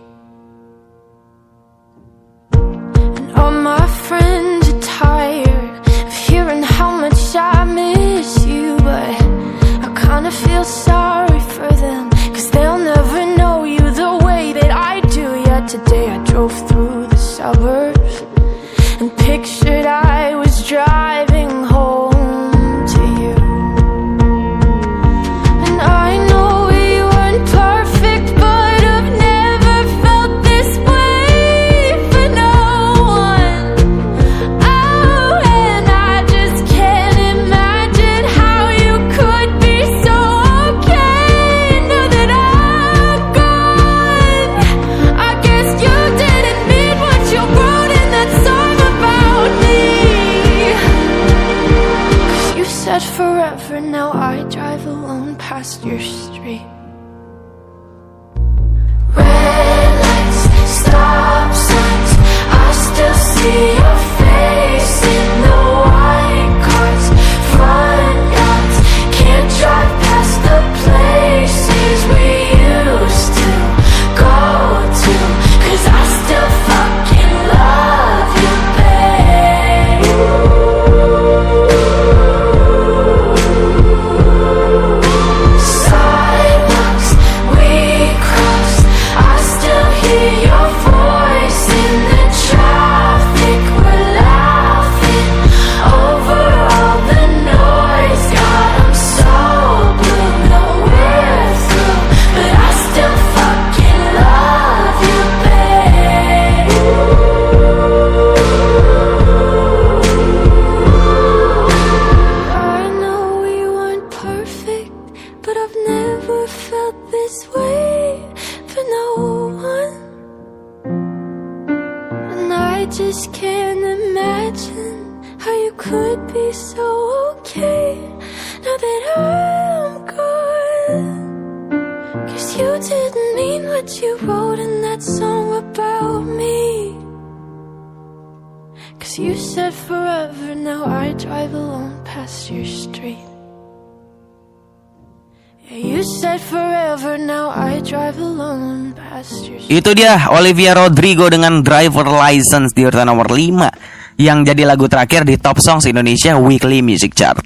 Itu 149.67 149.91
dia 149.97 150.29
Olivia 150.31 150.77
Rodrigo 150.77 151.27
dengan 151.27 151.65
Driver 151.65 152.07
License 152.07 152.71
di 152.77 152.85
urutan 152.85 153.09
nomor 153.09 153.33
5 153.33 154.21
yang 154.21 154.47
jadi 154.47 154.63
lagu 154.63 154.87
terakhir 154.87 155.27
di 155.27 155.35
Top 155.41 155.59
Songs 155.59 155.89
Indonesia 155.89 156.39
Weekly 156.39 156.85
Music 156.85 157.17
Chart. 157.17 157.43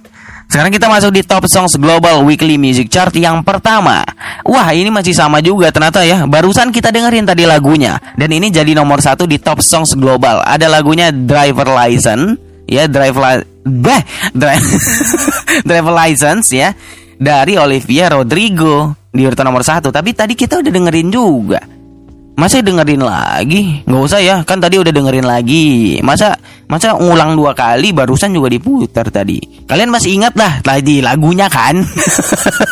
Sekarang 0.48 0.72
kita 0.72 0.88
masuk 0.88 1.12
di 1.12 1.20
Top 1.24 1.44
Songs 1.44 1.76
Global 1.76 2.24
Weekly 2.24 2.56
Music 2.56 2.88
Chart 2.88 3.12
yang 3.12 3.44
pertama. 3.44 4.00
Wah, 4.48 4.72
ini 4.72 4.88
masih 4.88 5.12
sama 5.12 5.44
juga 5.44 5.68
ternyata 5.68 6.00
ya. 6.08 6.24
Barusan 6.24 6.72
kita 6.72 6.88
dengerin 6.88 7.28
tadi 7.28 7.44
lagunya 7.44 8.00
dan 8.16 8.32
ini 8.32 8.48
jadi 8.48 8.72
nomor 8.72 9.04
satu 9.04 9.28
di 9.28 9.36
Top 9.36 9.60
Songs 9.60 9.92
Global. 9.92 10.40
Ada 10.40 10.72
lagunya 10.72 11.12
Driver 11.12 11.68
License, 11.68 12.40
ya 12.64 12.88
Driver 12.88 13.44
Dri- 13.68 14.04
Driver 15.68 15.94
License 15.94 16.48
ya 16.48 16.72
dari 17.20 17.60
Olivia 17.60 18.08
Rodrigo 18.08 18.97
di 19.18 19.26
urutan 19.26 19.50
nomor 19.50 19.66
satu. 19.66 19.90
Tapi 19.90 20.14
tadi 20.14 20.38
kita 20.38 20.62
udah 20.62 20.70
dengerin 20.70 21.10
juga. 21.10 21.58
Masa 22.38 22.62
dengerin 22.62 23.02
lagi? 23.02 23.82
Nggak 23.82 24.02
usah 24.06 24.20
ya, 24.22 24.36
kan 24.46 24.62
tadi 24.62 24.78
udah 24.78 24.94
dengerin 24.94 25.26
lagi. 25.26 25.98
Masa 26.06 26.38
masa 26.70 26.94
ngulang 26.94 27.34
dua 27.34 27.50
kali 27.50 27.90
barusan 27.90 28.30
juga 28.30 28.46
diputar 28.46 29.10
tadi. 29.10 29.42
Kalian 29.66 29.90
masih 29.90 30.14
ingat 30.14 30.38
lah 30.38 30.62
tadi 30.62 31.02
lagunya 31.02 31.50
kan? 31.50 31.82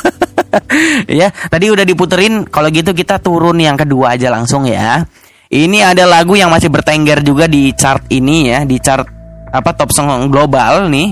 ya, 1.18 1.34
tadi 1.50 1.66
udah 1.66 1.82
diputerin. 1.82 2.46
Kalau 2.46 2.70
gitu 2.70 2.94
kita 2.94 3.18
turun 3.18 3.58
yang 3.58 3.74
kedua 3.74 4.14
aja 4.14 4.30
langsung 4.30 4.70
ya. 4.70 5.02
Ini 5.50 5.82
ada 5.82 6.06
lagu 6.06 6.38
yang 6.38 6.54
masih 6.54 6.70
bertengger 6.70 7.26
juga 7.26 7.50
di 7.50 7.74
chart 7.74 8.06
ini 8.14 8.54
ya, 8.54 8.62
di 8.62 8.78
chart 8.78 9.06
apa 9.50 9.74
top 9.74 9.90
song 9.90 10.30
global 10.30 10.86
nih. 10.86 11.10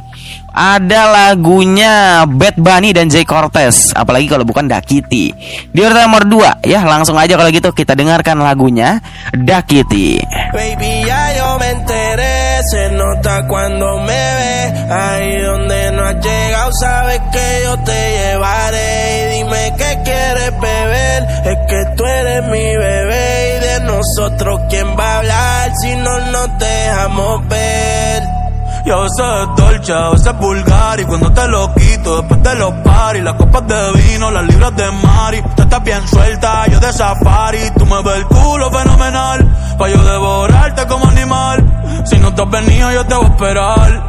Ada 0.55 1.11
lagunya 1.11 2.23
Bad 2.31 2.63
Bunny 2.63 2.95
dan 2.95 3.11
Jay 3.11 3.27
Cortez, 3.27 3.91
apalagi 3.91 4.31
kalau 4.31 4.47
bukan 4.47 4.71
Dakiti. 4.71 5.35
Di 5.75 5.79
urutan 5.83 6.07
nomor 6.07 6.23
2 6.63 6.63
ya, 6.63 6.87
langsung 6.87 7.19
aja 7.19 7.35
kalau 7.35 7.51
gitu 7.51 7.75
kita 7.75 7.99
dengarkan 7.99 8.39
lagunya 8.39 9.03
Dakiti. 9.35 10.23
Baby, 10.55 11.11
ya 11.11 11.35
yo 11.35 11.59
me 11.59 11.75
enteré, 11.75 12.63
se 12.71 12.87
nota 12.95 13.43
cuando 13.51 13.99
me 14.07 14.15
ve. 14.15 14.55
Ahí 14.95 15.43
donde 15.43 15.91
no 15.91 16.07
has 16.07 16.23
llegado, 16.23 16.71
sabes 16.79 17.19
que 17.35 17.47
yo 17.67 17.75
te 17.83 17.99
llevaré. 18.15 18.95
Y 18.95 19.43
dime 19.43 19.75
qué 19.75 19.91
quieres 20.07 20.55
beber, 20.63 21.21
es 21.51 21.59
que 21.67 21.81
tú 21.99 22.07
eres 22.07 22.47
mi 22.47 22.77
bebé. 22.79 23.59
Y 23.59 23.59
de 23.59 23.77
nosotros, 23.91 24.61
¿quién 24.71 24.87
va 24.95 25.03
a 25.03 25.19
hablar 25.19 25.73
si 25.83 25.97
no 25.97 26.15
nos 26.31 26.59
dejamos 26.63 27.49
ver? 27.49 28.44
Y 28.87 28.91
a 28.91 28.97
veces 28.97 29.19
es 29.19 29.57
dolce, 29.57 29.93
a 29.95 30.11
veces 30.11 30.27
es 30.27 30.39
vulgar 30.39 31.01
Y 31.01 31.05
cuando 31.05 31.33
te 31.33 31.49
lo 31.49 31.75
quito 31.75 32.19
después 32.19 32.43
de 32.43 32.55
los 32.57 32.73
paris 32.85 33.23
Las 33.23 33.35
copas 33.35 33.67
de 33.67 33.93
vino, 33.93 34.31
las 34.31 34.45
libras 34.45 34.77
de 34.77 34.91
mari 34.91 35.43
Tú 35.57 35.63
estás 35.63 35.83
bien 35.83 36.07
suelta, 36.07 36.67
yo 36.67 36.79
de 36.81 36.93
safari 36.93 37.71
Tú 37.79 37.87
me 37.87 38.03
ves 38.03 38.17
el 38.17 38.27
culo 38.27 38.71
fenomenal 38.71 39.49
Pa' 39.79 39.89
yo 39.89 40.05
devorarte 40.05 40.87
como 40.87 41.07
animal 41.07 42.03
Si 42.05 42.19
no 42.19 42.35
te 42.35 42.43
has 42.43 42.51
venido 42.51 42.93
yo 42.93 43.07
te 43.07 43.15
voy 43.15 43.25
a 43.25 43.29
esperar 43.29 44.03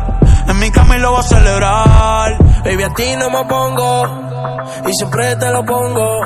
En 0.49 0.59
mi 0.59 0.69
cama 0.71 0.97
lo 0.97 1.11
voy 1.11 1.19
a 1.21 1.23
celebrar. 1.23 2.37
Baby, 2.65 2.83
a 2.83 2.93
ti 2.93 3.15
no 3.17 3.29
me 3.29 3.45
pongo 3.45 4.51
Y 4.87 4.93
siempre 4.93 5.37
te 5.37 5.51
lo 5.51 5.63
pongo 5.63 6.19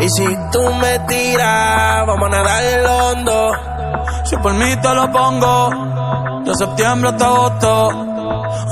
Y 0.00 0.08
si 0.10 0.26
tú 0.50 0.74
me 0.74 0.98
tiras 1.06 2.04
Vamos 2.04 2.26
a 2.26 2.30
nadar 2.30 2.64
el 2.64 2.84
hondo 2.84 3.79
Si 4.24 4.36
por 4.36 4.54
mí 4.54 4.76
te 4.76 4.94
lo 4.94 5.10
pongo 5.10 6.42
de 6.44 6.54
septiembre 6.54 7.10
hasta 7.10 7.26
agosto. 7.26 8.06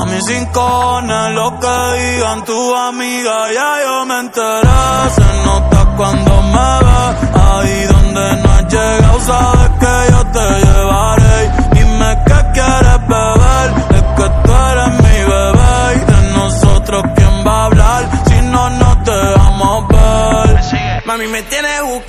A 0.00 0.04
mis 0.04 0.26
rincones, 0.28 1.30
lo 1.32 1.58
que 1.58 1.76
digan 1.98 2.44
tu 2.44 2.74
amiga, 2.74 3.52
ya 3.52 3.70
yo 3.84 4.06
me 4.06 4.20
enteré. 4.20 5.10
Se 5.16 5.44
nota 5.44 5.94
cuando 5.96 6.42
me 6.54 6.70
ve, 6.86 7.00
ahí 7.40 7.86
donde 7.86 8.42
no 8.42 8.52
has 8.52 8.64
llegado, 8.72 9.20
sabes 9.20 9.70
que 9.80 10.12
yo 10.12 10.20
te 10.36 10.46
llevaré. 10.64 11.50
Dime 11.72 12.18
qué 12.26 12.38
quieres 12.54 13.00
beber, 13.08 13.68
es 13.96 14.02
que 14.16 14.26
tú 14.44 14.52
eres 14.70 14.90
mi 15.04 15.18
bebé. 15.32 15.94
Y 15.96 16.12
de 16.12 16.32
nosotros, 16.38 17.02
¿quién 17.16 17.46
va 17.46 17.62
a 17.62 17.64
hablar 17.66 18.08
si 18.26 18.40
no 18.42 18.70
nos 18.70 19.04
dejamos 19.04 19.88
ver? 19.88 20.60
Mami, 21.06 21.26
me 21.26 21.42
tienes 21.42 21.80
sí. 22.06 22.07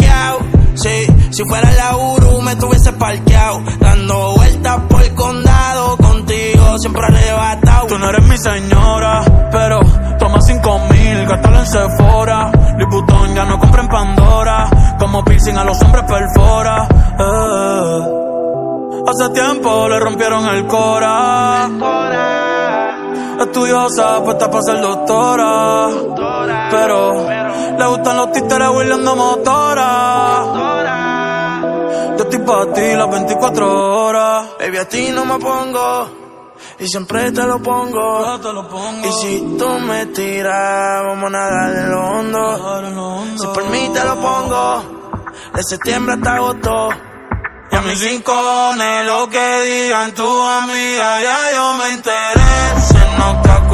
Si 1.39 1.45
fuera 1.45 1.71
la 1.71 1.95
Uru, 1.95 2.41
me 2.41 2.53
tuviese 2.57 2.91
parqueado. 2.91 3.61
Dando 3.79 4.33
vueltas 4.35 4.77
por 4.89 5.01
el 5.01 5.15
condado, 5.15 5.95
contigo 5.95 6.77
siempre 6.79 7.01
arrebatado. 7.05 7.87
Tú 7.87 7.97
no 7.97 8.09
eres 8.09 8.25
mi 8.25 8.37
señora, 8.37 9.21
pero 9.49 9.79
toma 10.19 10.41
cinco 10.41 10.77
mil, 10.91 11.25
gástalo 11.25 11.59
en 11.59 11.65
Sephora. 11.65 12.51
Liputón 12.77 13.33
ya 13.35 13.45
no 13.45 13.57
compra 13.57 13.83
en 13.83 13.87
Pandora, 13.87 14.69
como 14.99 15.23
piercing 15.23 15.55
a 15.55 15.63
los 15.63 15.81
hombres 15.81 16.03
perfora. 16.03 16.89
Eh. 17.17 18.01
Hace 19.07 19.29
tiempo 19.29 19.87
le 19.87 19.97
rompieron 19.97 20.45
el 20.45 20.67
cora. 20.67 21.69
Estudiosa, 23.39 24.21
puesta 24.25 24.51
para 24.51 24.63
ser 24.63 24.81
doctora. 24.81 25.87
Pero 26.69 27.29
le 27.79 27.87
gustan 27.87 28.17
los 28.17 28.31
títeres 28.33 28.67
huirleando 28.75 29.15
motora. 29.15 30.58
Yo 32.19 32.25
estoy 32.25 32.39
para 32.39 32.73
ti 32.73 32.81
las 32.81 33.09
24 33.09 34.05
horas. 34.05 34.49
Baby, 34.59 34.77
a 34.77 34.89
ti 34.89 35.09
no 35.13 35.23
me 35.23 35.39
pongo. 35.39 36.09
Y 36.77 36.85
siempre 36.85 37.31
te 37.31 37.43
lo 37.43 37.59
pongo. 37.61 38.25
Yo 38.25 38.39
te 38.41 38.51
lo 38.51 38.67
pongo. 38.67 39.07
Y 39.07 39.11
si 39.13 39.55
tú 39.57 39.69
me 39.87 40.05
tiras, 40.07 41.01
vamos 41.07 41.27
a 41.27 41.29
nadar 41.29 41.75
en 41.77 41.89
lo 41.89 42.09
hondo. 42.09 43.37
Si 43.37 43.47
por 43.47 43.69
mí 43.69 43.89
te 43.93 44.03
lo 44.03 44.15
pongo. 44.19 44.83
De 45.53 45.63
septiembre 45.63 46.15
hasta 46.15 46.35
agosto. 46.35 46.89
Y 47.71 47.75
a 47.77 47.81
mis 47.83 48.03
rincones, 48.03 49.05
lo 49.05 49.29
que 49.29 49.61
digan 49.61 50.13
tu 50.13 50.27
amiga, 50.27 51.21
ya 51.21 51.37
yo 51.55 51.73
me 51.75 51.93
enteré. 51.93 52.81
Se 52.81 53.17
nota 53.17 53.65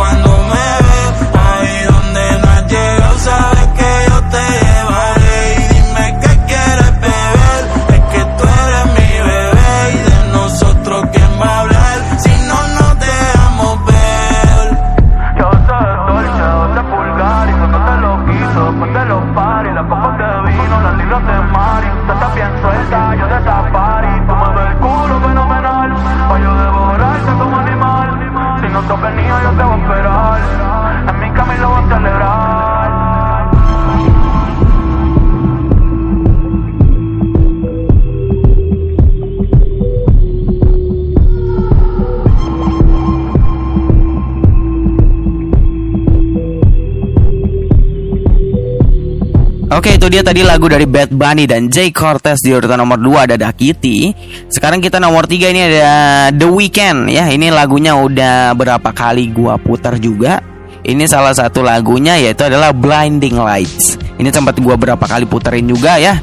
itu 50.05 50.21
dia 50.21 50.21
tadi 50.21 50.45
lagu 50.45 50.69
dari 50.69 50.85
Bad 50.85 51.17
Bunny 51.17 51.49
dan 51.49 51.65
Jay 51.65 51.89
Cortez 51.89 52.37
di 52.37 52.53
urutan 52.53 52.77
nomor 52.77 53.01
2 53.01 53.25
ada 53.25 53.41
Dakiti 53.41 54.13
Sekarang 54.53 54.77
kita 54.77 55.01
nomor 55.01 55.25
3 55.25 55.49
ini 55.49 55.61
ada 55.65 56.29
The 56.29 56.45
Weeknd. 56.45 57.09
Ya 57.09 57.25
Ini 57.25 57.49
lagunya 57.49 57.97
udah 57.97 58.53
berapa 58.53 58.85
kali 58.93 59.33
gua 59.33 59.57
putar 59.57 59.97
juga. 59.97 60.45
Ini 60.85 61.09
salah 61.09 61.33
satu 61.33 61.65
lagunya 61.65 62.21
yaitu 62.21 62.45
adalah 62.45 62.69
Blinding 62.69 63.33
Lights. 63.33 63.97
Ini 64.21 64.29
sempat 64.29 64.61
gua 64.61 64.77
berapa 64.77 65.01
kali 65.01 65.25
puterin 65.25 65.65
juga 65.65 65.97
ya. 65.97 66.21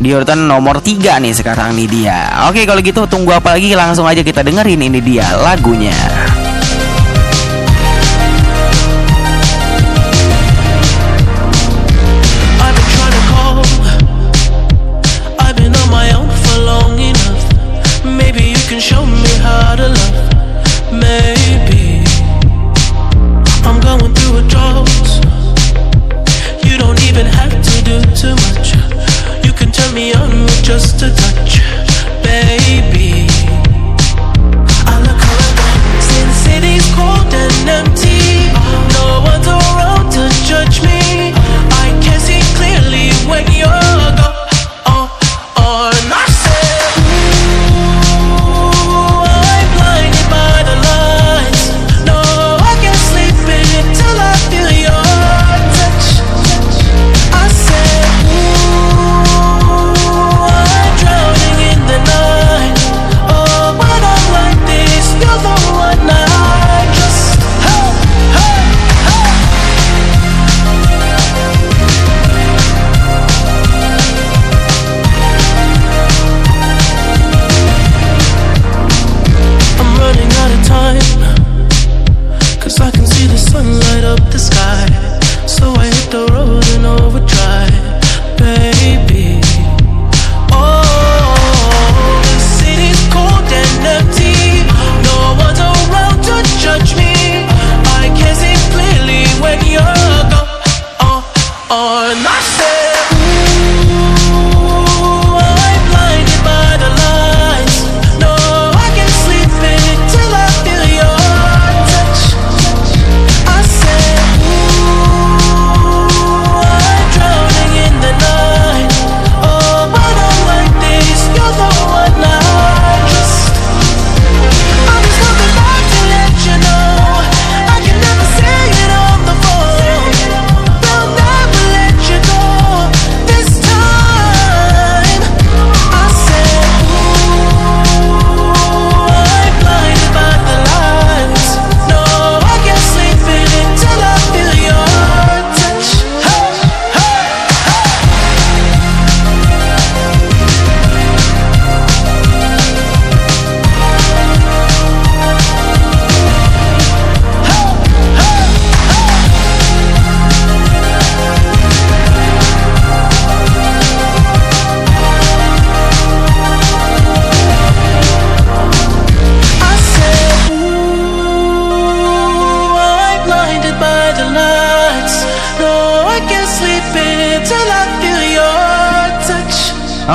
Di 0.00 0.08
urutan 0.16 0.48
nomor 0.48 0.80
3 0.80 1.20
nih 1.20 1.36
sekarang 1.36 1.76
nih 1.76 1.92
dia. 1.92 2.48
Oke 2.48 2.64
kalau 2.64 2.80
gitu 2.80 3.04
tunggu 3.04 3.36
apa 3.36 3.52
lagi? 3.52 3.76
Langsung 3.76 4.08
aja 4.08 4.24
kita 4.24 4.40
dengerin 4.40 4.80
ini 4.80 4.96
dia 5.04 5.28
lagunya 5.44 5.92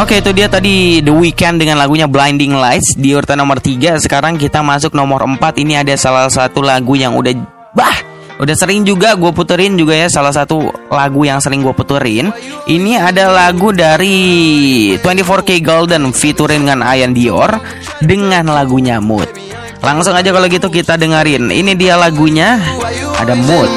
Oke 0.05 0.21
itu 0.21 0.37
dia 0.37 0.45
tadi 0.45 1.01
The 1.01 1.09
Weeknd 1.09 1.57
dengan 1.57 1.81
lagunya 1.81 2.05
Blinding 2.05 2.53
Lights 2.53 2.93
di 2.93 3.17
urutan 3.17 3.41
nomor 3.41 3.57
3 3.57 3.97
Sekarang 3.97 4.37
kita 4.37 4.61
masuk 4.61 4.93
nomor 4.93 5.25
4 5.25 5.41
Ini 5.65 5.81
ada 5.81 5.97
salah 5.97 6.29
satu 6.29 6.61
lagu 6.61 6.93
yang 6.93 7.17
udah 7.17 7.33
Bah 7.73 8.05
Udah 8.37 8.53
sering 8.53 8.85
juga 8.85 9.17
gue 9.17 9.33
puterin 9.33 9.73
juga 9.73 9.97
ya. 9.97 10.11
Salah 10.11 10.29
satu 10.29 10.69
lagu 10.93 11.25
yang 11.25 11.39
sering 11.41 11.63
gue 11.63 11.71
puterin. 11.71 12.35
Ini 12.67 12.99
ada 12.99 13.31
lagu 13.31 13.71
dari 13.71 14.91
24K 14.99 15.63
Golden 15.63 16.11
Featuring 16.11 16.67
dengan 16.67 16.83
Ian 16.83 17.15
Dior 17.15 17.55
Dengan 18.03 18.51
lagunya 18.51 18.99
Mood. 18.99 19.31
Langsung 19.79 20.13
aja 20.13 20.35
kalau 20.35 20.51
gitu 20.51 20.67
kita 20.67 20.99
dengerin. 20.99 21.47
Ini 21.47 21.79
dia 21.79 21.95
lagunya 21.95 22.59
Ada 23.23 23.33
Mood 23.39 23.71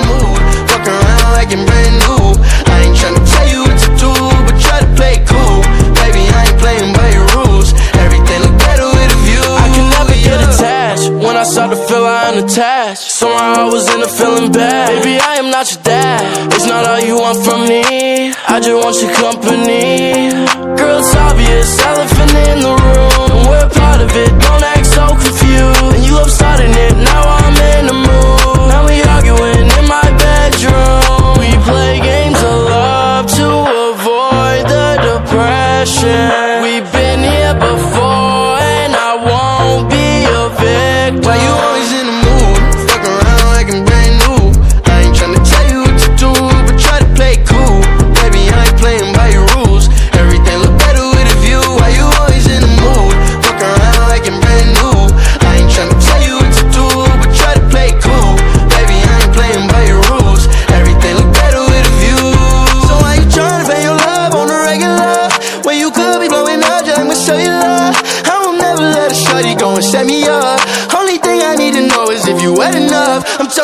unattached. 12.49 13.11
Somehow 13.11 13.67
I 13.67 13.73
was 13.73 13.95
in 13.95 14.03
a 14.03 14.09
feeling 14.09 14.53
bad. 14.53 15.03
Baby, 15.03 15.21
I 15.21 15.37
am 15.37 15.51
not 15.51 15.71
your 15.73 15.83
dad. 15.83 16.53
It's 16.53 16.67
not 16.67 16.87
all 16.87 17.01
you 17.01 17.17
want 17.17 17.45
from 17.45 17.69
me. 17.69 18.33
I 18.49 18.61
just 18.61 18.85
want 18.85 18.97
your 19.03 19.13
company. 19.15 20.31
Girl, 20.77 20.99
it's 20.99 21.15
obvious, 21.15 21.79
elephant 21.81 22.35
in 22.49 22.61
the 22.61 22.69
room. 22.69 22.78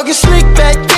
Talking 0.05 0.15
slick 0.15 0.55
back, 0.55 0.94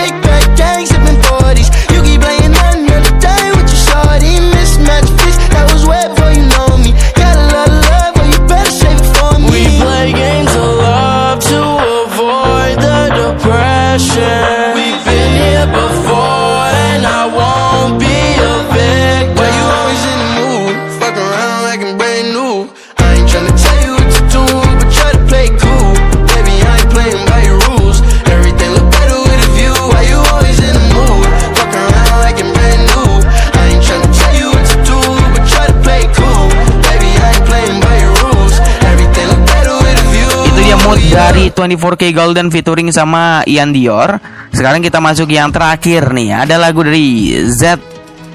24K 41.56 42.12
Golden 42.12 42.52
featuring 42.52 42.92
sama 42.92 43.40
Ian 43.48 43.72
Dior. 43.72 44.20
Sekarang 44.52 44.84
kita 44.84 45.00
masuk 45.00 45.32
yang 45.32 45.48
terakhir 45.48 46.12
nih. 46.12 46.44
Ada 46.44 46.60
lagu 46.60 46.84
dari 46.84 47.32
Z 47.48 47.80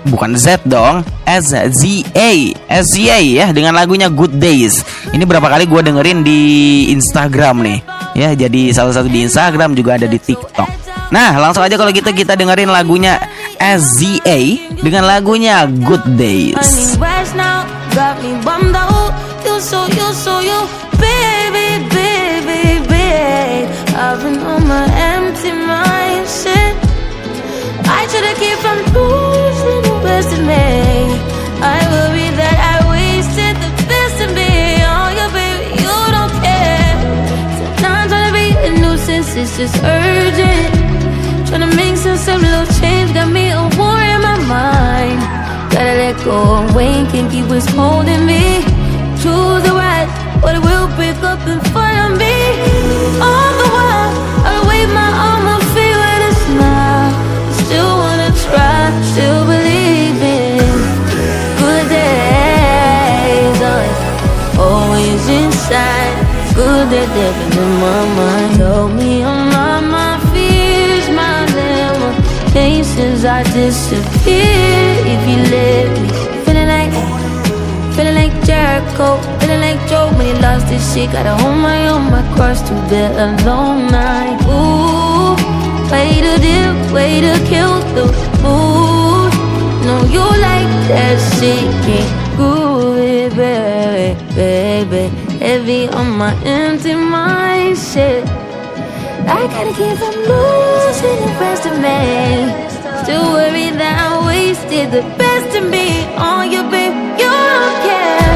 bukan 0.10 0.34
Z 0.34 0.66
dong, 0.66 1.06
S 1.30 1.54
Z 1.54 1.82
A 2.18 2.32
S 2.66 2.86
Z 2.90 2.96
A 3.14 3.20
ya 3.22 3.46
dengan 3.54 3.78
lagunya 3.78 4.10
Good 4.10 4.42
Days. 4.42 4.82
Ini 5.14 5.22
berapa 5.30 5.46
kali 5.46 5.70
gue 5.70 5.82
dengerin 5.86 6.26
di 6.26 6.42
Instagram 6.90 7.62
nih. 7.62 7.80
Ya, 8.18 8.34
jadi 8.36 8.76
salah 8.76 8.92
satu 8.92 9.08
di 9.08 9.24
Instagram 9.24 9.78
juga 9.78 9.96
ada 9.96 10.10
di 10.10 10.20
TikTok. 10.20 10.68
Nah, 11.12 11.36
langsung 11.40 11.64
aja 11.64 11.76
kalau 11.76 11.92
gitu 11.92 12.12
kita 12.12 12.36
dengerin 12.36 12.72
lagunya 12.72 13.20
SZA 13.60 14.40
dengan 14.82 15.06
lagunya 15.06 15.68
Good 15.68 16.18
Days. 16.18 16.60
Just 39.62 39.78
urgent. 39.84 40.74
Trying 41.48 41.70
to 41.70 41.76
make 41.76 41.96
sense 41.96 42.28
of 42.28 42.42
little 42.42 42.66
change, 42.82 43.14
got 43.14 43.30
me 43.30 43.52
a 43.52 43.62
war 43.78 44.00
in 44.14 44.20
my 44.30 44.38
mind. 44.58 45.20
Gotta 45.72 45.94
let 46.02 46.16
go 46.26 46.38
of 46.58 46.74
Wayne, 46.74 47.06
can't 47.12 47.30
keep 47.32 47.46
what's 47.46 47.70
holding 47.78 48.26
me. 48.26 48.66
Choose 49.22 49.62
the 49.68 49.74
right, 49.86 50.10
but 50.42 50.56
it 50.58 50.64
will 50.68 50.88
break 50.98 51.20
up 51.32 51.42
in 51.54 51.60
front 51.72 51.98
of 52.06 52.12
me. 52.18 52.36
All 53.28 53.52
the 53.62 53.68
while, 53.76 54.12
I 54.52 54.56
wave 54.70 54.92
my 55.02 55.12
arm, 55.30 55.46
I 55.54 55.58
feel 55.76 56.00
with 56.06 56.32
a 56.32 56.34
smile. 56.46 57.12
Still 57.62 57.92
wanna 58.02 58.32
try, 58.46 58.82
still 59.12 59.42
believe 59.54 60.20
in 60.40 60.58
good 61.62 61.86
days. 62.00 63.62
Always 64.58 65.24
inside, 65.40 66.14
good 66.58 66.86
that 66.94 67.08
they've 67.14 67.38
been 67.40 67.62
in 67.62 67.72
my 67.86 68.02
mind. 68.18 68.52
Told 68.58 68.92
me 68.98 69.24
I'm 69.24 69.41
limitations. 73.22 73.26
I 73.26 73.44
disappear 73.54 74.96
if 75.06 75.22
you 75.30 75.38
let 75.52 76.02
me. 76.02 76.10
Feeling 76.46 76.68
like. 76.68 77.12
Feeling 77.96 78.16
like 78.16 78.46
Jericho, 78.46 79.18
feeling 79.40 79.60
like 79.60 79.90
Joe 79.90 80.12
when 80.16 80.26
he 80.26 80.42
lost 80.42 80.68
his 80.68 80.82
shit. 80.94 81.12
Gotta 81.12 81.36
hold 81.36 81.58
my 81.58 81.88
own, 81.90 82.10
my 82.10 82.24
cross 82.36 82.62
to 82.62 82.74
bear 82.90 83.12
a 83.12 83.44
long 83.44 83.92
night. 83.92 84.40
Ooh, 84.48 85.36
way 85.92 86.22
to 86.22 86.40
dip, 86.40 86.94
way 86.94 87.20
to 87.22 87.34
kill 87.50 87.80
the 87.96 88.06
mood. 88.42 89.34
No, 89.86 90.04
you 90.08 90.24
like 90.24 90.72
that 90.88 91.18
shit, 91.36 91.68
can't 91.84 92.38
groove 92.38 92.98
it, 92.98 93.36
baby, 93.36 94.18
baby. 94.36 95.10
Heavy 95.38 95.90
on 95.90 96.18
my 96.18 96.34
empty 96.46 96.94
mindset. 96.94 98.26
I 99.28 99.48
gotta 99.48 99.74
keep 99.74 99.98
from 99.98 100.16
losing 100.16 101.18
the 101.26 101.38
rest 101.40 101.66
of 101.66 101.78
me. 101.78 102.71
Still 103.04 103.34
worry 103.34 103.74
that 103.82 103.98
I 103.98 104.22
wasted 104.30 104.92
the 104.94 105.02
best 105.18 105.58
of 105.58 105.66
me 105.66 106.06
oh, 106.22 106.38
on 106.38 106.52
you, 106.54 106.62
babe. 106.70 106.94
You 107.18 107.26
don't 107.26 107.78
care. 107.82 108.34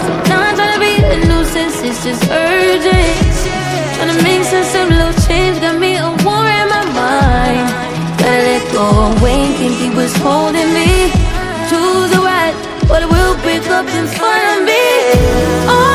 So 0.00 0.10
now 0.32 0.48
I'm 0.48 0.56
trying 0.56 0.74
to 0.76 0.80
be 0.80 0.96
a 0.96 1.16
nuisance, 1.28 1.76
it's 1.84 2.00
just 2.00 2.24
urgent. 2.32 3.12
Trying 4.00 4.16
to 4.16 4.20
make 4.24 4.42
sense 4.48 4.72
of 4.80 4.88
little 4.88 5.12
change, 5.28 5.60
got 5.60 5.76
me 5.76 6.00
a 6.00 6.08
war 6.24 6.40
in 6.40 6.66
my 6.72 6.84
mind. 6.96 7.68
Gotta 8.16 8.40
let 8.48 8.64
go 8.72 9.12
Wayne, 9.20 9.52
can't 9.60 9.76
keep 9.76 9.92
what's 9.92 10.16
holding 10.24 10.72
me. 10.72 11.12
Choose 11.68 12.08
the 12.08 12.24
right, 12.24 12.56
but 12.88 13.04
it 13.04 13.10
will 13.12 13.36
break 13.44 13.64
up 13.68 13.84
in 13.92 14.06
front 14.08 14.44
of 14.56 14.58
me. 14.64 14.84
All 15.68 15.87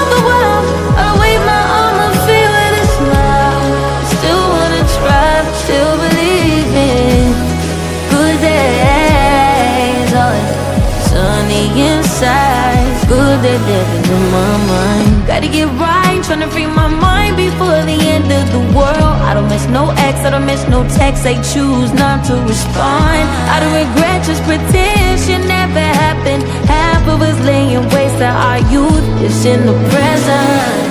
sunny 12.19 12.93
good 13.07 13.37
that 13.45 13.59
living 13.69 14.05
in 14.15 14.23
my 14.31 14.53
mind. 14.69 15.27
Gotta 15.27 15.47
get 15.47 15.67
right, 15.81 16.19
tryna 16.25 16.49
free 16.49 16.67
my 16.67 16.87
mind 16.87 17.35
before 17.37 17.81
the 17.89 17.97
end 18.15 18.29
of 18.31 18.45
the 18.55 18.63
world. 18.77 19.15
I 19.27 19.33
don't 19.33 19.49
miss 19.49 19.65
no 19.67 19.91
ex, 20.07 20.25
I 20.25 20.29
don't 20.29 20.45
miss 20.45 20.63
no 20.67 20.83
text. 20.97 21.25
I 21.25 21.35
choose 21.53 21.91
not 21.93 22.25
to 22.27 22.35
respond. 22.47 23.25
I 23.53 23.55
don't 23.61 23.75
regret, 23.83 24.23
just 24.25 24.43
pretend 24.43 25.19
shit 25.21 25.41
never 25.47 25.85
happened. 26.03 26.43
Half 26.69 27.07
of 27.07 27.21
us 27.21 27.37
laying 27.45 27.85
waste 27.93 28.17
that 28.21 28.35
our 28.47 28.61
youth 28.71 29.07
is 29.21 29.45
in 29.45 29.65
the 29.65 29.75
present. 29.91 30.85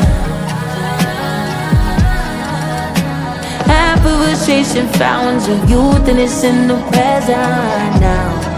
Half 3.67 4.01
of 4.05 4.19
us 4.29 4.47
chasing 4.47 4.89
fountains 5.01 5.49
of 5.49 5.59
youth 5.71 6.07
and 6.09 6.19
it's 6.19 6.43
in 6.45 6.69
the 6.69 6.79
present 6.91 8.01
now. 8.01 8.52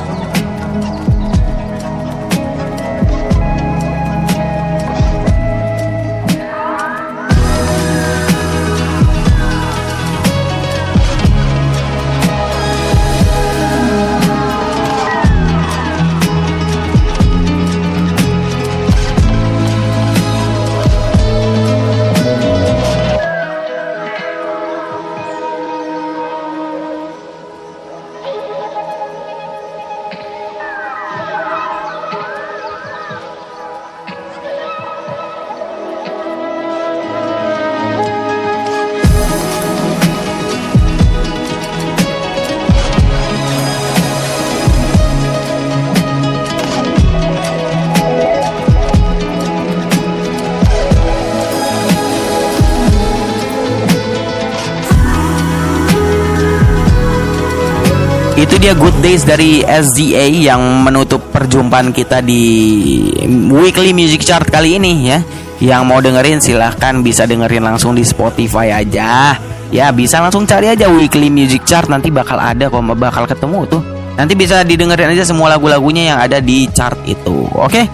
Dia 58.65 58.73
Good 58.73 59.05
Days 59.05 59.29
dari 59.29 59.61
SZA 59.61 60.25
yang 60.41 60.81
menutup 60.81 61.29
perjumpaan 61.29 61.93
kita 61.93 62.25
di 62.25 63.13
Weekly 63.53 63.93
Music 63.93 64.25
Chart 64.25 64.49
kali 64.49 64.81
ini 64.81 65.05
ya. 65.05 65.21
Yang 65.61 65.83
mau 65.85 66.01
dengerin 66.01 66.41
silahkan 66.41 67.05
bisa 67.05 67.29
dengerin 67.29 67.61
langsung 67.61 67.93
di 67.93 68.01
Spotify 68.01 68.73
aja. 68.73 69.37
Ya 69.69 69.93
bisa 69.93 70.25
langsung 70.25 70.49
cari 70.49 70.73
aja 70.73 70.89
Weekly 70.89 71.29
Music 71.29 71.69
Chart 71.69 71.93
nanti 71.93 72.09
bakal 72.09 72.41
ada 72.41 72.73
kok 72.73 72.81
bakal 72.97 73.29
ketemu 73.29 73.69
tuh. 73.69 73.85
Nanti 74.17 74.33
bisa 74.33 74.65
didengerin 74.65 75.13
aja 75.13 75.29
semua 75.29 75.53
lagu-lagunya 75.53 76.17
yang 76.17 76.19
ada 76.25 76.41
di 76.41 76.65
chart 76.73 76.97
itu. 77.05 77.45
Oke. 77.53 77.85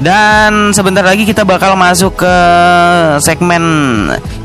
Dan 0.00 0.72
sebentar 0.72 1.04
lagi 1.04 1.28
kita 1.28 1.44
bakal 1.44 1.76
masuk 1.76 2.24
ke 2.24 2.34
segmen 3.20 3.60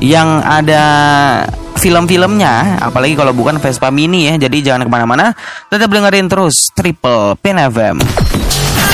yang 0.03 0.43
ada 0.43 0.83
film-filmnya 1.79 2.83
apalagi 2.83 3.15
kalau 3.15 3.31
bukan 3.31 3.57
Vespa 3.57 3.87
Mini 3.89 4.27
ya 4.27 4.35
jadi 4.35 4.57
jangan 4.71 4.83
ke 4.85 4.91
mana-mana 4.91 5.31
tetap 5.71 5.87
dengerin 5.87 6.27
terus 6.27 6.69
Triple 6.75 7.39
Pin 7.39 7.55
FM 7.55 7.97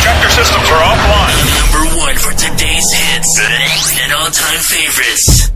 Chapter 0.06 0.30
systems 0.30 0.70
are 0.70 0.84
offline. 0.86 1.38
Number 1.50 1.98
one 1.98 2.18
for 2.22 2.34
today's 2.38 2.90
hits 2.94 3.34
and 4.06 4.14
all-time 4.14 4.62
favorites. 4.62 5.55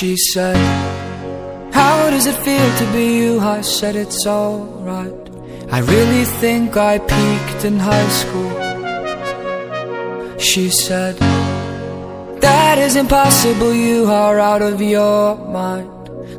She 0.00 0.16
said, 0.16 0.56
How 1.74 2.08
does 2.08 2.24
it 2.24 2.34
feel 2.36 2.68
to 2.78 2.92
be 2.94 3.18
you? 3.18 3.38
I 3.38 3.60
said, 3.60 3.96
It's 3.96 4.26
alright. 4.26 5.12
I 5.70 5.80
really 5.80 6.24
think 6.24 6.74
I 6.74 6.96
peaked 6.96 7.66
in 7.66 7.78
high 7.78 8.08
school. 8.08 8.50
She 10.38 10.70
said, 10.70 11.18
That 12.40 12.78
is 12.78 12.96
impossible, 12.96 13.74
you 13.74 14.06
are 14.06 14.38
out 14.38 14.62
of 14.62 14.80
your 14.80 15.36
mind. 15.36 15.90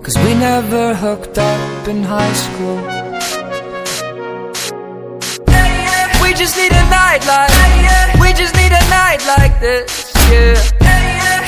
Cause 0.03 0.17
we 0.25 0.33
never 0.33 0.95
hooked 0.95 1.37
up 1.37 1.87
in 1.87 2.01
high 2.01 2.33
school. 2.33 2.77
We 6.23 6.33
just 6.33 6.57
need 6.57 6.71
a 6.71 6.85
night 6.89 7.21
like 7.29 8.19
We 8.19 8.33
just 8.33 8.55
need 8.55 8.71
a 8.71 8.85
night 8.89 9.21
like 9.37 9.59
this, 9.59 10.11
yeah. 10.31 10.55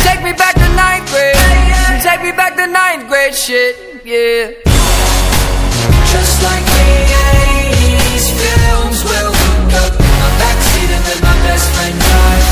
Take 0.05 0.21
me 0.21 0.33
back 0.33 0.53
to 0.53 0.69
ninth 0.75 1.09
grade. 1.09 1.32
Take 2.23 2.31
me 2.31 2.37
back 2.37 2.55
to 2.55 2.65
ninth 2.67 3.09
grade 3.09 3.35
shit, 3.35 3.75
yeah. 4.05 4.55
Just 6.07 6.41
like 6.41 6.63
the 6.63 6.87
80s 7.19 8.31
films 8.39 9.03
we 9.03 9.19
woke 9.27 9.75
up 9.83 9.91
my 9.99 10.31
backseat 10.39 10.89
and 10.95 11.03
let 11.03 11.19
my 11.19 11.35
best 11.43 11.67
friend 11.75 11.95
drive. 12.07 12.47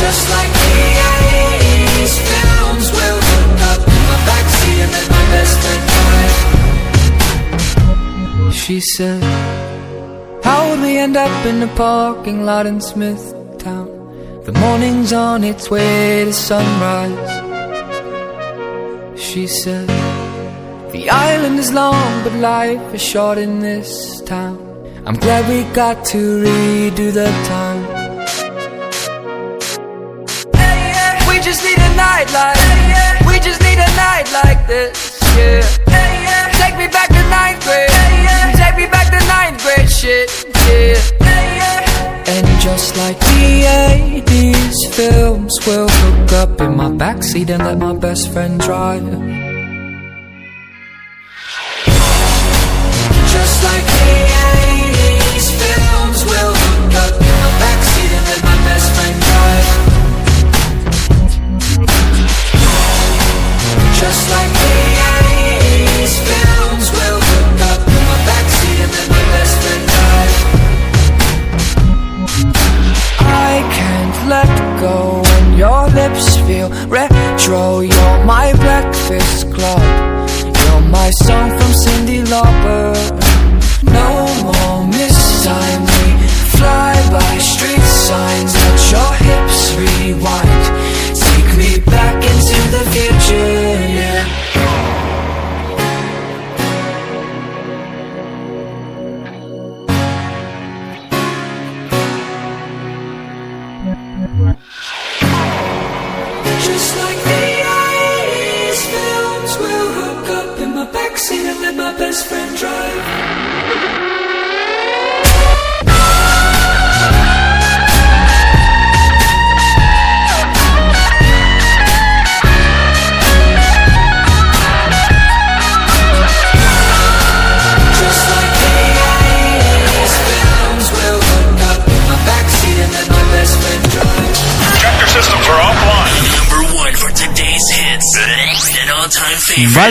Just 0.00 0.22
like 0.32 0.52
the 0.64 0.80
80s 1.28 2.14
films 2.24 2.86
we 2.96 3.04
woke 3.20 3.60
up 3.68 3.80
my 3.84 4.18
backseat 4.24 4.78
and 4.80 4.90
let 4.96 5.06
my 5.12 5.24
best 5.34 5.54
friend 5.60 5.84
drive. 8.40 8.54
She 8.54 8.80
said, 8.80 9.22
How 10.42 10.70
would 10.70 10.80
we 10.80 10.96
end 10.96 11.18
up 11.18 11.44
in 11.44 11.60
the 11.60 11.68
parking 11.76 12.46
lot 12.46 12.64
in 12.64 12.80
Smithtown? 12.80 13.93
The 14.44 14.52
morning's 14.52 15.12
on 15.14 15.42
its 15.42 15.70
way 15.70 16.26
to 16.26 16.32
sunrise. 16.32 17.32
She 19.18 19.46
said, 19.46 19.88
The 20.92 21.08
island 21.08 21.58
is 21.58 21.72
long, 21.72 22.22
but 22.24 22.34
life 22.34 22.92
is 22.92 23.02
short 23.02 23.38
in 23.38 23.60
this 23.60 24.20
town. 24.20 24.58
I'm 25.06 25.16
glad 25.16 25.48
we 25.48 25.64
got 25.72 26.04
to 26.12 26.18
redo 26.44 27.10
the 27.10 27.30
time. 27.48 27.73
Backseat 47.34 47.50
and 47.50 47.62
let 47.64 47.78
my 47.78 47.92
best 47.94 48.32
friend 48.32 48.60
drive. 48.60 49.53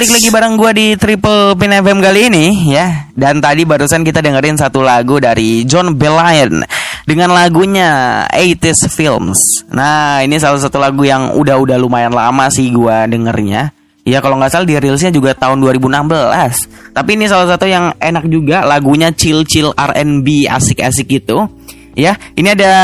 Balik 0.04 0.20
lagi 0.20 0.36
bareng 0.36 0.60
gua 0.60 0.76
di 0.76 1.00
Triple 1.00 1.56
Pin 1.56 1.72
FM 1.80 2.04
kali 2.04 2.28
ini 2.28 2.76
ya. 2.76 3.08
Dan 3.16 3.40
tadi 3.40 3.64
barusan 3.64 4.04
kita 4.04 4.20
dengerin 4.20 4.60
satu 4.60 4.84
lagu 4.84 5.16
dari 5.16 5.64
John 5.64 5.96
Belayan 5.96 6.60
dengan 7.08 7.32
lagunya 7.32 8.28
80s 8.28 8.92
Films. 8.92 9.64
Nah, 9.72 10.20
ini 10.20 10.36
salah 10.44 10.60
satu 10.60 10.76
lagu 10.76 11.08
yang 11.08 11.32
udah-udah 11.40 11.80
lumayan 11.80 12.12
lama 12.12 12.52
sih 12.52 12.68
gua 12.76 13.08
dengernya. 13.08 13.72
Ya 14.04 14.20
kalau 14.20 14.36
nggak 14.44 14.52
salah 14.52 14.68
rilisnya 14.68 15.08
juga 15.08 15.40
tahun 15.40 15.64
2016. 15.64 16.68
Tapi 16.92 17.10
ini 17.16 17.32
salah 17.32 17.48
satu 17.56 17.64
yang 17.64 17.96
enak 17.96 18.28
juga 18.28 18.68
lagunya 18.68 19.08
chill-chill 19.08 19.72
R&B 19.72 20.52
asik-asik 20.52 21.08
gitu. 21.08 21.48
Ya, 21.96 22.20
ini 22.36 22.52
ada 22.52 22.76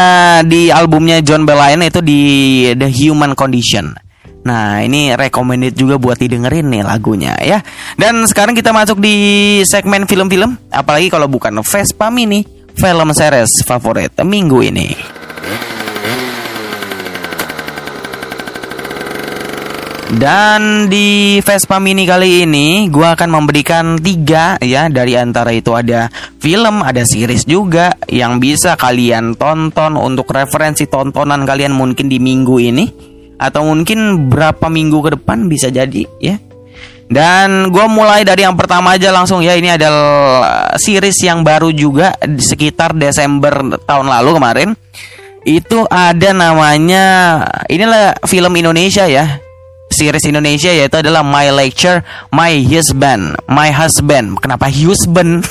di 0.47 0.71
albumnya 0.71 1.19
John 1.19 1.43
Belayan 1.43 1.83
itu 1.83 1.99
di 1.99 2.21
The 2.79 2.87
Human 2.87 3.35
Condition. 3.35 4.07
Nah 4.43 4.79
ini 4.79 5.11
recommended 5.15 5.75
juga 5.75 5.99
buat 5.99 6.15
didengerin 6.15 6.71
nih 6.71 6.83
lagunya 6.87 7.35
ya. 7.43 7.59
Dan 7.99 8.23
sekarang 8.23 8.55
kita 8.55 8.71
masuk 8.71 9.03
di 9.03 9.59
segmen 9.67 10.07
film-film 10.07 10.55
Apalagi 10.71 11.11
kalau 11.11 11.27
bukan 11.27 11.59
Vespa 11.59 12.07
Mini 12.07 12.59
Film 12.79 13.11
series 13.11 13.59
favorit 13.67 14.15
minggu 14.23 14.63
ini. 14.63 14.87
Dan 20.09 20.89
di 20.89 21.37
Vespa 21.45 21.77
Mini 21.77 22.01
kali 22.07 22.41
ini 22.41 22.89
gue 22.89 23.03
akan 23.03 23.29
memberikan 23.29 23.99
tiga 24.01 24.57
ya. 24.57 24.87
Dari 24.87 25.13
antara 25.19 25.53
itu 25.53 25.75
ada 25.75 26.09
film, 26.41 26.81
ada 26.81 27.05
series 27.05 27.45
juga 27.45 27.93
Yang 28.09 28.33
bisa 28.41 28.71
kalian 28.73 29.37
tonton 29.37 29.99
untuk 29.99 30.33
referensi 30.33 30.87
tontonan 30.89 31.45
kalian 31.45 31.75
mungkin 31.77 32.09
di 32.09 32.17
minggu 32.17 32.55
ini 32.57 33.09
atau 33.39 33.63
mungkin 33.63 34.27
berapa 34.27 34.67
minggu 34.67 34.99
ke 34.99 35.09
depan 35.15 35.47
bisa 35.47 35.71
jadi 35.71 36.03
ya. 36.19 36.35
Dan 37.09 37.73
gue 37.73 37.85
mulai 37.89 38.21
dari 38.21 38.45
yang 38.45 38.53
pertama 38.53 38.93
aja 38.93 39.09
langsung 39.09 39.41
ya 39.41 39.57
ini 39.57 39.73
adalah 39.73 40.77
series 40.77 41.17
yang 41.25 41.41
baru 41.41 41.73
juga 41.73 42.13
sekitar 42.21 42.93
Desember 42.93 43.81
tahun 43.81 44.13
lalu 44.13 44.37
kemarin. 44.37 44.69
Itu 45.41 45.89
ada 45.89 46.29
namanya 46.35 47.05
inilah 47.65 48.21
film 48.29 48.53
Indonesia 48.53 49.09
ya. 49.09 49.41
Series 49.89 50.21
Indonesia 50.29 50.69
yaitu 50.69 51.01
adalah 51.01 51.25
My 51.25 51.49
Lecture, 51.49 52.05
My 52.29 52.53
Husband, 52.61 53.41
My 53.49 53.73
Husband. 53.73 54.37
Kenapa 54.37 54.69
husband? 54.69 55.49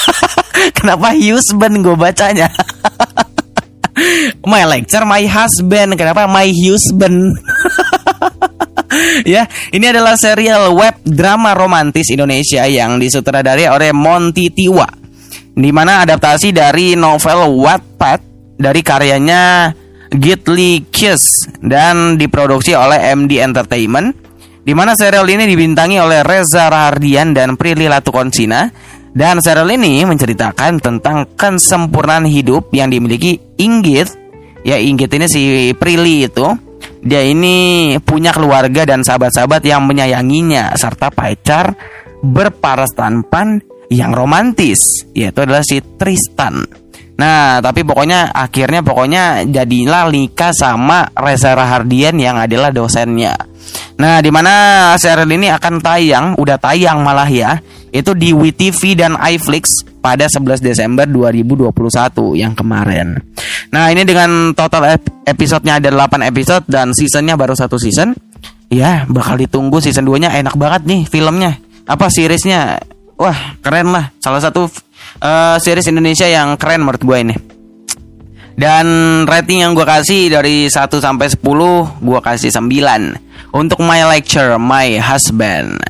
Kenapa 0.78 1.16
husband 1.16 1.80
gue 1.80 1.96
bacanya? 1.96 2.52
my 4.46 4.64
lecture 4.66 5.04
my 5.04 5.24
husband. 5.26 5.96
Kenapa? 5.96 6.26
My 6.30 6.48
husband. 6.48 7.36
Ya 9.22 9.46
ini 9.70 9.86
adalah 9.86 10.18
serial 10.18 10.74
web 10.74 10.98
drama 11.06 11.54
romantis 11.54 12.10
Indonesia 12.10 12.66
yang 12.66 12.98
disutradarai 12.98 13.70
oleh 13.70 13.94
Monty 13.94 14.50
Tiwa 14.50 14.86
di 15.54 15.70
mana 15.70 16.02
adaptasi 16.02 16.50
dari 16.50 16.98
novel 16.98 17.54
Wattpad 17.54 18.20
dari 18.58 18.80
karyanya 18.82 19.70
Gitli 20.10 20.90
Kiss 20.90 21.46
dan 21.62 22.18
diproduksi 22.18 22.74
oleh 22.74 23.14
MD 23.14 23.38
Entertainment 23.38 24.10
di 24.60 24.74
mana 24.74 24.92
serial 24.98 25.24
ini 25.30 25.46
dibintangi 25.46 25.96
oleh 26.02 26.26
Reza 26.26 26.66
Rahardian 26.66 27.30
dan 27.30 27.54
Prilly 27.54 27.86
Latukonsina 27.86 28.68
dan 29.10 29.42
serial 29.42 29.66
ini 29.74 30.06
menceritakan 30.06 30.78
tentang 30.78 31.34
kesempurnaan 31.34 32.30
hidup 32.30 32.70
yang 32.70 32.94
dimiliki 32.94 33.42
Inggit. 33.58 34.06
Ya 34.62 34.78
Inggit 34.78 35.10
ini 35.10 35.26
si 35.26 35.42
Prilly 35.74 36.30
itu. 36.30 36.46
Dia 37.00 37.24
ini 37.24 37.96
punya 38.04 38.30
keluarga 38.30 38.84
dan 38.84 39.00
sahabat-sahabat 39.00 39.64
yang 39.64 39.88
menyayanginya 39.88 40.76
serta 40.76 41.08
pacar 41.08 41.72
berparas 42.20 42.92
tampan 42.92 43.64
yang 43.88 44.12
romantis, 44.12 45.08
yaitu 45.16 45.42
adalah 45.42 45.64
si 45.64 45.80
Tristan. 45.80 46.60
Nah, 47.16 47.60
tapi 47.60 47.84
pokoknya 47.84 48.32
akhirnya 48.32 48.80
pokoknya 48.80 49.44
jadilah 49.48 50.08
nikah 50.12 50.52
sama 50.56 51.08
Reza 51.16 51.52
Rahardian 51.56 52.16
yang 52.16 52.36
adalah 52.36 52.68
dosennya. 52.72 53.36
Nah, 54.00 54.24
di 54.24 54.30
mana 54.32 54.54
serial 54.96 55.28
ini 55.28 55.52
akan 55.52 55.74
tayang, 55.80 56.26
udah 56.36 56.56
tayang 56.56 57.00
malah 57.04 57.28
ya 57.28 57.60
itu 57.90 58.14
di 58.14 58.30
WeTV 58.30 58.94
dan 58.98 59.18
iFlix 59.18 59.82
pada 60.00 60.26
11 60.26 60.62
Desember 60.62 61.04
2021 61.04 61.70
yang 62.38 62.54
kemarin. 62.56 63.18
Nah, 63.70 63.90
ini 63.92 64.02
dengan 64.06 64.54
total 64.56 64.96
ep 64.96 65.04
episodenya 65.26 65.78
ada 65.78 65.92
8 65.92 66.26
episode 66.26 66.64
dan 66.66 66.96
seasonnya 66.96 67.36
baru 67.36 67.54
satu 67.54 67.76
season. 67.76 68.16
Ya, 68.70 69.04
bakal 69.10 69.38
ditunggu 69.38 69.82
season 69.82 70.06
2-nya 70.06 70.30
enak 70.38 70.54
banget 70.54 70.86
nih 70.86 71.02
filmnya. 71.06 71.58
Apa 71.90 72.06
seriesnya? 72.06 72.78
Wah, 73.18 73.58
keren 73.60 73.90
lah. 73.90 74.14
Salah 74.22 74.40
satu 74.40 74.70
uh, 75.20 75.56
series 75.58 75.90
Indonesia 75.90 76.24
yang 76.24 76.54
keren 76.54 76.86
menurut 76.86 77.02
gue 77.02 77.18
ini. 77.18 77.36
Dan 78.60 78.86
rating 79.24 79.64
yang 79.64 79.72
gue 79.72 79.88
kasih 79.88 80.28
dari 80.28 80.68
1 80.68 80.76
sampai 80.92 81.32
10 81.32 81.40
gue 82.04 82.20
kasih 82.20 82.52
9 82.52 83.56
Untuk 83.56 83.80
my 83.80 84.04
lecture, 84.04 84.60
my 84.60 85.00
husband 85.00 85.80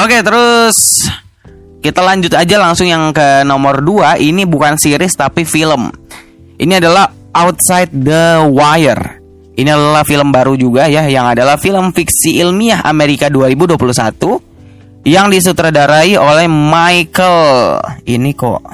Oke 0.00 0.24
terus 0.24 1.04
kita 1.84 2.00
lanjut 2.00 2.32
aja 2.32 2.56
langsung 2.56 2.88
yang 2.88 3.12
ke 3.12 3.44
nomor 3.44 3.84
2 3.84 4.16
Ini 4.24 4.48
bukan 4.48 4.80
series 4.80 5.12
tapi 5.12 5.44
film. 5.44 5.92
Ini 6.56 6.80
adalah 6.80 7.12
Outside 7.36 7.92
the 7.92 8.40
Wire. 8.48 9.20
Ini 9.52 9.68
adalah 9.68 10.02
film 10.02 10.34
baru 10.34 10.58
juga 10.58 10.90
ya 10.90 11.06
Yang 11.06 11.38
adalah 11.38 11.54
film 11.62 11.94
fiksi 11.94 12.42
ilmiah 12.42 12.82
Amerika 12.82 13.30
2021 13.30 15.06
Yang 15.06 15.26
disutradarai 15.30 16.18
oleh 16.18 16.50
Michael 16.50 17.78
Ini 18.02 18.34
kok 18.34 18.66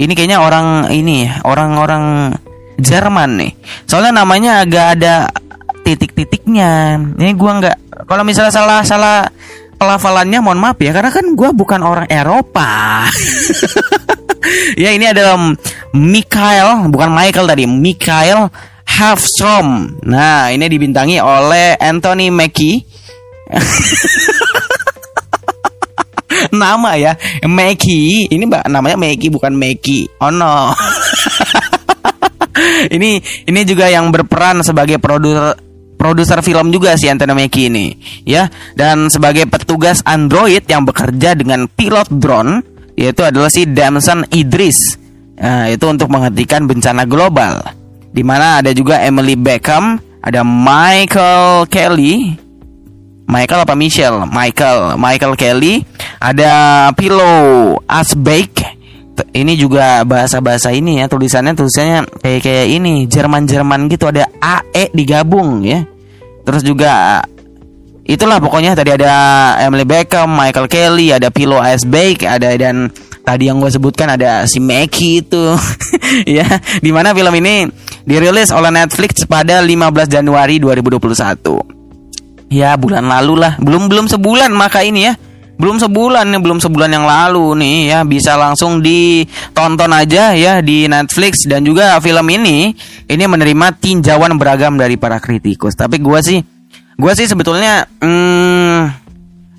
Ini 0.00 0.08
kayaknya 0.16 0.40
orang 0.40 0.88
ini 0.88 1.28
Orang-orang 1.44 2.32
Jerman 2.76 3.40
nih. 3.40 3.52
Soalnya 3.88 4.20
namanya 4.20 4.60
agak 4.62 5.00
ada 5.00 5.32
titik-titiknya. 5.80 7.00
Ini 7.16 7.32
gua 7.32 7.52
nggak 7.60 7.76
Kalau 8.04 8.22
misalnya 8.22 8.52
salah-salah 8.52 9.32
pelafalannya 9.76 10.40
mohon 10.40 10.58
maaf 10.60 10.80
ya 10.80 10.92
karena 10.96 11.12
kan 11.12 11.36
gue 11.36 11.50
bukan 11.52 11.80
orang 11.84 12.08
Eropa. 12.08 13.04
ya 14.82 14.90
ini 14.92 15.06
adalah 15.06 15.36
Mikael 15.94 16.88
bukan 16.90 17.10
Michael 17.12 17.46
tadi 17.46 17.64
Mikael 17.68 18.48
Halfstrom. 18.86 20.00
Nah 20.08 20.48
ini 20.50 20.66
dibintangi 20.66 21.20
oleh 21.20 21.76
Anthony 21.76 22.32
Mackie. 22.32 22.80
Nama 26.52 26.90
ya 26.98 27.12
Mackie 27.46 28.28
ini 28.28 28.44
mbak 28.44 28.68
namanya 28.68 28.96
Mackie 28.96 29.30
bukan 29.30 29.52
Mackie. 29.54 30.08
Oh 30.20 30.32
no. 30.32 30.72
ini 32.96 33.20
ini 33.20 33.60
juga 33.68 33.88
yang 33.92 34.08
berperan 34.08 34.64
sebagai 34.64 34.96
produser 34.96 35.65
produser 36.06 36.38
film 36.46 36.70
juga 36.70 36.94
si 36.94 37.10
Anthony 37.10 37.34
Mackie 37.34 37.66
ini 37.66 37.86
ya. 38.22 38.46
Dan 38.78 39.10
sebagai 39.10 39.50
petugas 39.50 40.00
android 40.06 40.62
yang 40.70 40.86
bekerja 40.86 41.34
dengan 41.34 41.66
pilot 41.66 42.06
drone 42.14 42.62
yaitu 42.96 43.26
adalah 43.26 43.50
si 43.50 43.66
Damson 43.68 44.24
Idris. 44.32 44.96
Nah, 45.36 45.68
itu 45.68 45.84
untuk 45.84 46.08
menghentikan 46.08 46.64
bencana 46.64 47.04
global. 47.04 47.60
Di 48.08 48.24
mana 48.24 48.64
ada 48.64 48.72
juga 48.72 49.04
Emily 49.04 49.36
Beckham 49.36 50.00
ada 50.24 50.40
Michael 50.40 51.68
Kelly 51.68 52.46
Michael 53.26 53.66
apa 53.66 53.74
Michelle? 53.74 54.22
Michael 54.30 54.96
Michael 54.96 55.34
Kelly 55.34 55.82
ada 56.22 56.88
Pilo 56.94 57.34
Asbeck. 57.84 58.78
Ini 59.16 59.56
juga 59.56 60.04
bahasa-bahasa 60.04 60.70
ini 60.76 61.00
ya 61.00 61.08
tulisannya 61.08 61.56
tulisannya 61.56 62.20
kayak 62.20 62.40
kayak 62.44 62.66
ini 62.68 63.08
Jerman-Jerman 63.08 63.88
gitu 63.90 64.08
ada 64.12 64.28
AE 64.38 64.94
digabung 64.94 65.64
ya. 65.66 65.82
Terus 66.46 66.62
juga 66.62 67.20
itulah 68.06 68.38
pokoknya 68.38 68.78
tadi 68.78 68.94
ada 68.94 69.12
Emily 69.58 69.82
Beckham, 69.82 70.30
Michael 70.30 70.70
Kelly, 70.70 71.10
ada 71.10 71.26
Pilo 71.34 71.58
Asbeck, 71.58 72.22
ada 72.22 72.54
dan 72.54 72.94
tadi 73.26 73.50
yang 73.50 73.58
gue 73.58 73.66
sebutkan 73.66 74.14
ada 74.14 74.46
si 74.46 74.62
Mackie 74.62 75.26
itu. 75.26 75.44
Ya 76.22 76.46
di 76.78 76.94
mana 76.94 77.10
film 77.10 77.34
ini 77.42 77.66
dirilis 78.06 78.54
oleh 78.54 78.70
Netflix 78.70 79.26
pada 79.26 79.58
15 79.58 80.06
Januari 80.06 80.62
2021 80.62 81.76
ya 82.50 82.78
bulan 82.78 83.10
lalu 83.10 83.34
lah. 83.42 83.58
Belum 83.58 83.90
belum 83.90 84.06
sebulan 84.06 84.54
maka 84.54 84.86
ini 84.86 85.10
ya 85.10 85.18
belum 85.56 85.80
sebulan 85.80 86.28
nih 86.36 86.40
belum 86.40 86.58
sebulan 86.60 86.90
yang 86.92 87.06
lalu 87.08 87.56
nih 87.56 87.76
ya. 87.92 87.98
Bisa 88.04 88.36
langsung 88.36 88.84
ditonton 88.84 89.88
aja 89.92 90.36
ya 90.36 90.60
di 90.60 90.84
Netflix. 90.84 91.48
Dan 91.48 91.64
juga 91.64 91.96
film 92.04 92.28
ini 92.28 92.76
ini 93.08 93.24
menerima 93.24 93.72
tinjauan 93.80 94.36
beragam 94.36 94.76
dari 94.76 95.00
para 95.00 95.16
kritikus. 95.16 95.72
Tapi 95.72 95.96
gue 96.00 96.20
sih 96.20 96.38
gue 96.96 97.12
sih 97.16 97.26
sebetulnya 97.28 97.88
hmm, 98.04 98.80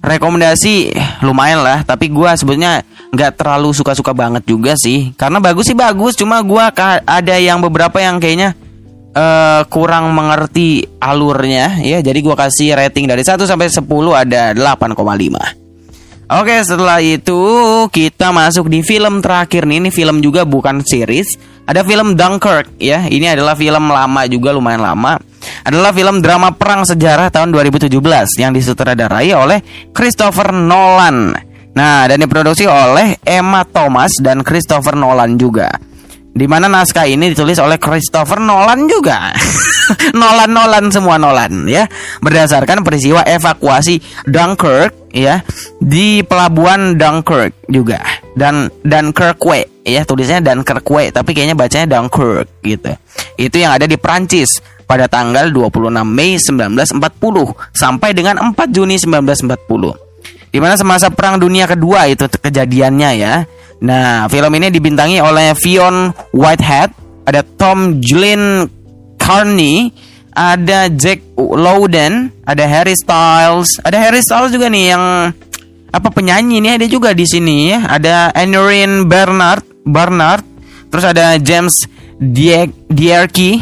rekomendasi 0.05 0.93
lumayan 1.25 1.65
lah. 1.65 1.81
Tapi 1.81 2.13
gue 2.13 2.29
sebetulnya 2.37 2.85
nggak 3.09 3.41
terlalu 3.41 3.73
suka-suka 3.73 4.13
banget 4.13 4.45
juga 4.45 4.77
sih. 4.77 5.17
Karena 5.17 5.41
bagus 5.41 5.65
sih 5.65 5.77
bagus. 5.77 6.13
Cuma 6.13 6.45
gue 6.45 6.65
ada 7.09 7.35
yang 7.41 7.57
beberapa 7.57 7.97
yang 7.97 8.21
kayaknya 8.21 8.53
eh, 9.17 9.61
kurang 9.73 10.13
mengerti 10.13 10.85
alurnya 11.01 11.81
ya. 11.81 12.05
Jadi 12.05 12.21
gua 12.21 12.37
kasih 12.37 12.77
rating 12.77 13.09
dari 13.09 13.25
1 13.25 13.41
sampai 13.49 13.65
10 13.65 13.81
ada 14.13 14.53
8,5. 14.53 15.66
Oke, 16.27 16.59
setelah 16.59 16.99
itu 16.99 17.39
kita 17.87 18.35
masuk 18.35 18.67
di 18.67 18.83
film 18.83 19.23
terakhir 19.23 19.63
nih. 19.63 19.79
Ini 19.79 19.89
film 19.95 20.19
juga 20.19 20.43
bukan 20.43 20.83
series. 20.83 21.39
Ada 21.63 21.87
film 21.87 22.19
Dunkirk 22.19 22.75
ya. 22.83 23.07
Ini 23.07 23.31
adalah 23.31 23.55
film 23.55 23.87
lama 23.87 24.27
juga 24.27 24.51
lumayan 24.51 24.83
lama. 24.83 25.15
Adalah 25.63 25.95
film 25.95 26.19
drama 26.19 26.51
perang 26.51 26.83
sejarah 26.83 27.31
tahun 27.31 27.55
2017 27.55 27.95
yang 28.43 28.51
disutradarai 28.51 29.31
oleh 29.39 29.63
Christopher 29.95 30.51
Nolan. 30.51 31.31
Nah, 31.71 32.11
dan 32.11 32.19
diproduksi 32.19 32.67
oleh 32.67 33.15
Emma 33.23 33.63
Thomas 33.63 34.11
dan 34.19 34.43
Christopher 34.43 34.99
Nolan 34.99 35.39
juga. 35.39 35.71
Di 36.38 36.45
mana 36.45 36.69
naskah 36.69 37.09
ini 37.09 37.34
ditulis 37.34 37.57
oleh 37.57 37.81
Christopher 37.81 38.38
Nolan 38.38 38.85
juga. 38.85 39.34
Nolan 40.19 40.53
Nolan 40.53 40.93
semua 40.93 41.18
Nolan 41.18 41.65
ya. 41.65 41.89
Berdasarkan 42.22 42.85
peristiwa 42.85 43.26
evakuasi 43.26 43.97
Dunkirk 44.30 45.09
ya 45.18 45.41
di 45.81 46.22
pelabuhan 46.22 46.93
Dunkirk 46.93 47.65
juga 47.65 48.05
dan 48.38 48.69
Dunkirkwe 48.85 49.81
ya 49.81 50.05
tulisnya 50.05 50.45
Dunkirkwe 50.45 51.09
tapi 51.09 51.34
kayaknya 51.34 51.57
bacanya 51.57 51.97
Dunkirk 51.97 52.61
gitu. 52.61 52.93
Itu 53.41 53.57
yang 53.57 53.73
ada 53.73 53.89
di 53.89 53.97
Prancis 53.97 54.61
pada 54.85 55.09
tanggal 55.09 55.49
26 55.49 55.89
Mei 56.05 56.38
1940 56.38 57.01
sampai 57.73 58.14
dengan 58.14 58.53
4 58.53 58.53
Juni 58.69 59.01
1940. 59.01 60.53
Di 60.53 60.64
mana 60.64 60.80
semasa 60.80 61.11
Perang 61.11 61.41
Dunia 61.41 61.68
Kedua 61.68 62.07
itu 62.07 62.23
kejadiannya 62.30 63.09
ya. 63.19 63.34
Nah, 63.77 64.25
film 64.25 64.51
ini 64.57 64.73
dibintangi 64.73 65.21
oleh 65.21 65.53
Fionn 65.53 66.09
Whitehead, 66.33 66.89
ada 67.29 67.45
Tom 67.45 68.01
Glenn 68.01 68.65
Carney, 69.21 69.93
ada 70.33 70.89
Jack 70.89 71.21
Lowden, 71.37 72.29
ada 72.45 72.63
Harry 72.65 72.97
Styles, 72.97 73.77
ada 73.81 73.97
Harry 73.97 74.21
Styles 74.21 74.53
juga 74.53 74.69
nih 74.69 74.85
yang 74.93 75.03
apa 75.87 76.13
penyanyi 76.13 76.61
ini 76.61 76.69
ada 76.77 76.85
juga 76.85 77.13
di 77.13 77.25
sini 77.25 77.73
ya. 77.73 77.89
Ada 77.89 78.33
Anurine 78.37 79.05
Bernard, 79.09 79.65
Bernard, 79.81 80.45
terus 80.93 81.05
ada 81.05 81.37
James 81.41 81.89
Die 82.17 82.69
Dierke, 82.89 83.61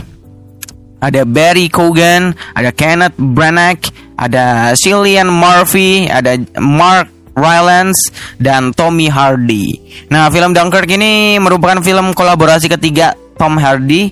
ada 1.00 1.24
Barry 1.24 1.72
Cogan, 1.72 2.36
ada 2.56 2.72
Kenneth 2.76 3.16
Branagh, 3.16 3.84
ada 4.20 4.76
Cillian 4.76 5.32
Murphy, 5.32 6.08
ada 6.12 6.40
Mark 6.60 7.15
Rylance 7.36 8.10
dan 8.40 8.72
Tommy 8.72 9.12
Hardy. 9.12 9.78
Nah, 10.10 10.32
film 10.32 10.56
Dunkirk 10.56 10.88
ini 10.90 11.38
merupakan 11.38 11.84
film 11.84 12.16
kolaborasi 12.16 12.72
ketiga 12.72 13.14
Tom 13.36 13.60
Hardy 13.60 14.12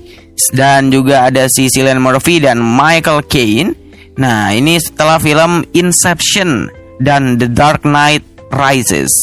dan 0.52 0.92
juga 0.92 1.32
ada 1.32 1.48
si 1.48 1.72
Cillian 1.72 2.04
Murphy 2.04 2.44
dan 2.44 2.60
Michael 2.60 3.24
Caine. 3.26 3.74
Nah, 4.20 4.54
ini 4.54 4.78
setelah 4.78 5.18
film 5.18 5.66
Inception 5.74 6.70
dan 7.02 7.42
The 7.42 7.50
Dark 7.50 7.88
Knight 7.88 8.22
Rises. 8.54 9.16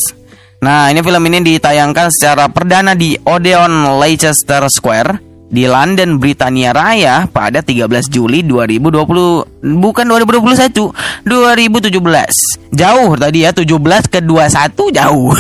Nah, 0.61 0.93
ini 0.93 1.01
film 1.01 1.25
ini 1.31 1.57
ditayangkan 1.57 2.13
secara 2.13 2.51
perdana 2.53 2.93
di 2.93 3.17
Odeon 3.17 3.97
Leicester 3.97 4.67
Square 4.69 5.30
di 5.51 5.67
London, 5.67 6.23
Britania 6.23 6.71
Raya 6.71 7.27
pada 7.27 7.59
13 7.59 8.07
Juli 8.07 8.47
2020 8.47 9.67
bukan 9.83 10.05
2021, 10.07 10.95
2017. 11.27 12.71
Jauh 12.71 13.11
tadi 13.19 13.43
ya 13.43 13.51
17 13.51 13.67
ke 14.07 14.23
21 14.23 14.95
jauh. 14.95 15.35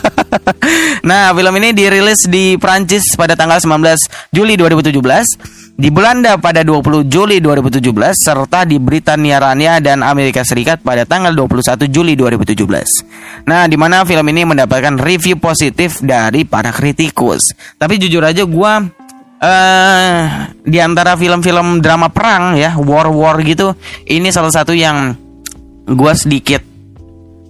nah, 1.08 1.36
film 1.36 1.54
ini 1.60 1.76
dirilis 1.76 2.24
di 2.24 2.56
Prancis 2.56 3.12
pada 3.12 3.36
tanggal 3.36 3.60
19 3.60 4.32
Juli 4.32 4.56
2017, 4.56 5.76
di 5.80 5.88
Belanda 5.88 6.40
pada 6.40 6.60
20 6.60 7.08
Juli 7.08 7.40
2017 7.40 7.88
serta 8.12 8.68
di 8.68 8.76
Britania 8.76 9.40
Raya 9.40 9.80
dan 9.80 10.00
Amerika 10.00 10.44
Serikat 10.44 10.80
pada 10.80 11.08
tanggal 11.08 11.36
21 11.36 11.88
Juli 11.92 12.16
2017. 12.16 13.44
Nah, 13.48 13.64
di 13.64 13.76
mana 13.80 14.04
film 14.04 14.24
ini 14.28 14.48
mendapatkan 14.48 15.00
review 15.00 15.40
positif 15.40 16.04
dari 16.04 16.44
para 16.44 16.68
kritikus. 16.72 17.52
Tapi 17.80 17.96
jujur 17.96 18.20
aja 18.20 18.44
gua 18.44 18.99
eh 19.40 20.20
di 20.60 20.78
antara 20.78 21.16
film-film 21.16 21.80
drama 21.80 22.12
perang 22.12 22.60
ya, 22.60 22.76
war-war 22.76 23.40
gitu, 23.40 23.72
ini 24.04 24.28
salah 24.28 24.52
satu 24.52 24.76
yang 24.76 25.16
gua 25.88 26.12
sedikit 26.12 26.60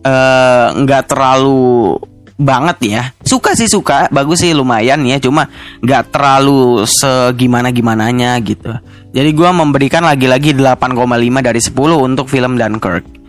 eh, 0.06 0.66
nggak 0.70 1.02
terlalu 1.10 1.98
banget 2.40 2.78
ya. 2.86 3.02
Suka 3.20 3.52
sih 3.52 3.68
suka, 3.68 4.08
bagus 4.08 4.40
sih 4.40 4.56
lumayan 4.56 5.04
ya, 5.04 5.20
cuma 5.20 5.50
nggak 5.84 6.14
terlalu 6.14 6.88
segimana 6.88 7.68
gimananya 7.74 8.38
gitu. 8.40 8.70
Jadi 9.10 9.30
gua 9.34 9.50
memberikan 9.50 10.06
lagi-lagi 10.06 10.54
8,5 10.54 10.94
dari 11.42 11.60
10 11.60 11.74
untuk 11.98 12.30
film 12.30 12.54
Dunkirk. 12.56 13.20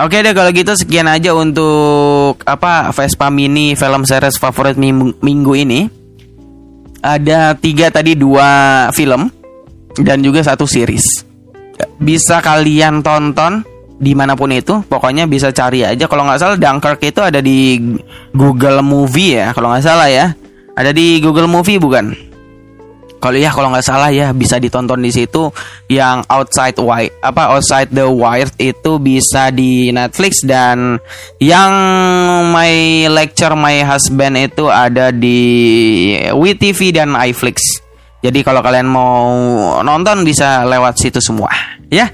Oke 0.00 0.22
deh 0.22 0.32
kalau 0.32 0.54
gitu 0.54 0.72
sekian 0.78 1.10
aja 1.10 1.34
untuk 1.34 2.40
apa 2.46 2.94
Vespa 2.94 3.26
Mini 3.28 3.74
film 3.74 4.06
series 4.06 4.38
favorit 4.38 4.78
minggu, 4.78 5.18
minggu 5.18 5.52
ini. 5.58 5.80
Ada 7.00 7.56
tiga 7.56 7.88
tadi 7.88 8.12
dua 8.12 8.88
film 8.92 9.32
dan 9.96 10.20
juga 10.20 10.44
satu 10.44 10.68
series. 10.68 11.24
Bisa 11.96 12.44
kalian 12.44 13.00
tonton 13.00 13.64
di 14.00 14.12
mana 14.16 14.36
pun 14.36 14.52
itu, 14.52 14.84
pokoknya 14.84 15.24
bisa 15.28 15.52
cari 15.52 15.84
aja. 15.84 16.04
Kalau 16.08 16.24
nggak 16.28 16.40
salah 16.40 16.56
Dunkirk 16.60 17.00
itu 17.04 17.20
ada 17.20 17.40
di 17.40 17.80
Google 18.32 18.84
Movie 18.84 19.40
ya, 19.40 19.52
kalau 19.56 19.72
nggak 19.72 19.84
salah 19.84 20.08
ya. 20.08 20.32
Ada 20.76 20.92
di 20.92 21.20
Google 21.20 21.48
Movie 21.48 21.76
bukan? 21.76 22.29
Kalau 23.20 23.36
ya 23.36 23.52
kalau 23.52 23.68
nggak 23.68 23.84
salah 23.84 24.08
ya 24.08 24.32
bisa 24.32 24.56
ditonton 24.56 25.04
di 25.04 25.12
situ 25.12 25.52
yang 25.92 26.24
outside 26.24 26.72
wire 26.80 27.12
apa 27.20 27.52
outside 27.52 27.92
the 27.92 28.08
wire 28.08 28.48
itu 28.56 28.96
bisa 28.96 29.52
di 29.52 29.92
Netflix 29.92 30.40
dan 30.40 30.96
yang 31.36 31.72
my 32.48 33.04
lecture 33.12 33.52
my 33.52 33.84
husband 33.84 34.40
itu 34.40 34.72
ada 34.72 35.12
di 35.12 35.40
WeTV 36.32 36.96
dan 36.96 37.12
iFlix. 37.28 37.84
Jadi 38.20 38.40
kalau 38.40 38.64
kalian 38.64 38.88
mau 38.88 39.28
nonton 39.80 40.24
bisa 40.24 40.64
lewat 40.64 40.96
situ 40.96 41.20
semua 41.20 41.52
ya. 41.92 42.08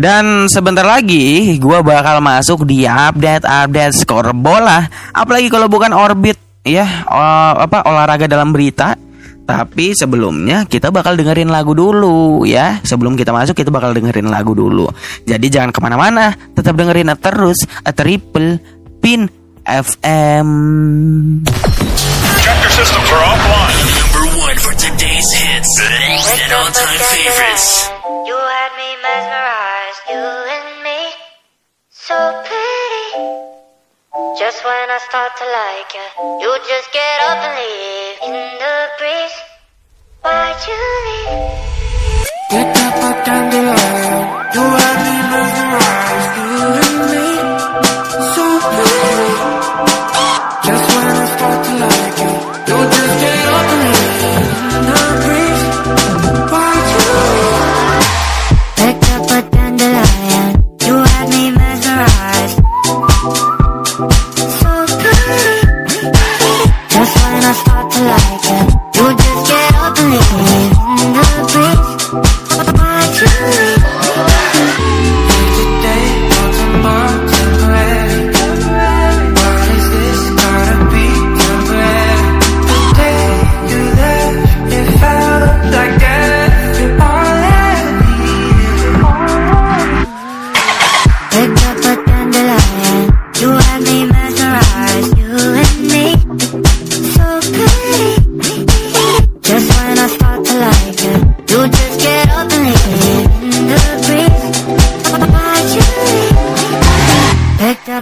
Dan 0.00 0.48
sebentar 0.48 0.84
lagi 0.88 1.56
gua 1.60 1.84
bakal 1.84 2.24
masuk 2.24 2.64
di 2.64 2.88
update-update 2.88 3.92
skor 4.00 4.32
bola. 4.32 4.88
Apalagi 5.12 5.52
kalau 5.52 5.68
bukan 5.68 5.92
orbit 5.92 6.40
ya 6.64 7.04
o- 7.04 7.56
apa 7.64 7.84
olahraga 7.84 8.24
dalam 8.24 8.52
berita. 8.52 8.96
Tapi 9.50 9.92
sebelumnya 9.98 10.62
kita 10.62 10.94
bakal 10.94 11.18
dengerin 11.18 11.50
lagu 11.50 11.74
dulu 11.74 12.46
ya 12.46 12.78
Sebelum 12.86 13.18
kita 13.18 13.34
masuk 13.34 13.58
kita 13.58 13.74
bakal 13.74 13.90
dengerin 13.90 14.30
lagu 14.30 14.54
dulu 14.54 14.86
Jadi 15.26 15.50
jangan 15.50 15.74
ke 15.74 15.80
mana-mana 15.82 16.30
Tetap 16.54 16.78
dengerin 16.78 17.10
terus 17.18 17.66
A 17.82 17.90
Triple 17.90 18.62
Pin 19.02 19.26
FM 19.66 20.48
Check 22.40 22.56
your 22.62 22.70
systems 22.70 23.10
are 23.12 23.20
offline. 23.20 23.78
Number 24.00 24.24
one 24.40 24.58
for 24.58 24.72
today's 24.72 25.28
hits 25.30 25.72
and 25.78 26.52
all-time 26.52 26.98
favorites. 26.98 27.90
You 28.26 28.32
had 28.34 28.72
me 28.80 28.90
mesmerized, 29.04 30.00
you 30.08 30.24
and 30.56 30.82
me, 30.82 31.00
so 31.90 32.16
pretty. 32.48 33.49
Just 34.12 34.64
when 34.64 34.90
I 34.90 34.98
start 35.06 35.30
to 35.38 35.46
like 35.46 35.94
you, 35.94 36.02
you 36.42 36.50
just 36.66 36.90
get 36.92 37.16
up 37.30 37.38
and 37.46 37.54
leave 37.62 38.18
in 38.26 38.34
the 38.58 38.90
breeze. 38.98 39.38
Why'd 40.22 40.58
you 40.66 40.74
leave? 41.06 41.30
Pick 42.50 42.74
up 42.74 43.06
a 43.06 43.10
dandelion, 43.22 44.50
you 44.50 44.66
had 44.66 44.98
me 45.06 45.14
mesmerized, 45.30 46.19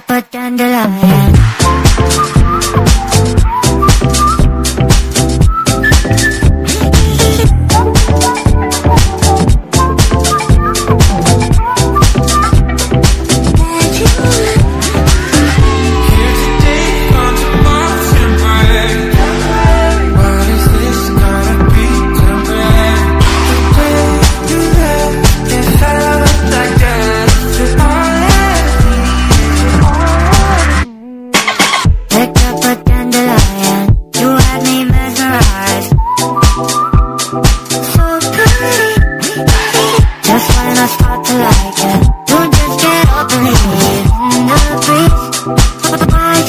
but 0.06 0.30
then 0.30 0.56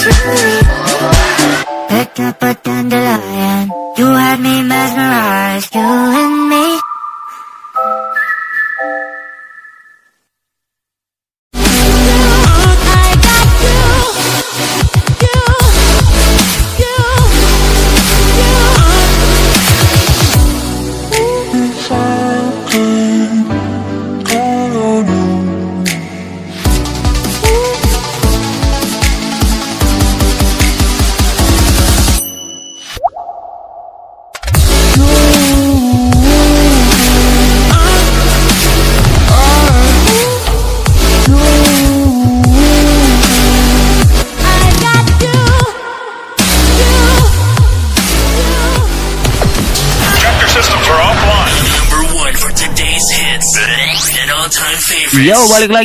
Why'd 0.10 0.26
you 0.26 0.31
leave? 0.31 1.90
Picked 1.90 2.19
up 2.19 2.41
a 2.41 2.56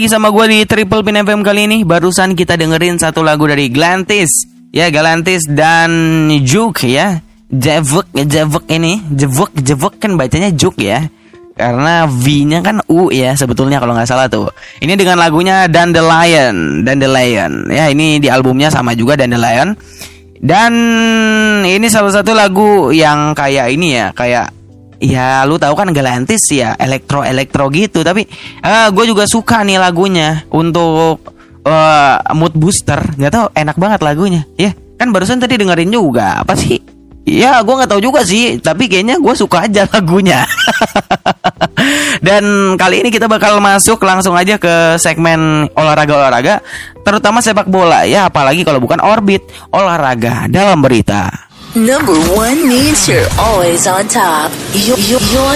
lagi 0.05 0.21
sama 0.21 0.29
gue 0.37 0.45
di 0.53 0.59
Triple 0.69 1.01
Pin 1.01 1.17
FM 1.17 1.41
kali 1.41 1.65
ini. 1.65 1.81
Barusan 1.81 2.37
kita 2.37 2.61
dengerin 2.61 3.01
satu 3.01 3.25
lagu 3.25 3.49
dari 3.49 3.73
Galantis. 3.73 4.45
Ya, 4.69 4.93
Galantis 4.93 5.49
dan 5.49 6.29
Juk 6.45 6.85
ya. 6.85 7.25
Jevuk, 7.49 8.13
Jevuk 8.13 8.69
ini. 8.69 9.01
Jevuk, 9.09 9.57
Jevuk 9.57 9.97
kan 9.97 10.21
bacanya 10.21 10.53
Juk 10.53 10.77
ya. 10.77 11.09
Karena 11.57 12.05
V-nya 12.05 12.61
kan 12.61 12.85
U 12.85 13.09
ya 13.09 13.33
sebetulnya 13.33 13.81
kalau 13.81 13.97
nggak 13.97 14.05
salah 14.05 14.29
tuh. 14.29 14.53
Ini 14.85 14.93
dengan 14.93 15.17
lagunya 15.17 15.73
Dandelion, 15.73 16.85
Dandelion. 16.85 17.73
Ya, 17.73 17.89
ini 17.89 18.21
di 18.21 18.29
albumnya 18.29 18.69
sama 18.69 18.93
juga 18.93 19.17
Dandelion. 19.17 19.73
Dan 20.37 20.73
ini 21.65 21.89
salah 21.89 22.13
satu 22.13 22.37
lagu 22.37 22.93
yang 22.93 23.33
kayak 23.33 23.73
ini 23.73 23.97
ya, 23.97 24.13
kayak 24.13 24.53
ya 25.05 25.45
lu 25.45 25.61
tahu 25.61 25.77
kan 25.77 25.93
Galantis 25.93 26.49
ya, 26.49 26.73
elektro 26.81 27.21
elektro 27.21 27.69
gitu. 27.69 28.01
Tapi 28.01 28.25
gue 28.91 29.05
juga 29.05 29.29
suka 29.29 29.61
nih 29.63 29.77
lagunya 29.77 30.49
untuk 30.49 31.21
eh, 31.65 32.17
mood 32.33 32.57
booster. 32.57 33.01
Gak 33.21 33.33
tau 33.33 33.47
enak 33.53 33.77
banget 33.77 34.01
lagunya. 34.01 34.43
Ya 34.57 34.73
kan 34.99 35.11
barusan 35.13 35.43
tadi 35.43 35.61
dengerin 35.61 35.93
juga 35.93 36.41
apa 36.41 36.57
sih? 36.57 36.81
Ya 37.25 37.65
gue 37.65 37.73
nggak 37.73 37.89
tahu 37.89 38.05
juga 38.05 38.21
sih, 38.21 38.61
tapi 38.61 38.85
kayaknya 38.85 39.17
gue 39.17 39.33
suka 39.33 39.65
aja 39.65 39.89
lagunya. 39.97 40.45
Dan 42.21 42.77
kali 42.77 43.01
ini 43.01 43.09
kita 43.09 43.33
bakal 43.33 43.65
masuk 43.65 43.97
langsung 44.05 44.37
aja 44.37 44.61
ke 44.61 45.01
segmen 45.01 45.65
olahraga-olahraga, 45.73 46.61
terutama 47.01 47.41
sepak 47.41 47.65
bola 47.65 48.05
ya, 48.05 48.29
apalagi 48.29 48.61
kalau 48.61 48.77
bukan 48.77 49.01
orbit 49.01 49.41
olahraga 49.73 50.53
dalam 50.53 50.85
berita. 50.85 51.33
Number 51.75 52.15
one 52.31 52.71
means 52.71 53.11
you're 53.11 53.27
always 53.35 53.91
on 53.91 54.07
top. 54.07 54.55
Your, 54.87 54.95
your, 55.11 55.19
your, 55.35 55.55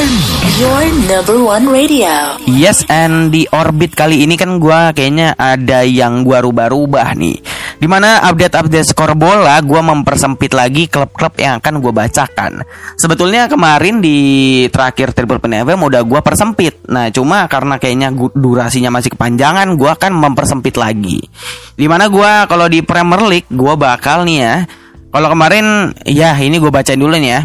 your 0.58 0.82
number 1.06 1.38
one 1.38 1.70
radio. 1.70 2.34
Yes, 2.42 2.82
and 2.90 3.30
di 3.30 3.46
orbit 3.46 3.94
kali 3.94 4.26
ini 4.26 4.34
kan 4.34 4.58
gua 4.58 4.90
kayaknya 4.90 5.38
ada 5.38 5.86
yang 5.86 6.26
gua 6.26 6.42
rubah-rubah 6.42 7.14
nih. 7.14 7.38
Di 7.78 7.86
mana 7.86 8.18
update-update 8.26 8.90
skor 8.90 9.14
bola 9.14 9.62
gua 9.62 9.78
mempersempit 9.86 10.58
lagi 10.58 10.90
klub-klub 10.90 11.38
yang 11.38 11.62
akan 11.62 11.78
gua 11.78 11.94
bacakan. 11.94 12.66
Sebetulnya 12.98 13.46
kemarin 13.46 14.02
di 14.02 14.18
terakhir 14.74 15.14
Triple 15.14 15.38
Pin 15.38 15.62
FM 15.62 15.86
udah 15.86 16.02
gua 16.02 16.18
persempit. 16.18 16.82
Nah, 16.90 17.14
cuma 17.14 17.46
karena 17.46 17.78
kayaknya 17.78 18.10
durasinya 18.34 18.90
masih 18.90 19.14
kepanjangan, 19.14 19.70
gua 19.78 19.94
akan 19.94 20.18
mempersempit 20.18 20.82
lagi. 20.82 21.22
Di 21.78 21.86
mana 21.86 22.10
gua 22.10 22.50
kalau 22.50 22.66
di 22.66 22.82
Premier 22.82 23.22
League 23.22 23.46
gua 23.54 23.78
bakal 23.78 24.26
nih 24.26 24.38
ya. 24.42 24.56
Kalau 25.08 25.28
kemarin 25.32 25.96
ya 26.04 26.36
ini 26.36 26.60
gue 26.60 26.68
bacain 26.68 27.00
dulu 27.00 27.16
nih 27.16 27.32
ya. 27.32 27.40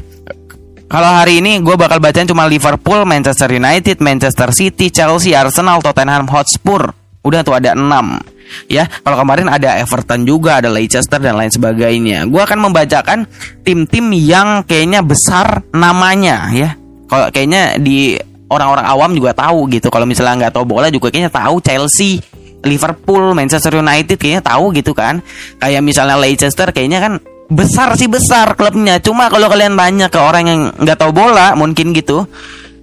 Kalau 0.92 1.10
hari 1.10 1.42
ini 1.42 1.58
gue 1.64 1.74
bakal 1.74 1.98
bacain 1.98 2.30
cuma 2.30 2.46
Liverpool, 2.46 3.02
Manchester 3.08 3.50
United, 3.50 3.98
Manchester 4.04 4.54
City, 4.54 4.94
Chelsea, 4.94 5.34
Arsenal, 5.34 5.82
Tottenham 5.82 6.30
Hotspur. 6.30 6.94
Udah 7.24 7.42
tuh 7.42 7.56
ada 7.56 7.72
6 7.72 8.34
Ya, 8.70 8.86
kalau 9.02 9.18
kemarin 9.26 9.50
ada 9.50 9.82
Everton 9.82 10.28
juga, 10.28 10.62
ada 10.62 10.70
Leicester 10.70 11.18
dan 11.18 11.36
lain 11.40 11.50
sebagainya. 11.50 12.30
Gue 12.30 12.42
akan 12.44 12.70
membacakan 12.70 13.26
tim-tim 13.66 14.14
yang 14.14 14.62
kayaknya 14.68 15.02
besar 15.02 15.66
namanya 15.74 16.52
ya. 16.54 16.78
Kalau 17.10 17.30
kayaknya 17.34 17.78
di 17.82 18.18
orang-orang 18.50 18.86
awam 18.86 19.12
juga 19.18 19.34
tahu 19.34 19.66
gitu. 19.74 19.90
Kalau 19.90 20.06
misalnya 20.06 20.48
nggak 20.48 20.54
tahu 20.54 20.66
bola 20.66 20.94
juga 20.94 21.10
kayaknya 21.10 21.34
tahu 21.34 21.60
Chelsea, 21.66 22.22
Liverpool, 22.64 23.34
Manchester 23.34 23.74
United 23.82 24.16
kayaknya 24.18 24.44
tahu 24.46 24.70
gitu 24.78 24.94
kan. 24.94 25.20
Kayak 25.58 25.82
misalnya 25.82 26.16
Leicester 26.22 26.70
kayaknya 26.70 27.00
kan 27.02 27.14
besar 27.54 27.94
sih 27.96 28.10
besar 28.10 28.58
klubnya. 28.58 28.98
Cuma 29.00 29.30
kalau 29.30 29.48
kalian 29.48 29.78
tanya 29.78 30.08
ke 30.10 30.20
orang 30.20 30.44
yang 30.50 30.62
nggak 30.74 30.98
tahu 30.98 31.12
bola 31.14 31.54
mungkin 31.54 31.94
gitu. 31.94 32.26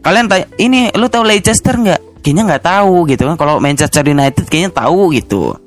Kalian 0.00 0.30
tanya, 0.30 0.46
ini 0.56 0.88
lu 0.96 1.10
tahu 1.10 1.26
Leicester 1.26 1.76
nggak? 1.76 2.24
Kayaknya 2.24 2.42
nggak 2.54 2.64
tahu 2.64 3.04
gitu 3.10 3.22
kan. 3.28 3.36
Kalau 3.36 3.60
Manchester 3.60 4.06
United 4.06 4.46
kayaknya 4.48 4.72
tahu 4.72 5.12
gitu. 5.12 5.58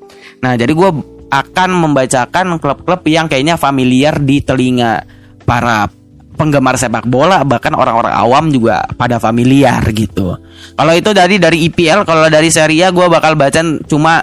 Nah 0.42 0.58
jadi 0.58 0.72
gue 0.72 0.90
akan 1.30 1.70
membacakan 1.70 2.58
klub-klub 2.58 3.00
yang 3.10 3.26
kayaknya 3.26 3.58
familiar 3.58 4.18
di 4.22 4.42
telinga 4.42 5.02
para 5.44 5.86
penggemar 6.34 6.74
sepak 6.74 7.06
bola 7.06 7.46
bahkan 7.46 7.72
orang-orang 7.78 8.10
awam 8.10 8.50
juga 8.50 8.82
pada 8.98 9.22
familiar 9.22 9.80
gitu. 9.94 10.34
Kalau 10.74 10.92
itu 10.94 11.10
dari 11.14 11.38
dari 11.38 11.70
IPL, 11.70 12.02
kalau 12.02 12.26
dari 12.26 12.50
Serie 12.50 12.90
A 12.90 12.94
gue 12.94 13.06
bakal 13.06 13.38
baca 13.38 13.62
cuma 13.86 14.22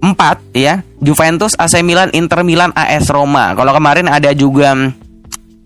empat 0.00 0.40
ya. 0.56 0.84
Juventus, 1.00 1.56
AC 1.56 1.80
Milan, 1.80 2.12
Inter 2.12 2.44
Milan, 2.44 2.72
AS 2.76 3.08
Roma. 3.08 3.56
Kalau 3.56 3.72
kemarin 3.72 4.08
ada 4.08 4.32
juga 4.36 4.72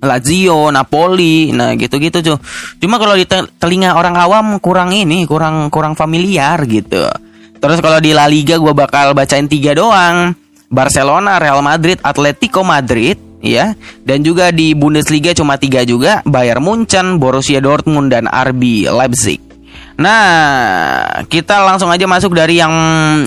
Lazio, 0.04 0.68
Napoli, 0.68 1.50
nah 1.50 1.72
gitu-gitu 1.72 2.20
cuy. 2.20 2.38
Cuma 2.78 3.00
kalau 3.00 3.16
di 3.16 3.24
te- 3.24 3.48
telinga 3.56 3.96
orang 3.96 4.14
awam 4.20 4.46
kurang 4.60 4.92
ini, 4.92 5.24
kurang 5.24 5.72
kurang 5.72 5.96
familiar 5.96 6.60
gitu. 6.68 7.08
Terus 7.56 7.80
kalau 7.80 7.96
di 8.04 8.12
La 8.12 8.28
Liga 8.28 8.60
gue 8.60 8.76
bakal 8.76 9.16
bacain 9.16 9.48
tiga 9.48 9.72
doang. 9.72 10.36
Barcelona, 10.68 11.38
Real 11.38 11.62
Madrid, 11.62 12.02
Atletico 12.02 12.60
Madrid, 12.66 13.16
ya. 13.40 13.72
Dan 14.04 14.20
juga 14.20 14.50
di 14.52 14.74
Bundesliga 14.76 15.32
cuma 15.32 15.56
tiga 15.56 15.86
juga, 15.86 16.20
Bayern 16.26 16.60
Munchen, 16.60 17.16
Borussia 17.16 17.62
Dortmund 17.62 18.10
dan 18.12 18.26
RB 18.28 18.90
Leipzig. 18.90 19.53
Nah, 19.94 21.22
kita 21.30 21.62
langsung 21.62 21.86
aja 21.90 22.02
masuk 22.06 22.34
dari 22.34 22.58
yang 22.58 22.74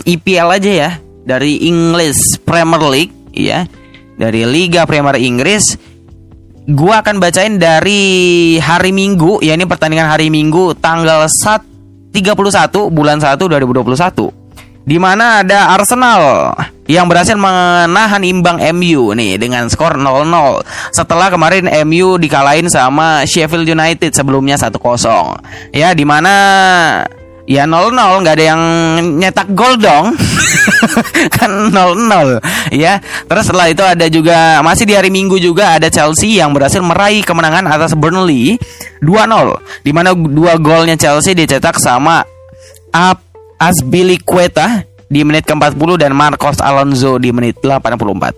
IPL 0.03 0.59
aja 0.59 0.71
ya, 0.71 0.91
dari 1.23 1.63
English 1.63 2.43
Premier 2.43 2.83
League, 2.91 3.15
ya, 3.31 3.63
dari 4.19 4.43
Liga 4.43 4.83
Premier 4.83 5.15
Inggris. 5.15 5.79
Gua 6.67 6.99
akan 6.99 7.23
bacain 7.23 7.55
dari 7.55 8.59
hari 8.59 8.91
Minggu, 8.91 9.39
ya 9.39 9.55
ini 9.55 9.63
pertandingan 9.63 10.11
hari 10.11 10.27
Minggu 10.27 10.75
tanggal 10.75 11.23
1 11.23 12.11
31 12.11 12.91
bulan 12.91 13.23
1 13.23 13.39
2021. 13.39 14.46
Di 14.87 14.95
mana 14.95 15.43
ada 15.43 15.75
Arsenal 15.75 16.55
yang 16.87 17.11
berhasil 17.11 17.35
menahan 17.35 18.23
imbang 18.23 18.55
MU 18.71 19.11
nih 19.11 19.35
dengan 19.35 19.67
skor 19.67 19.99
0-0 19.99 20.63
setelah 20.95 21.27
kemarin 21.27 21.67
MU 21.83 22.15
dikalahin 22.15 22.71
sama 22.71 23.27
Sheffield 23.27 23.67
United 23.67 24.15
sebelumnya 24.15 24.55
1-0. 24.55 24.79
Ya, 25.75 25.91
di 25.91 26.07
mana 26.07 26.33
ya 27.43 27.67
0-0 27.67 27.91
nggak 28.23 28.35
ada 28.39 28.45
yang 28.55 28.61
nyetak 29.19 29.51
gol 29.51 29.75
dong. 29.75 30.15
kan 31.35 31.51
0-0 31.67 32.71
ya. 32.71 33.03
Terus 33.27 33.43
setelah 33.43 33.67
itu 33.67 33.83
ada 33.83 34.07
juga 34.07 34.63
masih 34.63 34.87
di 34.87 34.95
hari 34.95 35.11
Minggu 35.11 35.35
juga 35.35 35.75
ada 35.75 35.91
Chelsea 35.91 36.39
yang 36.39 36.55
berhasil 36.55 36.79
meraih 36.79 37.27
kemenangan 37.27 37.67
atas 37.67 37.91
Burnley 37.91 38.55
2-0 39.03 39.83
di 39.83 39.91
mana 39.91 40.15
dua 40.15 40.55
golnya 40.55 40.95
Chelsea 40.95 41.35
dicetak 41.35 41.75
sama 41.75 42.23
Ab 42.95 43.26
Azpilicueta 43.57 44.85
di 45.07 45.23
menit 45.23 45.47
ke-40 45.47 45.97
dan 45.97 46.11
Marcos 46.13 46.59
Alonso 46.61 47.17
di 47.17 47.31
menit 47.31 47.57
84. 47.63 48.35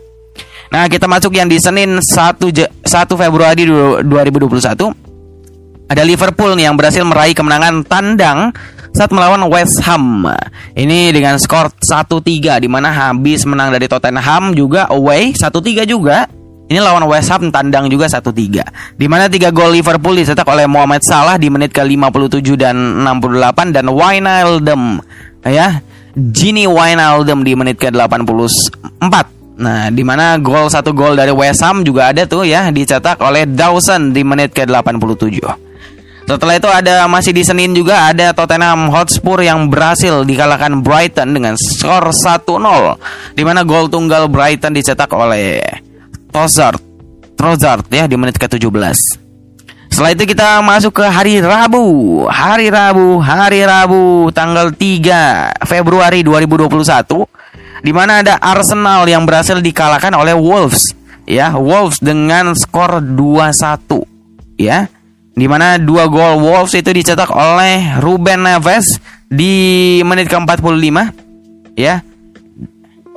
Nah, 0.69 0.85
kita 0.85 1.09
masuk 1.09 1.33
yang 1.33 1.49
di 1.49 1.57
Senin 1.57 1.97
1 1.97 2.53
Je- 2.53 2.69
1 2.85 3.17
Februari 3.17 3.65
du- 3.65 4.05
2021. 4.05 4.93
Ada 5.89 6.05
Liverpool 6.05 6.53
nih 6.53 6.69
yang 6.69 6.77
berhasil 6.77 7.01
meraih 7.01 7.33
kemenangan 7.33 7.81
tandang 7.81 8.53
saat 8.93 9.09
melawan 9.09 9.41
West 9.49 9.81
Ham. 9.89 10.21
Ini 10.77 11.09
dengan 11.09 11.41
skor 11.41 11.73
1-3 11.81 12.61
di 12.61 12.69
mana 12.69 12.93
habis 12.93 13.41
menang 13.49 13.73
dari 13.73 13.89
Tottenham 13.89 14.53
juga 14.53 14.85
away 14.93 15.33
1-3 15.33 15.89
juga. 15.89 16.29
Ini 16.69 16.77
lawan 16.77 17.01
West 17.09 17.33
Ham 17.33 17.49
tandang 17.49 17.89
juga 17.89 18.05
1-3. 18.05 18.93
Di 18.93 19.09
mana 19.09 19.25
3 19.25 19.49
gol 19.49 19.73
Liverpool 19.73 20.21
dicetak 20.21 20.45
oleh 20.45 20.69
Mohamed 20.69 21.01
Salah 21.01 21.41
di 21.41 21.49
menit 21.49 21.73
ke-57 21.73 22.45
dan 22.53 22.77
68 23.01 23.73
dan 23.73 23.89
Wijnaldum 23.89 25.01
ya 25.49 25.81
Gini 26.13 26.69
Wijnaldum 26.69 27.41
di 27.41 27.57
menit 27.57 27.81
ke-84. 27.81 29.15
Nah, 29.59 29.89
di 29.89 30.03
mana 30.05 30.37
gol 30.37 30.69
satu 30.69 30.93
gol 30.93 31.17
dari 31.17 31.33
West 31.33 31.65
Ham 31.65 31.81
juga 31.81 32.13
ada 32.13 32.29
tuh 32.29 32.45
ya 32.45 32.69
dicetak 32.69 33.17
oleh 33.17 33.49
Dawson 33.49 34.13
di 34.13 34.21
menit 34.21 34.53
ke-87. 34.53 35.41
Setelah 36.29 36.55
itu 36.61 36.69
ada 36.69 37.09
masih 37.09 37.33
di 37.33 37.41
Senin 37.41 37.73
juga 37.73 38.05
ada 38.05 38.29
Tottenham 38.37 38.93
Hotspur 38.93 39.41
yang 39.41 39.65
berhasil 39.65 40.21
dikalahkan 40.21 40.85
Brighton 40.85 41.33
dengan 41.33 41.57
skor 41.57 42.13
1-0. 42.13 42.45
Di 43.33 43.41
mana 43.41 43.65
gol 43.65 43.89
tunggal 43.89 44.29
Brighton 44.29 44.77
dicetak 44.77 45.09
oleh 45.09 45.57
Trossard. 46.29 46.79
Trossard 47.35 47.85
ya 47.89 48.05
di 48.05 48.15
menit 48.15 48.37
ke-17. 48.37 48.69
Setelah 49.89 50.11
itu 50.13 50.23
kita 50.29 50.61
masuk 50.61 51.01
ke 51.01 51.05
hari 51.09 51.41
Rabu. 51.41 52.23
Hari 52.29 52.69
Rabu, 52.69 53.19
hari 53.19 53.65
Rabu 53.65 54.29
tanggal 54.31 54.71
3 54.71 55.65
Februari 55.65 56.21
2021 56.21 57.25
di 57.83 57.91
mana 57.95 58.19
ada 58.23 58.37
Arsenal 58.39 59.07
yang 59.07 59.23
berhasil 59.23 59.59
dikalahkan 59.59 60.11
oleh 60.15 60.35
Wolves. 60.35 60.95
Ya, 61.29 61.53
Wolves 61.53 62.01
dengan 62.01 62.53
skor 62.57 63.01
2-1. 63.03 64.05
Ya. 64.59 64.89
Di 65.39 65.47
mana 65.47 65.79
dua 65.79 66.11
gol 66.11 66.43
Wolves 66.43 66.75
itu 66.75 66.91
dicetak 66.91 67.31
oleh 67.31 67.95
Ruben 68.03 68.43
Neves 68.43 68.99
di 69.31 69.99
menit 70.03 70.27
ke-45. 70.27 70.97
Ya. 71.79 72.03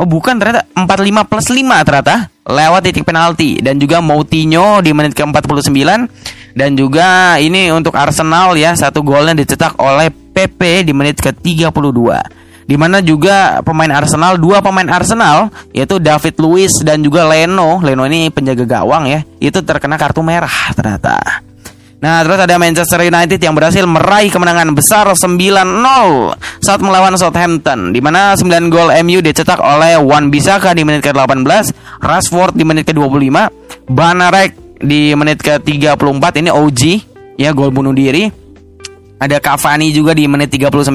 Oh, 0.03 0.09
bukan 0.11 0.35
ternyata 0.35 0.67
45 0.75 1.31
plus 1.31 1.47
5 1.55 1.87
ternyata. 1.87 2.27
Lewat 2.43 2.83
titik 2.83 3.07
penalti. 3.07 3.63
Dan 3.63 3.79
juga 3.79 4.03
Moutinho 4.03 4.83
di 4.83 4.91
menit 4.91 5.15
ke-49 5.15 5.71
dan 6.53 6.75
juga 6.75 7.39
ini 7.39 7.71
untuk 7.71 7.95
Arsenal 7.95 8.59
ya 8.59 8.75
satu 8.77 9.01
golnya 9.01 9.33
dicetak 9.33 9.79
oleh 9.81 10.11
PP 10.11 10.85
di 10.85 10.93
menit 10.93 11.17
ke-32 11.17 12.03
di 12.69 12.77
mana 12.77 13.01
juga 13.01 13.65
pemain 13.65 13.89
Arsenal 13.89 14.37
dua 14.37 14.61
pemain 14.61 14.85
Arsenal 14.91 15.49
yaitu 15.73 15.97
David 15.97 16.35
Luiz 16.43 16.83
dan 16.83 17.01
juga 17.01 17.25
Leno. 17.31 17.79
Leno 17.79 18.03
ini 18.05 18.27
penjaga 18.29 18.67
gawang 18.67 19.07
ya. 19.07 19.23
Itu 19.39 19.63
terkena 19.63 19.95
kartu 19.95 20.21
merah 20.21 20.75
ternyata 20.75 21.52
Nah, 22.03 22.27
terus 22.27 22.35
ada 22.43 22.59
Manchester 22.59 22.99
United 23.07 23.39
yang 23.39 23.55
berhasil 23.55 23.87
meraih 23.87 24.27
kemenangan 24.27 24.75
besar 24.75 25.07
9-0 25.07 26.35
saat 26.59 26.83
melawan 26.83 27.15
Southampton. 27.15 27.95
Di 27.95 28.03
mana 28.03 28.35
9 28.35 28.75
gol 28.75 28.91
MU 29.07 29.23
dicetak 29.23 29.63
oleh 29.63 29.95
Wan 30.03 30.27
Bisaka 30.27 30.75
di 30.75 30.83
menit 30.83 31.07
ke-18, 31.07 31.47
Rashford 32.03 32.59
di 32.59 32.67
menit 32.67 32.91
ke-25, 32.91 33.31
Banarek 33.87 34.83
di 34.83 35.15
menit 35.15 35.39
ke-34 35.47 36.25
ini 36.43 36.51
OG 36.51 36.81
ya 37.39 37.55
gol 37.55 37.71
bunuh 37.71 37.95
diri 37.95 38.42
ada 39.23 39.39
Cavani 39.39 39.95
juga 39.95 40.19
di 40.19 40.27
menit 40.27 40.51
39. 40.51 40.91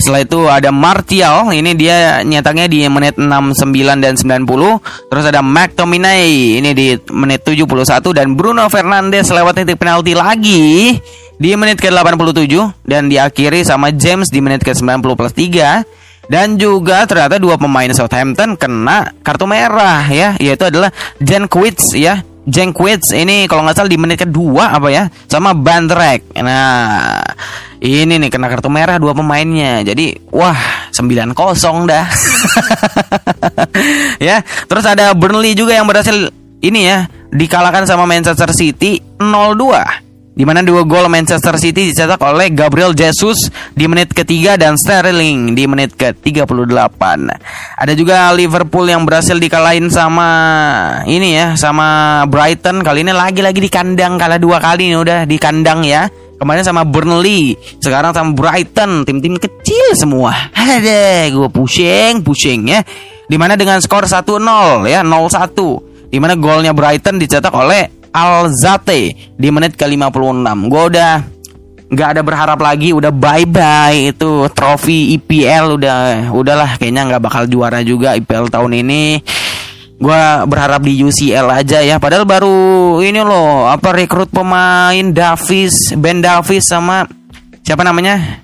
Setelah 0.00 0.20
itu 0.24 0.40
ada 0.48 0.72
Martial, 0.72 1.52
ini 1.52 1.76
dia 1.76 2.24
nyetaknya 2.24 2.64
di 2.64 2.88
menit 2.88 3.20
69 3.20 4.00
dan 4.00 4.16
90. 4.16 5.12
Terus 5.12 5.24
ada 5.28 5.44
McTominay, 5.44 6.56
ini 6.64 6.70
di 6.72 6.96
menit 7.12 7.44
71 7.44 8.16
dan 8.16 8.32
Bruno 8.32 8.64
Fernandes 8.72 9.28
lewat 9.28 9.60
titik 9.60 9.76
penalti 9.76 10.16
lagi 10.16 10.96
di 11.36 11.50
menit 11.58 11.82
ke-87 11.82 12.86
dan 12.88 13.12
diakhiri 13.12 13.66
sama 13.66 13.92
James 13.92 14.32
di 14.32 14.40
menit 14.40 14.64
ke-90 14.64 15.12
plus 15.12 15.34
3 15.36 16.04
dan 16.32 16.56
juga 16.56 17.04
ternyata 17.04 17.36
dua 17.36 17.60
pemain 17.60 17.90
Southampton 17.92 18.56
kena 18.56 19.12
kartu 19.20 19.44
merah 19.44 20.04
ya. 20.08 20.32
Yaitu 20.40 20.64
adalah 20.64 20.88
Jan 21.20 21.44
Quits 21.50 21.92
ya 21.92 22.24
Jenkwits 22.44 23.16
ini 23.16 23.48
kalau 23.48 23.64
nggak 23.64 23.76
salah 23.76 23.88
di 23.88 23.96
menit 23.96 24.20
kedua 24.20 24.76
apa 24.76 24.88
ya 24.92 25.08
sama 25.28 25.56
Bandrek. 25.56 26.28
Nah 26.44 27.24
ini 27.80 28.20
nih 28.20 28.28
kena 28.28 28.52
kartu 28.52 28.68
merah 28.68 29.00
dua 29.00 29.16
pemainnya. 29.16 29.80
Jadi 29.80 30.28
wah 30.28 30.88
9-0 30.92 31.32
dah. 31.88 32.06
ya 34.28 34.44
terus 34.68 34.84
ada 34.84 35.16
Burnley 35.16 35.56
juga 35.56 35.72
yang 35.72 35.88
berhasil 35.88 36.28
ini 36.60 36.80
ya 36.84 37.08
dikalahkan 37.32 37.88
sama 37.88 38.04
Manchester 38.04 38.52
City 38.52 39.00
0-2 39.16 40.03
di 40.34 40.42
mana 40.42 40.66
dua 40.66 40.82
gol 40.82 41.06
Manchester 41.06 41.54
City 41.62 41.94
dicetak 41.94 42.18
oleh 42.18 42.50
Gabriel 42.50 42.90
Jesus 42.90 43.54
di 43.70 43.86
menit 43.86 44.10
ketiga 44.10 44.58
dan 44.58 44.74
Sterling 44.74 45.54
di 45.54 45.62
menit 45.70 45.94
ke-38. 45.94 47.02
Ada 47.78 47.92
juga 47.94 48.34
Liverpool 48.34 48.90
yang 48.90 49.06
berhasil 49.06 49.38
dikalahin 49.38 49.86
sama 49.94 50.26
ini 51.06 51.38
ya, 51.38 51.54
sama 51.54 52.20
Brighton. 52.26 52.82
Kali 52.82 53.06
ini 53.06 53.14
lagi-lagi 53.14 53.62
di 53.62 53.70
kandang 53.70 54.18
kalah 54.18 54.42
dua 54.42 54.58
kali 54.58 54.90
nih 54.90 54.98
udah 54.98 55.20
di 55.22 55.38
kandang 55.38 55.86
ya. 55.86 56.10
Kemarin 56.34 56.66
sama 56.66 56.82
Burnley, 56.82 57.54
sekarang 57.78 58.10
sama 58.10 58.34
Brighton, 58.34 59.06
tim-tim 59.06 59.38
kecil 59.38 59.94
semua. 59.94 60.50
Ada, 60.50 61.30
gue 61.30 61.46
pusing, 61.46 62.26
pusing 62.26 62.74
ya. 62.74 62.82
Di 63.30 63.38
mana 63.38 63.54
dengan 63.54 63.78
skor 63.78 64.04
1-0 64.10 64.42
ya, 64.90 65.06
0-1. 65.06 66.10
Di 66.10 66.18
mana 66.18 66.34
golnya 66.34 66.74
Brighton 66.74 67.22
dicetak 67.22 67.54
oleh 67.54 68.03
Alzate 68.14 69.34
di 69.34 69.48
menit 69.50 69.74
ke-56. 69.74 70.46
Gue 70.70 70.82
udah 70.94 71.12
nggak 71.90 72.08
ada 72.14 72.22
berharap 72.22 72.58
lagi, 72.62 72.94
udah 72.94 73.10
bye 73.10 73.42
bye 73.42 74.14
itu 74.14 74.46
trofi 74.54 75.18
IPL 75.18 75.74
udah 75.82 76.30
udahlah 76.30 76.78
kayaknya 76.78 77.10
nggak 77.10 77.22
bakal 77.26 77.44
juara 77.50 77.82
juga 77.82 78.14
IPL 78.14 78.54
tahun 78.54 78.86
ini. 78.86 79.18
Gue 79.98 80.22
berharap 80.46 80.82
di 80.86 80.94
UCL 81.02 81.46
aja 81.50 81.82
ya. 81.82 81.98
Padahal 81.98 82.22
baru 82.22 82.98
ini 83.02 83.18
loh 83.18 83.66
apa 83.66 83.90
rekrut 83.90 84.30
pemain 84.30 85.06
Davis, 85.10 85.90
Ben 85.98 86.22
Davis 86.22 86.70
sama 86.70 87.06
siapa 87.66 87.82
namanya 87.82 88.42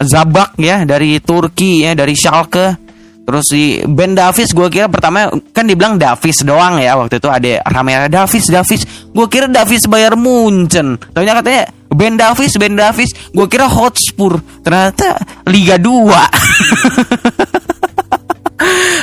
Zabak 0.00 0.56
ya 0.60 0.84
dari 0.88 1.20
Turki 1.20 1.84
ya 1.84 1.92
dari 1.96 2.12
Schalke 2.16 2.83
Terus 3.24 3.44
si 3.48 3.80
Ben 3.88 4.12
Davis 4.12 4.52
gue 4.52 4.68
kira 4.68 4.84
pertama 4.84 5.32
kan 5.56 5.64
dibilang 5.64 5.96
Davis 5.96 6.44
doang 6.44 6.76
ya 6.76 6.92
waktu 7.00 7.16
itu 7.16 7.28
ada 7.32 7.64
rame 7.72 7.96
Davis 8.12 8.52
Davis. 8.52 8.84
Gue 9.16 9.26
kira 9.32 9.48
Davis 9.48 9.88
bayar 9.88 10.12
Munchen. 10.12 11.00
Ternyata 11.16 11.40
katanya 11.40 11.64
Ben 11.88 12.20
Davis 12.20 12.52
Ben 12.60 12.76
Davis. 12.76 13.16
Gue 13.32 13.48
kira 13.48 13.64
Hotspur. 13.64 14.44
Ternyata 14.60 15.16
Liga 15.48 15.80
2 15.80 17.64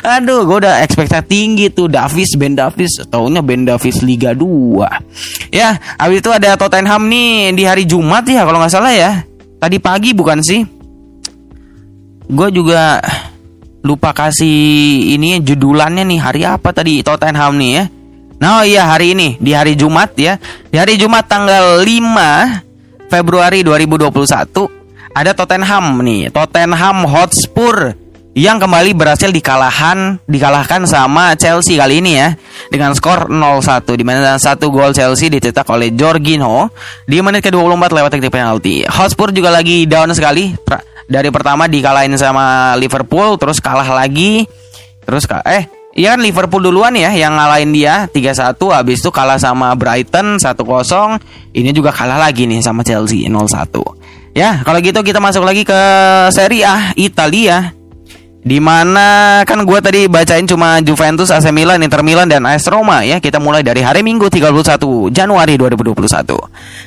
Aduh, 0.01 0.47
gue 0.47 0.57
udah 0.65 0.81
ekspektasi 0.81 1.27
tinggi 1.27 1.69
tuh. 1.69 1.85
Davis, 1.91 2.33
Ben 2.39 2.57
Davis, 2.57 2.97
taunya 3.09 3.43
Ben 3.45 3.67
Davis 3.67 4.01
Liga 4.01 4.33
2. 4.33 5.53
Ya, 5.53 5.77
habis 5.99 6.23
itu 6.23 6.31
ada 6.33 6.57
Tottenham 6.57 7.05
nih 7.11 7.53
di 7.53 7.63
hari 7.67 7.83
Jumat 7.85 8.25
ya 8.25 8.47
kalau 8.47 8.57
nggak 8.57 8.73
salah 8.73 8.93
ya. 8.93 9.21
Tadi 9.61 9.77
pagi 9.77 10.17
bukan 10.17 10.41
sih? 10.41 10.61
Gue 12.31 12.49
juga 12.49 12.97
lupa 13.81 14.13
kasih 14.13 15.13
ini 15.17 15.41
judulannya 15.41 16.05
nih 16.05 16.19
hari 16.21 16.41
apa 16.45 16.69
tadi 16.69 17.01
Tottenham 17.01 17.57
nih 17.57 17.71
ya. 17.77 17.83
Nah 18.41 18.61
oh 18.61 18.63
iya 18.65 18.89
hari 18.89 19.13
ini 19.13 19.37
di 19.37 19.53
hari 19.53 19.77
Jumat 19.77 20.13
ya. 20.17 20.37
Di 20.69 20.77
hari 20.77 20.97
Jumat 20.97 21.29
tanggal 21.29 21.81
5 21.81 23.09
Februari 23.09 23.61
2021 23.61 24.81
ada 25.11 25.31
Tottenham 25.35 25.99
nih, 25.99 26.31
Tottenham 26.31 27.03
Hotspur 27.03 27.99
yang 28.31 28.63
kembali 28.63 28.95
berhasil 28.95 29.27
dikalahan 29.27 30.15
dikalahkan 30.23 30.87
sama 30.87 31.35
Chelsea 31.35 31.75
kali 31.75 31.99
ini 31.99 32.15
ya 32.15 32.31
dengan 32.71 32.95
skor 32.95 33.27
0-1 33.27 33.83
di 33.99 34.07
mana 34.07 34.39
satu 34.39 34.71
gol 34.71 34.95
Chelsea 34.95 35.27
dicetak 35.27 35.67
oleh 35.67 35.91
Jorginho 35.91 36.71
di 37.03 37.19
menit 37.19 37.43
ke-24 37.43 37.91
lewat 37.91 38.11
titik 38.15 38.31
penalti. 38.31 38.87
Hotspur 38.87 39.35
juga 39.35 39.51
lagi 39.51 39.83
down 39.83 40.15
sekali 40.15 40.55
dari 41.11 41.27
pertama 41.27 41.67
dikalahin 41.67 42.15
sama 42.15 42.79
Liverpool 42.79 43.35
terus 43.35 43.59
kalah 43.59 43.91
lagi. 43.91 44.47
Terus 45.03 45.27
eh 45.43 45.81
Iya 45.91 46.15
kan 46.15 46.23
Liverpool 46.23 46.63
duluan 46.63 46.95
ya 46.95 47.11
yang 47.11 47.35
ngalahin 47.35 47.75
dia 47.75 48.07
3-1 48.07 48.55
habis 48.71 49.03
itu 49.03 49.11
kalah 49.11 49.35
sama 49.35 49.75
Brighton 49.75 50.39
1-0 50.39 50.63
ini 51.51 51.69
juga 51.75 51.91
kalah 51.91 52.15
lagi 52.15 52.47
nih 52.47 52.63
sama 52.63 52.79
Chelsea 52.79 53.27
0-1 53.27 54.31
ya 54.31 54.63
kalau 54.63 54.79
gitu 54.79 55.03
kita 55.03 55.19
masuk 55.19 55.43
lagi 55.43 55.67
ke 55.67 55.79
Serie 56.31 56.63
A 56.63 56.95
Italia 56.95 57.75
Di 58.41 58.57
mana 58.57 59.41
kan 59.45 59.61
gue 59.61 59.79
tadi 59.85 60.09
bacain 60.09 60.49
cuma 60.49 60.81
Juventus, 60.81 61.29
AC 61.29 61.53
Milan, 61.53 61.85
Inter 61.85 62.01
Milan, 62.01 62.25
dan 62.25 62.41
AS 62.49 62.65
Roma 62.65 63.05
ya. 63.05 63.21
Kita 63.21 63.37
mulai 63.37 63.61
dari 63.61 63.85
hari 63.85 64.01
Minggu 64.01 64.33
31 64.33 65.13
Januari 65.13 65.61
2021 65.61 66.01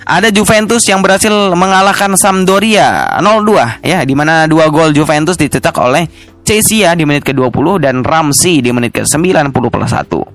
Ada 0.03 0.29
Juventus 0.35 0.83
yang 0.91 0.99
berhasil 0.99 1.31
mengalahkan 1.55 2.19
Sampdoria 2.19 3.19
0-2 3.23 3.87
ya 3.87 4.03
Di 4.03 4.15
mana 4.19 4.51
dua 4.51 4.67
gol 4.67 4.91
Juventus 4.91 5.39
dicetak 5.39 5.79
oleh 5.79 6.11
Cesia 6.45 6.93
di 6.93 7.09
menit 7.09 7.25
ke-20 7.25 7.81
dan 7.81 8.05
Ramsey 8.05 8.61
di 8.61 8.69
menit 8.75 8.93
ke-90 8.93 9.55
plus 9.55 9.93
1 9.95 10.34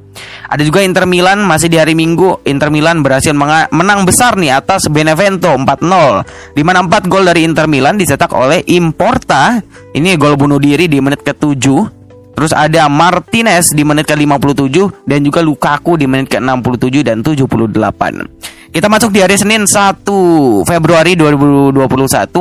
ada 0.49 0.65
juga 0.65 0.81
Inter 0.81 1.06
Milan 1.06 1.45
masih 1.45 1.69
di 1.69 1.77
hari 1.77 1.94
Minggu 1.94 2.41
Inter 2.49 2.73
Milan 2.73 3.06
berhasil 3.06 3.30
menang 3.69 4.02
besar 4.02 4.34
nih 4.34 4.57
atas 4.57 4.90
Benevento 4.90 5.53
4-0 5.53 6.57
di 6.57 6.61
mana 6.65 6.81
4 6.81 7.06
gol 7.06 7.30
dari 7.30 7.45
Inter 7.45 7.69
Milan 7.69 8.02
dicetak 8.02 8.34
oleh 8.34 8.65
Importa. 8.73 9.61
Ini 9.94 10.18
gol 10.18 10.34
bunuh 10.41 10.57
diri 10.57 10.90
di 10.90 10.98
menit 10.98 11.22
ke-7. 11.22 11.65
Terus 12.34 12.56
ada 12.56 12.88
Martinez 12.88 13.76
di 13.76 13.84
menit 13.84 14.07
ke-57 14.07 15.06
dan 15.06 15.19
juga 15.22 15.44
Lukaku 15.44 15.99
di 15.99 16.07
menit 16.07 16.31
ke-67 16.31 16.95
dan 17.03 17.19
78. 17.22 18.73
Kita 18.73 18.86
masuk 18.86 19.10
di 19.10 19.19
hari 19.19 19.36
Senin 19.36 19.65
1 19.65 20.06
Februari 20.64 21.18
2021 21.18 21.73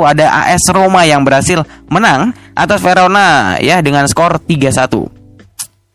ada 0.05 0.25
AS 0.45 0.65
Roma 0.71 1.03
yang 1.09 1.25
berhasil 1.25 1.65
menang 1.89 2.37
atas 2.53 2.81
Verona 2.85 3.57
ya 3.61 3.81
dengan 3.81 4.05
skor 4.07 4.37
3-1. 4.39 5.18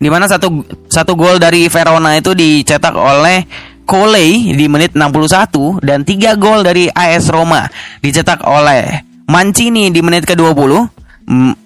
Di 0.04 0.12
mana 0.12 0.28
satu 0.28 0.68
satu 0.92 1.16
gol 1.16 1.40
dari 1.40 1.72
Verona 1.72 2.20
itu 2.20 2.36
dicetak 2.36 2.92
oleh 2.92 3.48
Cole 3.84 4.56
di 4.56 4.66
menit 4.68 4.96
61 4.96 5.80
dan 5.84 6.04
tiga 6.08 6.36
gol 6.40 6.64
dari 6.64 6.88
AS 6.88 7.28
Roma 7.28 7.68
dicetak 8.00 8.44
oleh 8.48 9.04
Mancini 9.28 9.92
di 9.92 10.04
menit 10.04 10.28
ke-20 10.28 10.72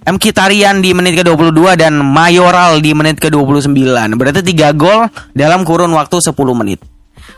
M. 0.06 0.16
Kitarian 0.22 0.78
di 0.86 0.94
menit 0.94 1.18
ke-22 1.18 1.78
dan 1.82 1.98
Mayoral 1.98 2.78
di 2.78 2.94
menit 2.94 3.18
ke-29. 3.18 3.74
Berarti 4.14 4.42
3 4.54 4.78
gol 4.78 5.10
dalam 5.34 5.66
kurun 5.66 5.90
waktu 5.98 6.22
10 6.22 6.38
menit. 6.54 6.78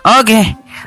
Oke, 0.04 0.40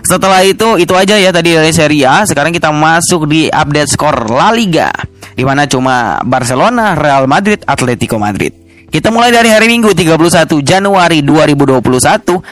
setelah 0.04 0.44
itu 0.44 0.76
itu 0.80 0.92
aja 0.92 1.16
ya 1.16 1.32
tadi 1.32 1.56
dari 1.56 1.72
Serie 1.72 2.04
A. 2.04 2.24
Sekarang 2.28 2.52
kita 2.52 2.68
masuk 2.68 3.28
di 3.28 3.48
update 3.48 3.92
skor 3.92 4.28
La 4.28 4.52
Liga 4.52 4.92
di 5.32 5.44
mana 5.44 5.64
cuma 5.64 6.20
Barcelona, 6.24 6.92
Real 6.96 7.24
Madrid, 7.24 7.64
Atletico 7.64 8.20
Madrid. 8.20 8.61
Kita 8.92 9.08
mulai 9.08 9.32
dari 9.32 9.48
hari 9.48 9.72
Minggu 9.72 9.96
31 9.96 10.60
Januari 10.60 11.24
2021 11.24 11.80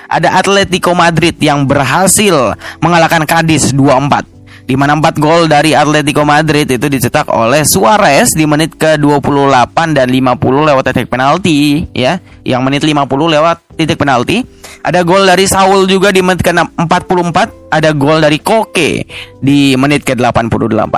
ada 0.09 0.29
Atletico 0.41 0.97
Madrid 0.97 1.37
yang 1.37 1.69
berhasil 1.69 2.57
mengalahkan 2.81 3.29
Cadiz 3.29 3.77
2-4 3.77 4.41
di 4.65 4.73
mana 4.73 4.97
4 4.97 5.21
gol 5.21 5.53
dari 5.53 5.77
Atletico 5.77 6.25
Madrid 6.25 6.65
itu 6.65 6.89
dicetak 6.89 7.29
oleh 7.29 7.61
Suarez 7.69 8.33
di 8.33 8.49
menit 8.49 8.73
ke-28 8.73 9.77
dan 9.93 10.09
50 10.09 10.69
lewat 10.73 10.85
titik 10.89 11.13
penalti 11.13 11.85
ya. 11.93 12.17
Yang 12.41 12.61
menit 12.65 12.83
50 12.89 13.05
lewat 13.37 13.57
titik 13.77 14.01
penalti. 14.01 14.41
Ada 14.81 15.05
gol 15.05 15.29
dari 15.29 15.45
Saul 15.45 15.85
juga 15.85 16.09
di 16.09 16.25
menit 16.25 16.41
ke-44, 16.41 17.37
ada 17.69 17.91
gol 17.93 18.23
dari 18.25 18.41
Koke 18.41 19.05
di 19.45 19.77
menit 19.77 20.09
ke-88. 20.09 20.97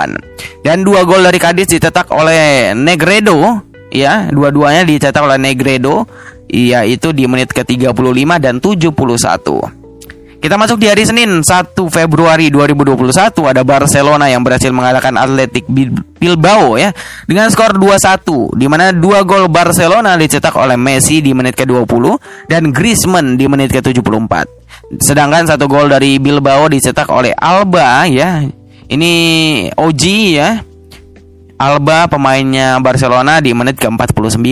Dan 0.63 0.87
dua 0.87 1.03
gol 1.03 1.27
dari 1.27 1.43
Cadiz 1.43 1.67
dicetak 1.67 2.13
oleh 2.15 2.77
Negredo 2.77 3.72
ya, 3.93 4.33
dua-duanya 4.33 4.89
dicetak 4.89 5.21
oleh 5.21 5.37
Negredo 5.37 6.09
yaitu 6.49 7.13
di 7.13 7.25
menit 7.25 7.53
ke-35 7.53 8.29
dan 8.41 8.61
71. 8.61 9.83
Kita 10.43 10.59
masuk 10.59 10.83
di 10.83 10.91
hari 10.91 11.07
Senin 11.07 11.39
1 11.39 11.71
Februari 11.87 12.51
2021 12.51 13.15
ada 13.47 13.63
Barcelona 13.63 14.27
yang 14.27 14.43
berhasil 14.43 14.75
mengalahkan 14.75 15.15
Atletic 15.15 15.71
Bilbao 16.19 16.75
ya 16.75 16.91
dengan 17.31 17.47
skor 17.47 17.79
2-1 17.79 18.59
di 18.59 18.67
mana 18.67 18.91
dua 18.91 19.23
gol 19.23 19.47
Barcelona 19.47 20.19
dicetak 20.19 20.59
oleh 20.59 20.75
Messi 20.75 21.23
di 21.23 21.31
menit 21.31 21.55
ke-20 21.55 22.05
dan 22.51 22.75
Griezmann 22.75 23.39
di 23.39 23.47
menit 23.47 23.71
ke-74. 23.71 24.35
Sedangkan 24.99 25.47
satu 25.47 25.71
gol 25.71 25.87
dari 25.87 26.19
Bilbao 26.19 26.67
dicetak 26.67 27.07
oleh 27.07 27.31
Alba 27.39 28.11
ya. 28.11 28.43
Ini 28.91 29.13
OG 29.79 30.03
ya. 30.35 30.72
Alba 31.63 32.11
pemainnya 32.11 32.83
Barcelona 32.83 33.39
di 33.39 33.55
menit 33.55 33.79
ke-49. 33.79 34.43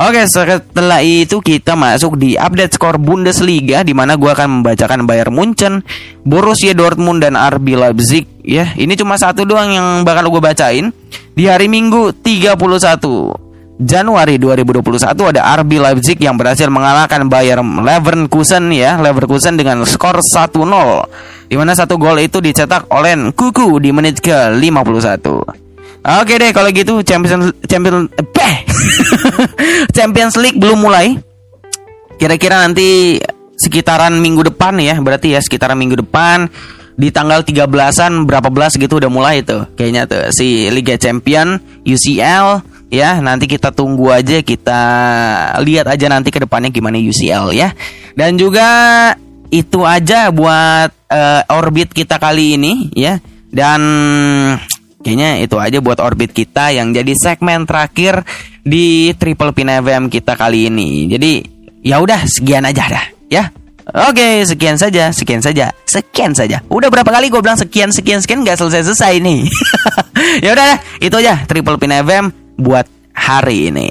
Oke, 0.00 0.24
setelah 0.24 1.04
itu 1.04 1.44
kita 1.44 1.76
masuk 1.76 2.16
di 2.16 2.40
update 2.40 2.80
skor 2.80 2.96
Bundesliga 2.96 3.84
di 3.84 3.92
mana 3.92 4.16
gua 4.16 4.32
akan 4.32 4.64
membacakan 4.64 5.04
Bayern 5.04 5.36
Munchen, 5.36 5.84
Borussia 6.24 6.72
Dortmund 6.72 7.20
dan 7.20 7.36
RB 7.36 7.76
Leipzig 7.76 8.24
ya. 8.40 8.72
Ini 8.80 8.96
cuma 8.96 9.20
satu 9.20 9.44
doang 9.44 9.68
yang 9.68 9.88
bakal 10.08 10.32
gue 10.32 10.40
bacain. 10.40 10.88
Di 11.36 11.44
hari 11.52 11.68
Minggu 11.68 12.16
31 12.24 12.56
Januari 13.80 14.40
2021 14.40 15.04
ada 15.36 15.40
RB 15.60 15.70
Leipzig 15.84 16.16
yang 16.16 16.40
berhasil 16.40 16.72
mengalahkan 16.72 17.28
Bayern 17.28 17.84
Leverkusen 17.84 18.72
ya, 18.72 18.96
Leverkusen 18.96 19.60
dengan 19.60 19.84
skor 19.84 20.24
1-0. 20.24 20.64
Di 21.44 21.60
mana 21.60 21.76
satu 21.76 22.00
gol 22.00 22.24
itu 22.24 22.40
dicetak 22.40 22.88
oleh 22.88 23.36
Kuku 23.36 23.76
di 23.84 23.92
menit 23.92 24.24
ke-51. 24.24 25.68
Oke 26.00 26.40
deh 26.40 26.50
kalau 26.56 26.72
gitu 26.72 27.04
Champions 27.04 27.52
Champions 27.68 28.08
eh, 28.16 28.56
Champions 29.96 30.34
League 30.40 30.56
belum 30.56 30.80
mulai. 30.80 31.20
Kira-kira 32.16 32.64
nanti 32.64 33.20
sekitaran 33.56 34.16
minggu 34.16 34.48
depan 34.52 34.80
ya, 34.80 34.96
berarti 34.96 35.36
ya 35.36 35.40
sekitaran 35.44 35.76
minggu 35.76 36.00
depan. 36.00 36.48
Di 37.00 37.08
tanggal 37.08 37.40
13-an 37.40 38.28
berapa 38.28 38.52
belas 38.52 38.76
gitu 38.76 39.00
udah 39.00 39.08
mulai 39.08 39.40
tuh 39.40 39.64
kayaknya 39.72 40.04
tuh 40.04 40.28
si 40.36 40.68
Liga 40.68 41.00
Champion 41.00 41.56
UCL 41.84 42.46
ya. 42.92 43.20
Nanti 43.20 43.48
kita 43.48 43.72
tunggu 43.72 44.12
aja 44.12 44.40
kita 44.44 44.82
lihat 45.64 45.88
aja 45.88 46.12
nanti 46.12 46.28
ke 46.28 46.44
depannya 46.44 46.68
gimana 46.72 46.96
UCL 47.00 47.56
ya. 47.56 47.72
Dan 48.16 48.36
juga 48.36 48.68
itu 49.48 49.84
aja 49.84 50.28
buat 50.28 50.92
uh, 51.08 51.56
orbit 51.56 51.92
kita 51.92 52.20
kali 52.20 52.60
ini 52.60 52.92
ya. 52.92 53.16
Dan 53.48 53.80
Kayaknya 55.00 55.30
itu 55.40 55.56
aja 55.56 55.78
buat 55.80 55.96
orbit 55.96 56.36
kita 56.36 56.76
yang 56.76 56.92
jadi 56.92 57.16
segmen 57.16 57.64
terakhir 57.64 58.20
di 58.60 59.16
Triple 59.16 59.56
Pin 59.56 59.72
FM 59.72 60.12
kita 60.12 60.36
kali 60.36 60.68
ini. 60.68 61.08
Jadi 61.08 61.40
ya 61.80 62.04
udah 62.04 62.28
sekian 62.28 62.68
aja 62.68 62.84
dah 62.84 63.06
ya. 63.32 63.48
Oke, 63.90 64.46
sekian 64.46 64.78
saja, 64.78 65.10
sekian 65.10 65.42
saja, 65.42 65.74
sekian 65.82 66.30
saja. 66.30 66.62
Udah 66.70 66.92
berapa 66.92 67.10
kali 67.10 67.26
gue 67.26 67.42
bilang 67.42 67.58
sekian, 67.58 67.90
sekian, 67.90 68.22
sekian 68.22 68.46
nggak 68.46 68.54
selesai 68.54 68.86
selesai 68.86 69.18
nih. 69.18 69.50
ya 70.46 70.54
udah, 70.54 70.78
itu 71.02 71.16
aja 71.18 71.42
Triple 71.48 71.74
Pin 71.80 71.90
FM 71.90 72.30
buat 72.60 72.86
hari 73.10 73.72
ini. 73.72 73.90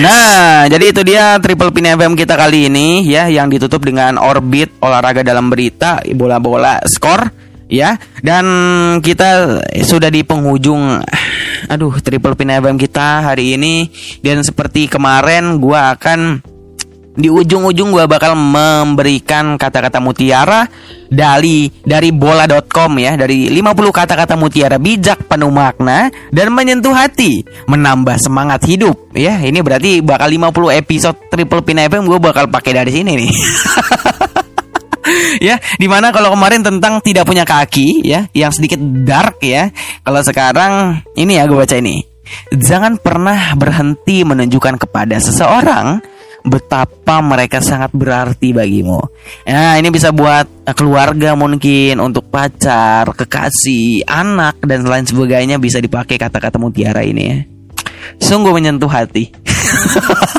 Nah, 0.00 0.64
jadi 0.64 0.84
itu 0.88 1.00
dia 1.04 1.36
Triple 1.36 1.72
Pin 1.76 1.92
FM 1.92 2.16
kita 2.16 2.40
kali 2.40 2.72
ini 2.72 3.04
ya 3.04 3.28
yang 3.28 3.52
ditutup 3.52 3.84
dengan 3.84 4.16
orbit 4.16 4.72
olahraga 4.80 5.20
dalam 5.20 5.52
berita 5.52 6.00
bola-bola 6.16 6.80
skor 6.88 7.28
ya. 7.68 8.00
Dan 8.24 8.44
kita 9.04 9.60
sudah 9.84 10.08
di 10.08 10.24
penghujung 10.24 11.04
aduh 11.68 11.94
Triple 12.00 12.36
Pin 12.36 12.52
FM 12.54 12.76
kita 12.80 13.28
hari 13.28 13.60
ini. 13.60 13.92
Dan 14.24 14.40
seperti 14.40 14.88
kemarin 14.88 15.60
gua 15.60 15.92
akan 15.92 16.53
di 17.14 17.30
ujung-ujung 17.30 17.94
gue 17.94 18.04
bakal 18.10 18.34
memberikan 18.34 19.54
kata-kata 19.54 20.02
mutiara 20.02 20.66
dari 21.06 21.70
dari 21.86 22.10
bola.com 22.10 22.90
ya. 22.98 23.14
Dari 23.14 23.48
50 23.54 23.62
kata-kata 23.94 24.34
mutiara 24.34 24.82
bijak 24.82 25.30
penuh 25.30 25.54
makna 25.54 26.10
dan 26.34 26.50
menyentuh 26.50 26.90
hati 26.90 27.46
menambah 27.70 28.18
semangat 28.18 28.66
hidup 28.66 29.14
ya. 29.14 29.38
Ini 29.38 29.62
berarti 29.62 30.02
bakal 30.02 30.26
50 30.34 30.80
episode 30.82 31.16
triple 31.30 31.62
pin 31.62 31.78
FM 31.86 32.10
gue 32.10 32.18
bakal 32.18 32.50
pakai 32.50 32.82
dari 32.82 32.90
sini 32.90 33.12
nih. 33.14 33.32
Ya 35.36 35.60
di 35.76 35.84
mana 35.84 36.16
kalau 36.16 36.32
kemarin 36.32 36.64
tentang 36.64 36.96
tidak 37.04 37.28
punya 37.28 37.44
kaki 37.44 38.08
ya 38.08 38.24
yang 38.32 38.48
sedikit 38.48 38.80
dark 38.80 39.36
ya 39.44 39.68
kalau 40.00 40.24
sekarang 40.24 41.04
ini 41.12 41.36
ya 41.36 41.44
gue 41.44 41.60
baca 41.60 41.76
ini. 41.76 42.00
Jangan 42.48 42.96
pernah 42.96 43.52
berhenti 43.52 44.24
menunjukkan 44.24 44.80
kepada 44.80 45.20
seseorang 45.20 46.00
betapa 46.44 47.24
mereka 47.24 47.64
sangat 47.64 47.90
berarti 47.96 48.52
bagimu. 48.52 49.00
Nah, 49.48 49.80
ini 49.80 49.88
bisa 49.88 50.12
buat 50.12 50.68
keluarga 50.76 51.32
mungkin, 51.32 51.96
untuk 52.04 52.28
pacar, 52.28 53.08
kekasih, 53.16 54.04
anak 54.04 54.60
dan 54.60 54.84
lain 54.84 55.08
sebagainya 55.08 55.56
bisa 55.56 55.80
dipakai 55.80 56.20
kata-kata 56.20 56.60
mutiara 56.60 57.00
ini 57.00 57.22
ya. 57.24 57.38
Sungguh 58.20 58.52
menyentuh 58.52 58.92
hati. 58.92 59.32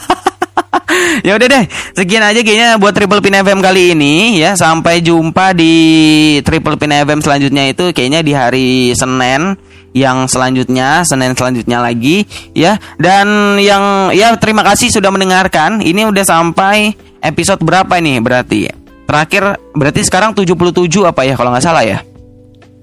ya 1.25 1.33
udah 1.33 1.47
deh, 1.49 1.65
sekian 1.97 2.21
aja 2.21 2.45
kayaknya 2.45 2.77
buat 2.77 2.93
Triple 2.93 3.25
Pin 3.25 3.41
FM 3.41 3.59
kali 3.65 3.97
ini 3.97 4.37
ya. 4.37 4.53
Sampai 4.53 5.01
jumpa 5.01 5.57
di 5.57 5.73
Triple 6.45 6.77
Pin 6.77 6.93
FM 6.93 7.25
selanjutnya 7.25 7.65
itu 7.65 7.89
kayaknya 7.89 8.21
di 8.21 8.33
hari 8.37 8.69
Senin 8.93 9.57
yang 9.95 10.27
selanjutnya 10.27 11.07
Senin 11.07 11.31
selanjutnya 11.39 11.79
lagi 11.79 12.27
ya. 12.51 12.75
Dan 12.99 13.55
yang 13.63 14.11
ya 14.11 14.35
terima 14.35 14.67
kasih 14.67 14.91
sudah 14.91 15.07
mendengarkan. 15.07 15.79
Ini 15.79 16.11
udah 16.11 16.27
sampai 16.27 16.91
episode 17.23 17.63
berapa 17.63 17.95
nih 18.03 18.19
berarti? 18.19 18.67
Terakhir 19.07 19.55
berarti 19.71 20.03
sekarang 20.03 20.35
77 20.35 21.07
apa 21.07 21.23
ya 21.23 21.39
kalau 21.39 21.55
nggak 21.55 21.63
salah 21.63 21.87
ya? 21.87 22.03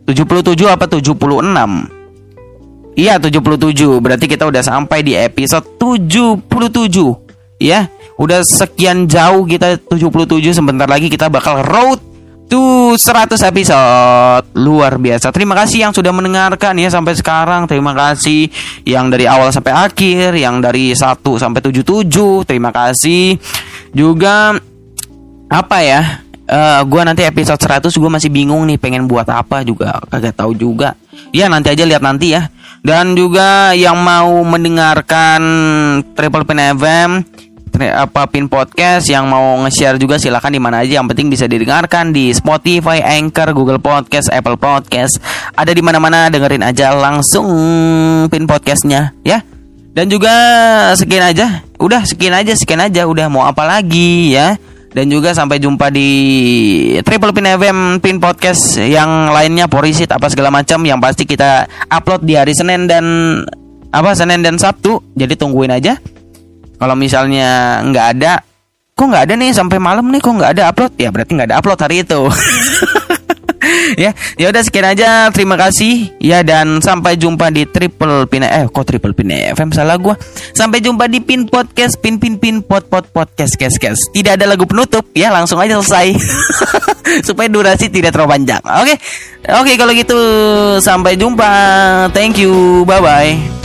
77 0.09 0.57
apa 0.67 0.91
76 0.91 1.15
Iya 2.99 3.23
77 3.23 4.03
Berarti 4.03 4.27
kita 4.27 4.51
udah 4.51 4.61
sampai 4.61 5.07
di 5.07 5.15
episode 5.15 5.65
77 5.79 6.43
Ya. 7.63 7.87
Udah 8.19 8.43
sekian 8.43 9.07
jauh 9.07 9.47
kita 9.47 9.79
77 9.79 10.59
Sebentar 10.59 10.91
lagi 10.91 11.07
kita 11.07 11.31
bakal 11.31 11.63
road 11.63 12.12
itu 12.53 12.93
100 13.01 13.49
episode 13.49 14.45
luar 14.61 15.01
biasa. 15.01 15.33
Terima 15.33 15.57
kasih 15.57 15.89
yang 15.89 15.93
sudah 15.97 16.13
mendengarkan 16.13 16.77
ya 16.77 16.93
sampai 16.93 17.17
sekarang. 17.17 17.65
Terima 17.65 17.97
kasih 17.97 18.53
yang 18.85 19.09
dari 19.09 19.25
awal 19.25 19.49
sampai 19.49 19.73
akhir, 19.73 20.37
yang 20.37 20.61
dari 20.61 20.93
1 20.93 21.17
sampai 21.41 21.65
77. 21.65 22.45
Terima 22.45 22.69
kasih. 22.69 23.41
Juga 23.97 24.53
apa 25.49 25.79
ya? 25.81 26.21
Uh, 26.45 26.85
gua 26.85 27.09
nanti 27.09 27.25
episode 27.25 27.57
100 27.57 27.89
gue 27.89 28.11
masih 28.13 28.29
bingung 28.29 28.69
nih 28.69 28.77
pengen 28.77 29.09
buat 29.09 29.25
apa 29.33 29.65
juga 29.65 30.05
kagak 30.13 30.37
tahu 30.37 30.53
juga. 30.53 30.93
Ya 31.33 31.49
nanti 31.49 31.73
aja 31.73 31.89
lihat 31.89 32.05
nanti 32.05 32.37
ya. 32.37 32.53
Dan 32.85 33.17
juga 33.17 33.73
yang 33.73 33.97
mau 33.97 34.45
mendengarkan 34.45 35.41
Triple 36.13 36.45
Pin 36.45 36.61
FM 36.77 37.11
apa 37.81 38.29
pin 38.29 38.47
podcast 38.47 39.09
yang 39.09 39.27
mau 39.27 39.57
nge-share 39.65 39.97
juga 39.97 40.21
silakan 40.21 40.53
di 40.53 40.61
mana 40.61 40.85
aja 40.85 41.01
yang 41.01 41.09
penting 41.09 41.33
bisa 41.33 41.49
didengarkan 41.49 42.13
di 42.13 42.31
Spotify, 42.37 43.01
Anchor, 43.01 43.57
Google 43.57 43.81
Podcast, 43.81 44.29
Apple 44.29 44.61
Podcast. 44.61 45.19
Ada 45.57 45.73
di 45.73 45.81
mana-mana 45.81 46.29
dengerin 46.29 46.63
aja 46.63 46.93
langsung 46.93 47.49
pin 48.29 48.45
podcastnya 48.45 49.17
ya. 49.25 49.41
Dan 49.93 50.09
juga 50.09 50.33
sekian 50.97 51.25
aja. 51.33 51.65
Udah 51.77 52.05
sekian 52.09 52.33
aja, 52.33 52.57
sekian 52.57 52.81
aja 52.81 53.05
udah 53.05 53.29
mau 53.29 53.45
apa 53.45 53.65
lagi 53.65 54.33
ya. 54.33 54.57
Dan 54.93 55.09
juga 55.09 55.33
sampai 55.33 55.57
jumpa 55.57 55.89
di 55.89 56.09
Triple 57.01 57.33
Pin 57.33 57.49
FM 57.49 57.79
Pin 58.05 58.21
Podcast 58.21 58.77
yang 58.77 59.33
lainnya 59.33 59.65
Porisit 59.65 60.13
apa 60.13 60.29
segala 60.29 60.53
macam 60.53 60.85
yang 60.85 61.01
pasti 61.01 61.25
kita 61.25 61.65
upload 61.89 62.29
di 62.29 62.37
hari 62.37 62.53
Senin 62.53 62.85
dan 62.85 63.05
apa 63.89 64.13
Senin 64.13 64.45
dan 64.45 64.61
Sabtu. 64.61 65.01
Jadi 65.17 65.33
tungguin 65.37 65.73
aja. 65.73 65.97
Kalau 66.83 66.99
misalnya 66.99 67.79
nggak 67.87 68.07
ada, 68.19 68.43
kok 68.99 69.07
nggak 69.07 69.31
ada 69.31 69.35
nih 69.39 69.55
sampai 69.55 69.79
malam 69.79 70.03
nih 70.11 70.19
kok 70.19 70.35
nggak 70.35 70.51
ada 70.59 70.63
upload? 70.67 70.93
Ya 70.99 71.15
berarti 71.15 71.39
nggak 71.39 71.55
ada 71.55 71.57
upload 71.63 71.79
hari 71.79 72.03
itu. 72.03 72.27
ya, 74.03 74.11
ya 74.35 74.47
udah 74.51 74.63
sekian 74.67 74.91
aja. 74.91 75.31
Terima 75.31 75.55
kasih 75.55 76.11
ya 76.19 76.43
dan 76.43 76.83
sampai 76.83 77.15
jumpa 77.15 77.55
di 77.55 77.71
Triple 77.71 78.27
Pin 78.27 78.43
eh 78.43 78.67
kok 78.67 78.83
Triple 78.83 79.15
Pin 79.15 79.31
FM 79.31 79.71
salah 79.71 79.95
gua. 79.95 80.19
Sampai 80.59 80.83
jumpa 80.83 81.07
di 81.07 81.23
Pin 81.23 81.47
Podcast 81.47 82.03
Pin 82.03 82.19
Pin 82.19 82.35
Pin 82.43 82.67
Pod 82.67 82.91
Pod 82.91 83.07
Podcast 83.15 83.55
Kes 83.55 83.79
Kes. 83.79 84.11
Tidak 84.11 84.35
ada 84.35 84.51
lagu 84.51 84.67
penutup 84.67 85.07
ya, 85.15 85.31
langsung 85.31 85.63
aja 85.63 85.79
selesai. 85.79 86.19
Supaya 87.31 87.47
durasi 87.47 87.95
tidak 87.95 88.11
terlalu 88.11 88.43
panjang. 88.43 88.63
Oke. 88.83 88.99
Oke 89.55 89.73
kalau 89.79 89.95
gitu 89.95 90.19
sampai 90.83 91.15
jumpa. 91.15 91.51
Thank 92.11 92.43
you. 92.43 92.83
Bye 92.83 92.99
bye. 92.99 93.62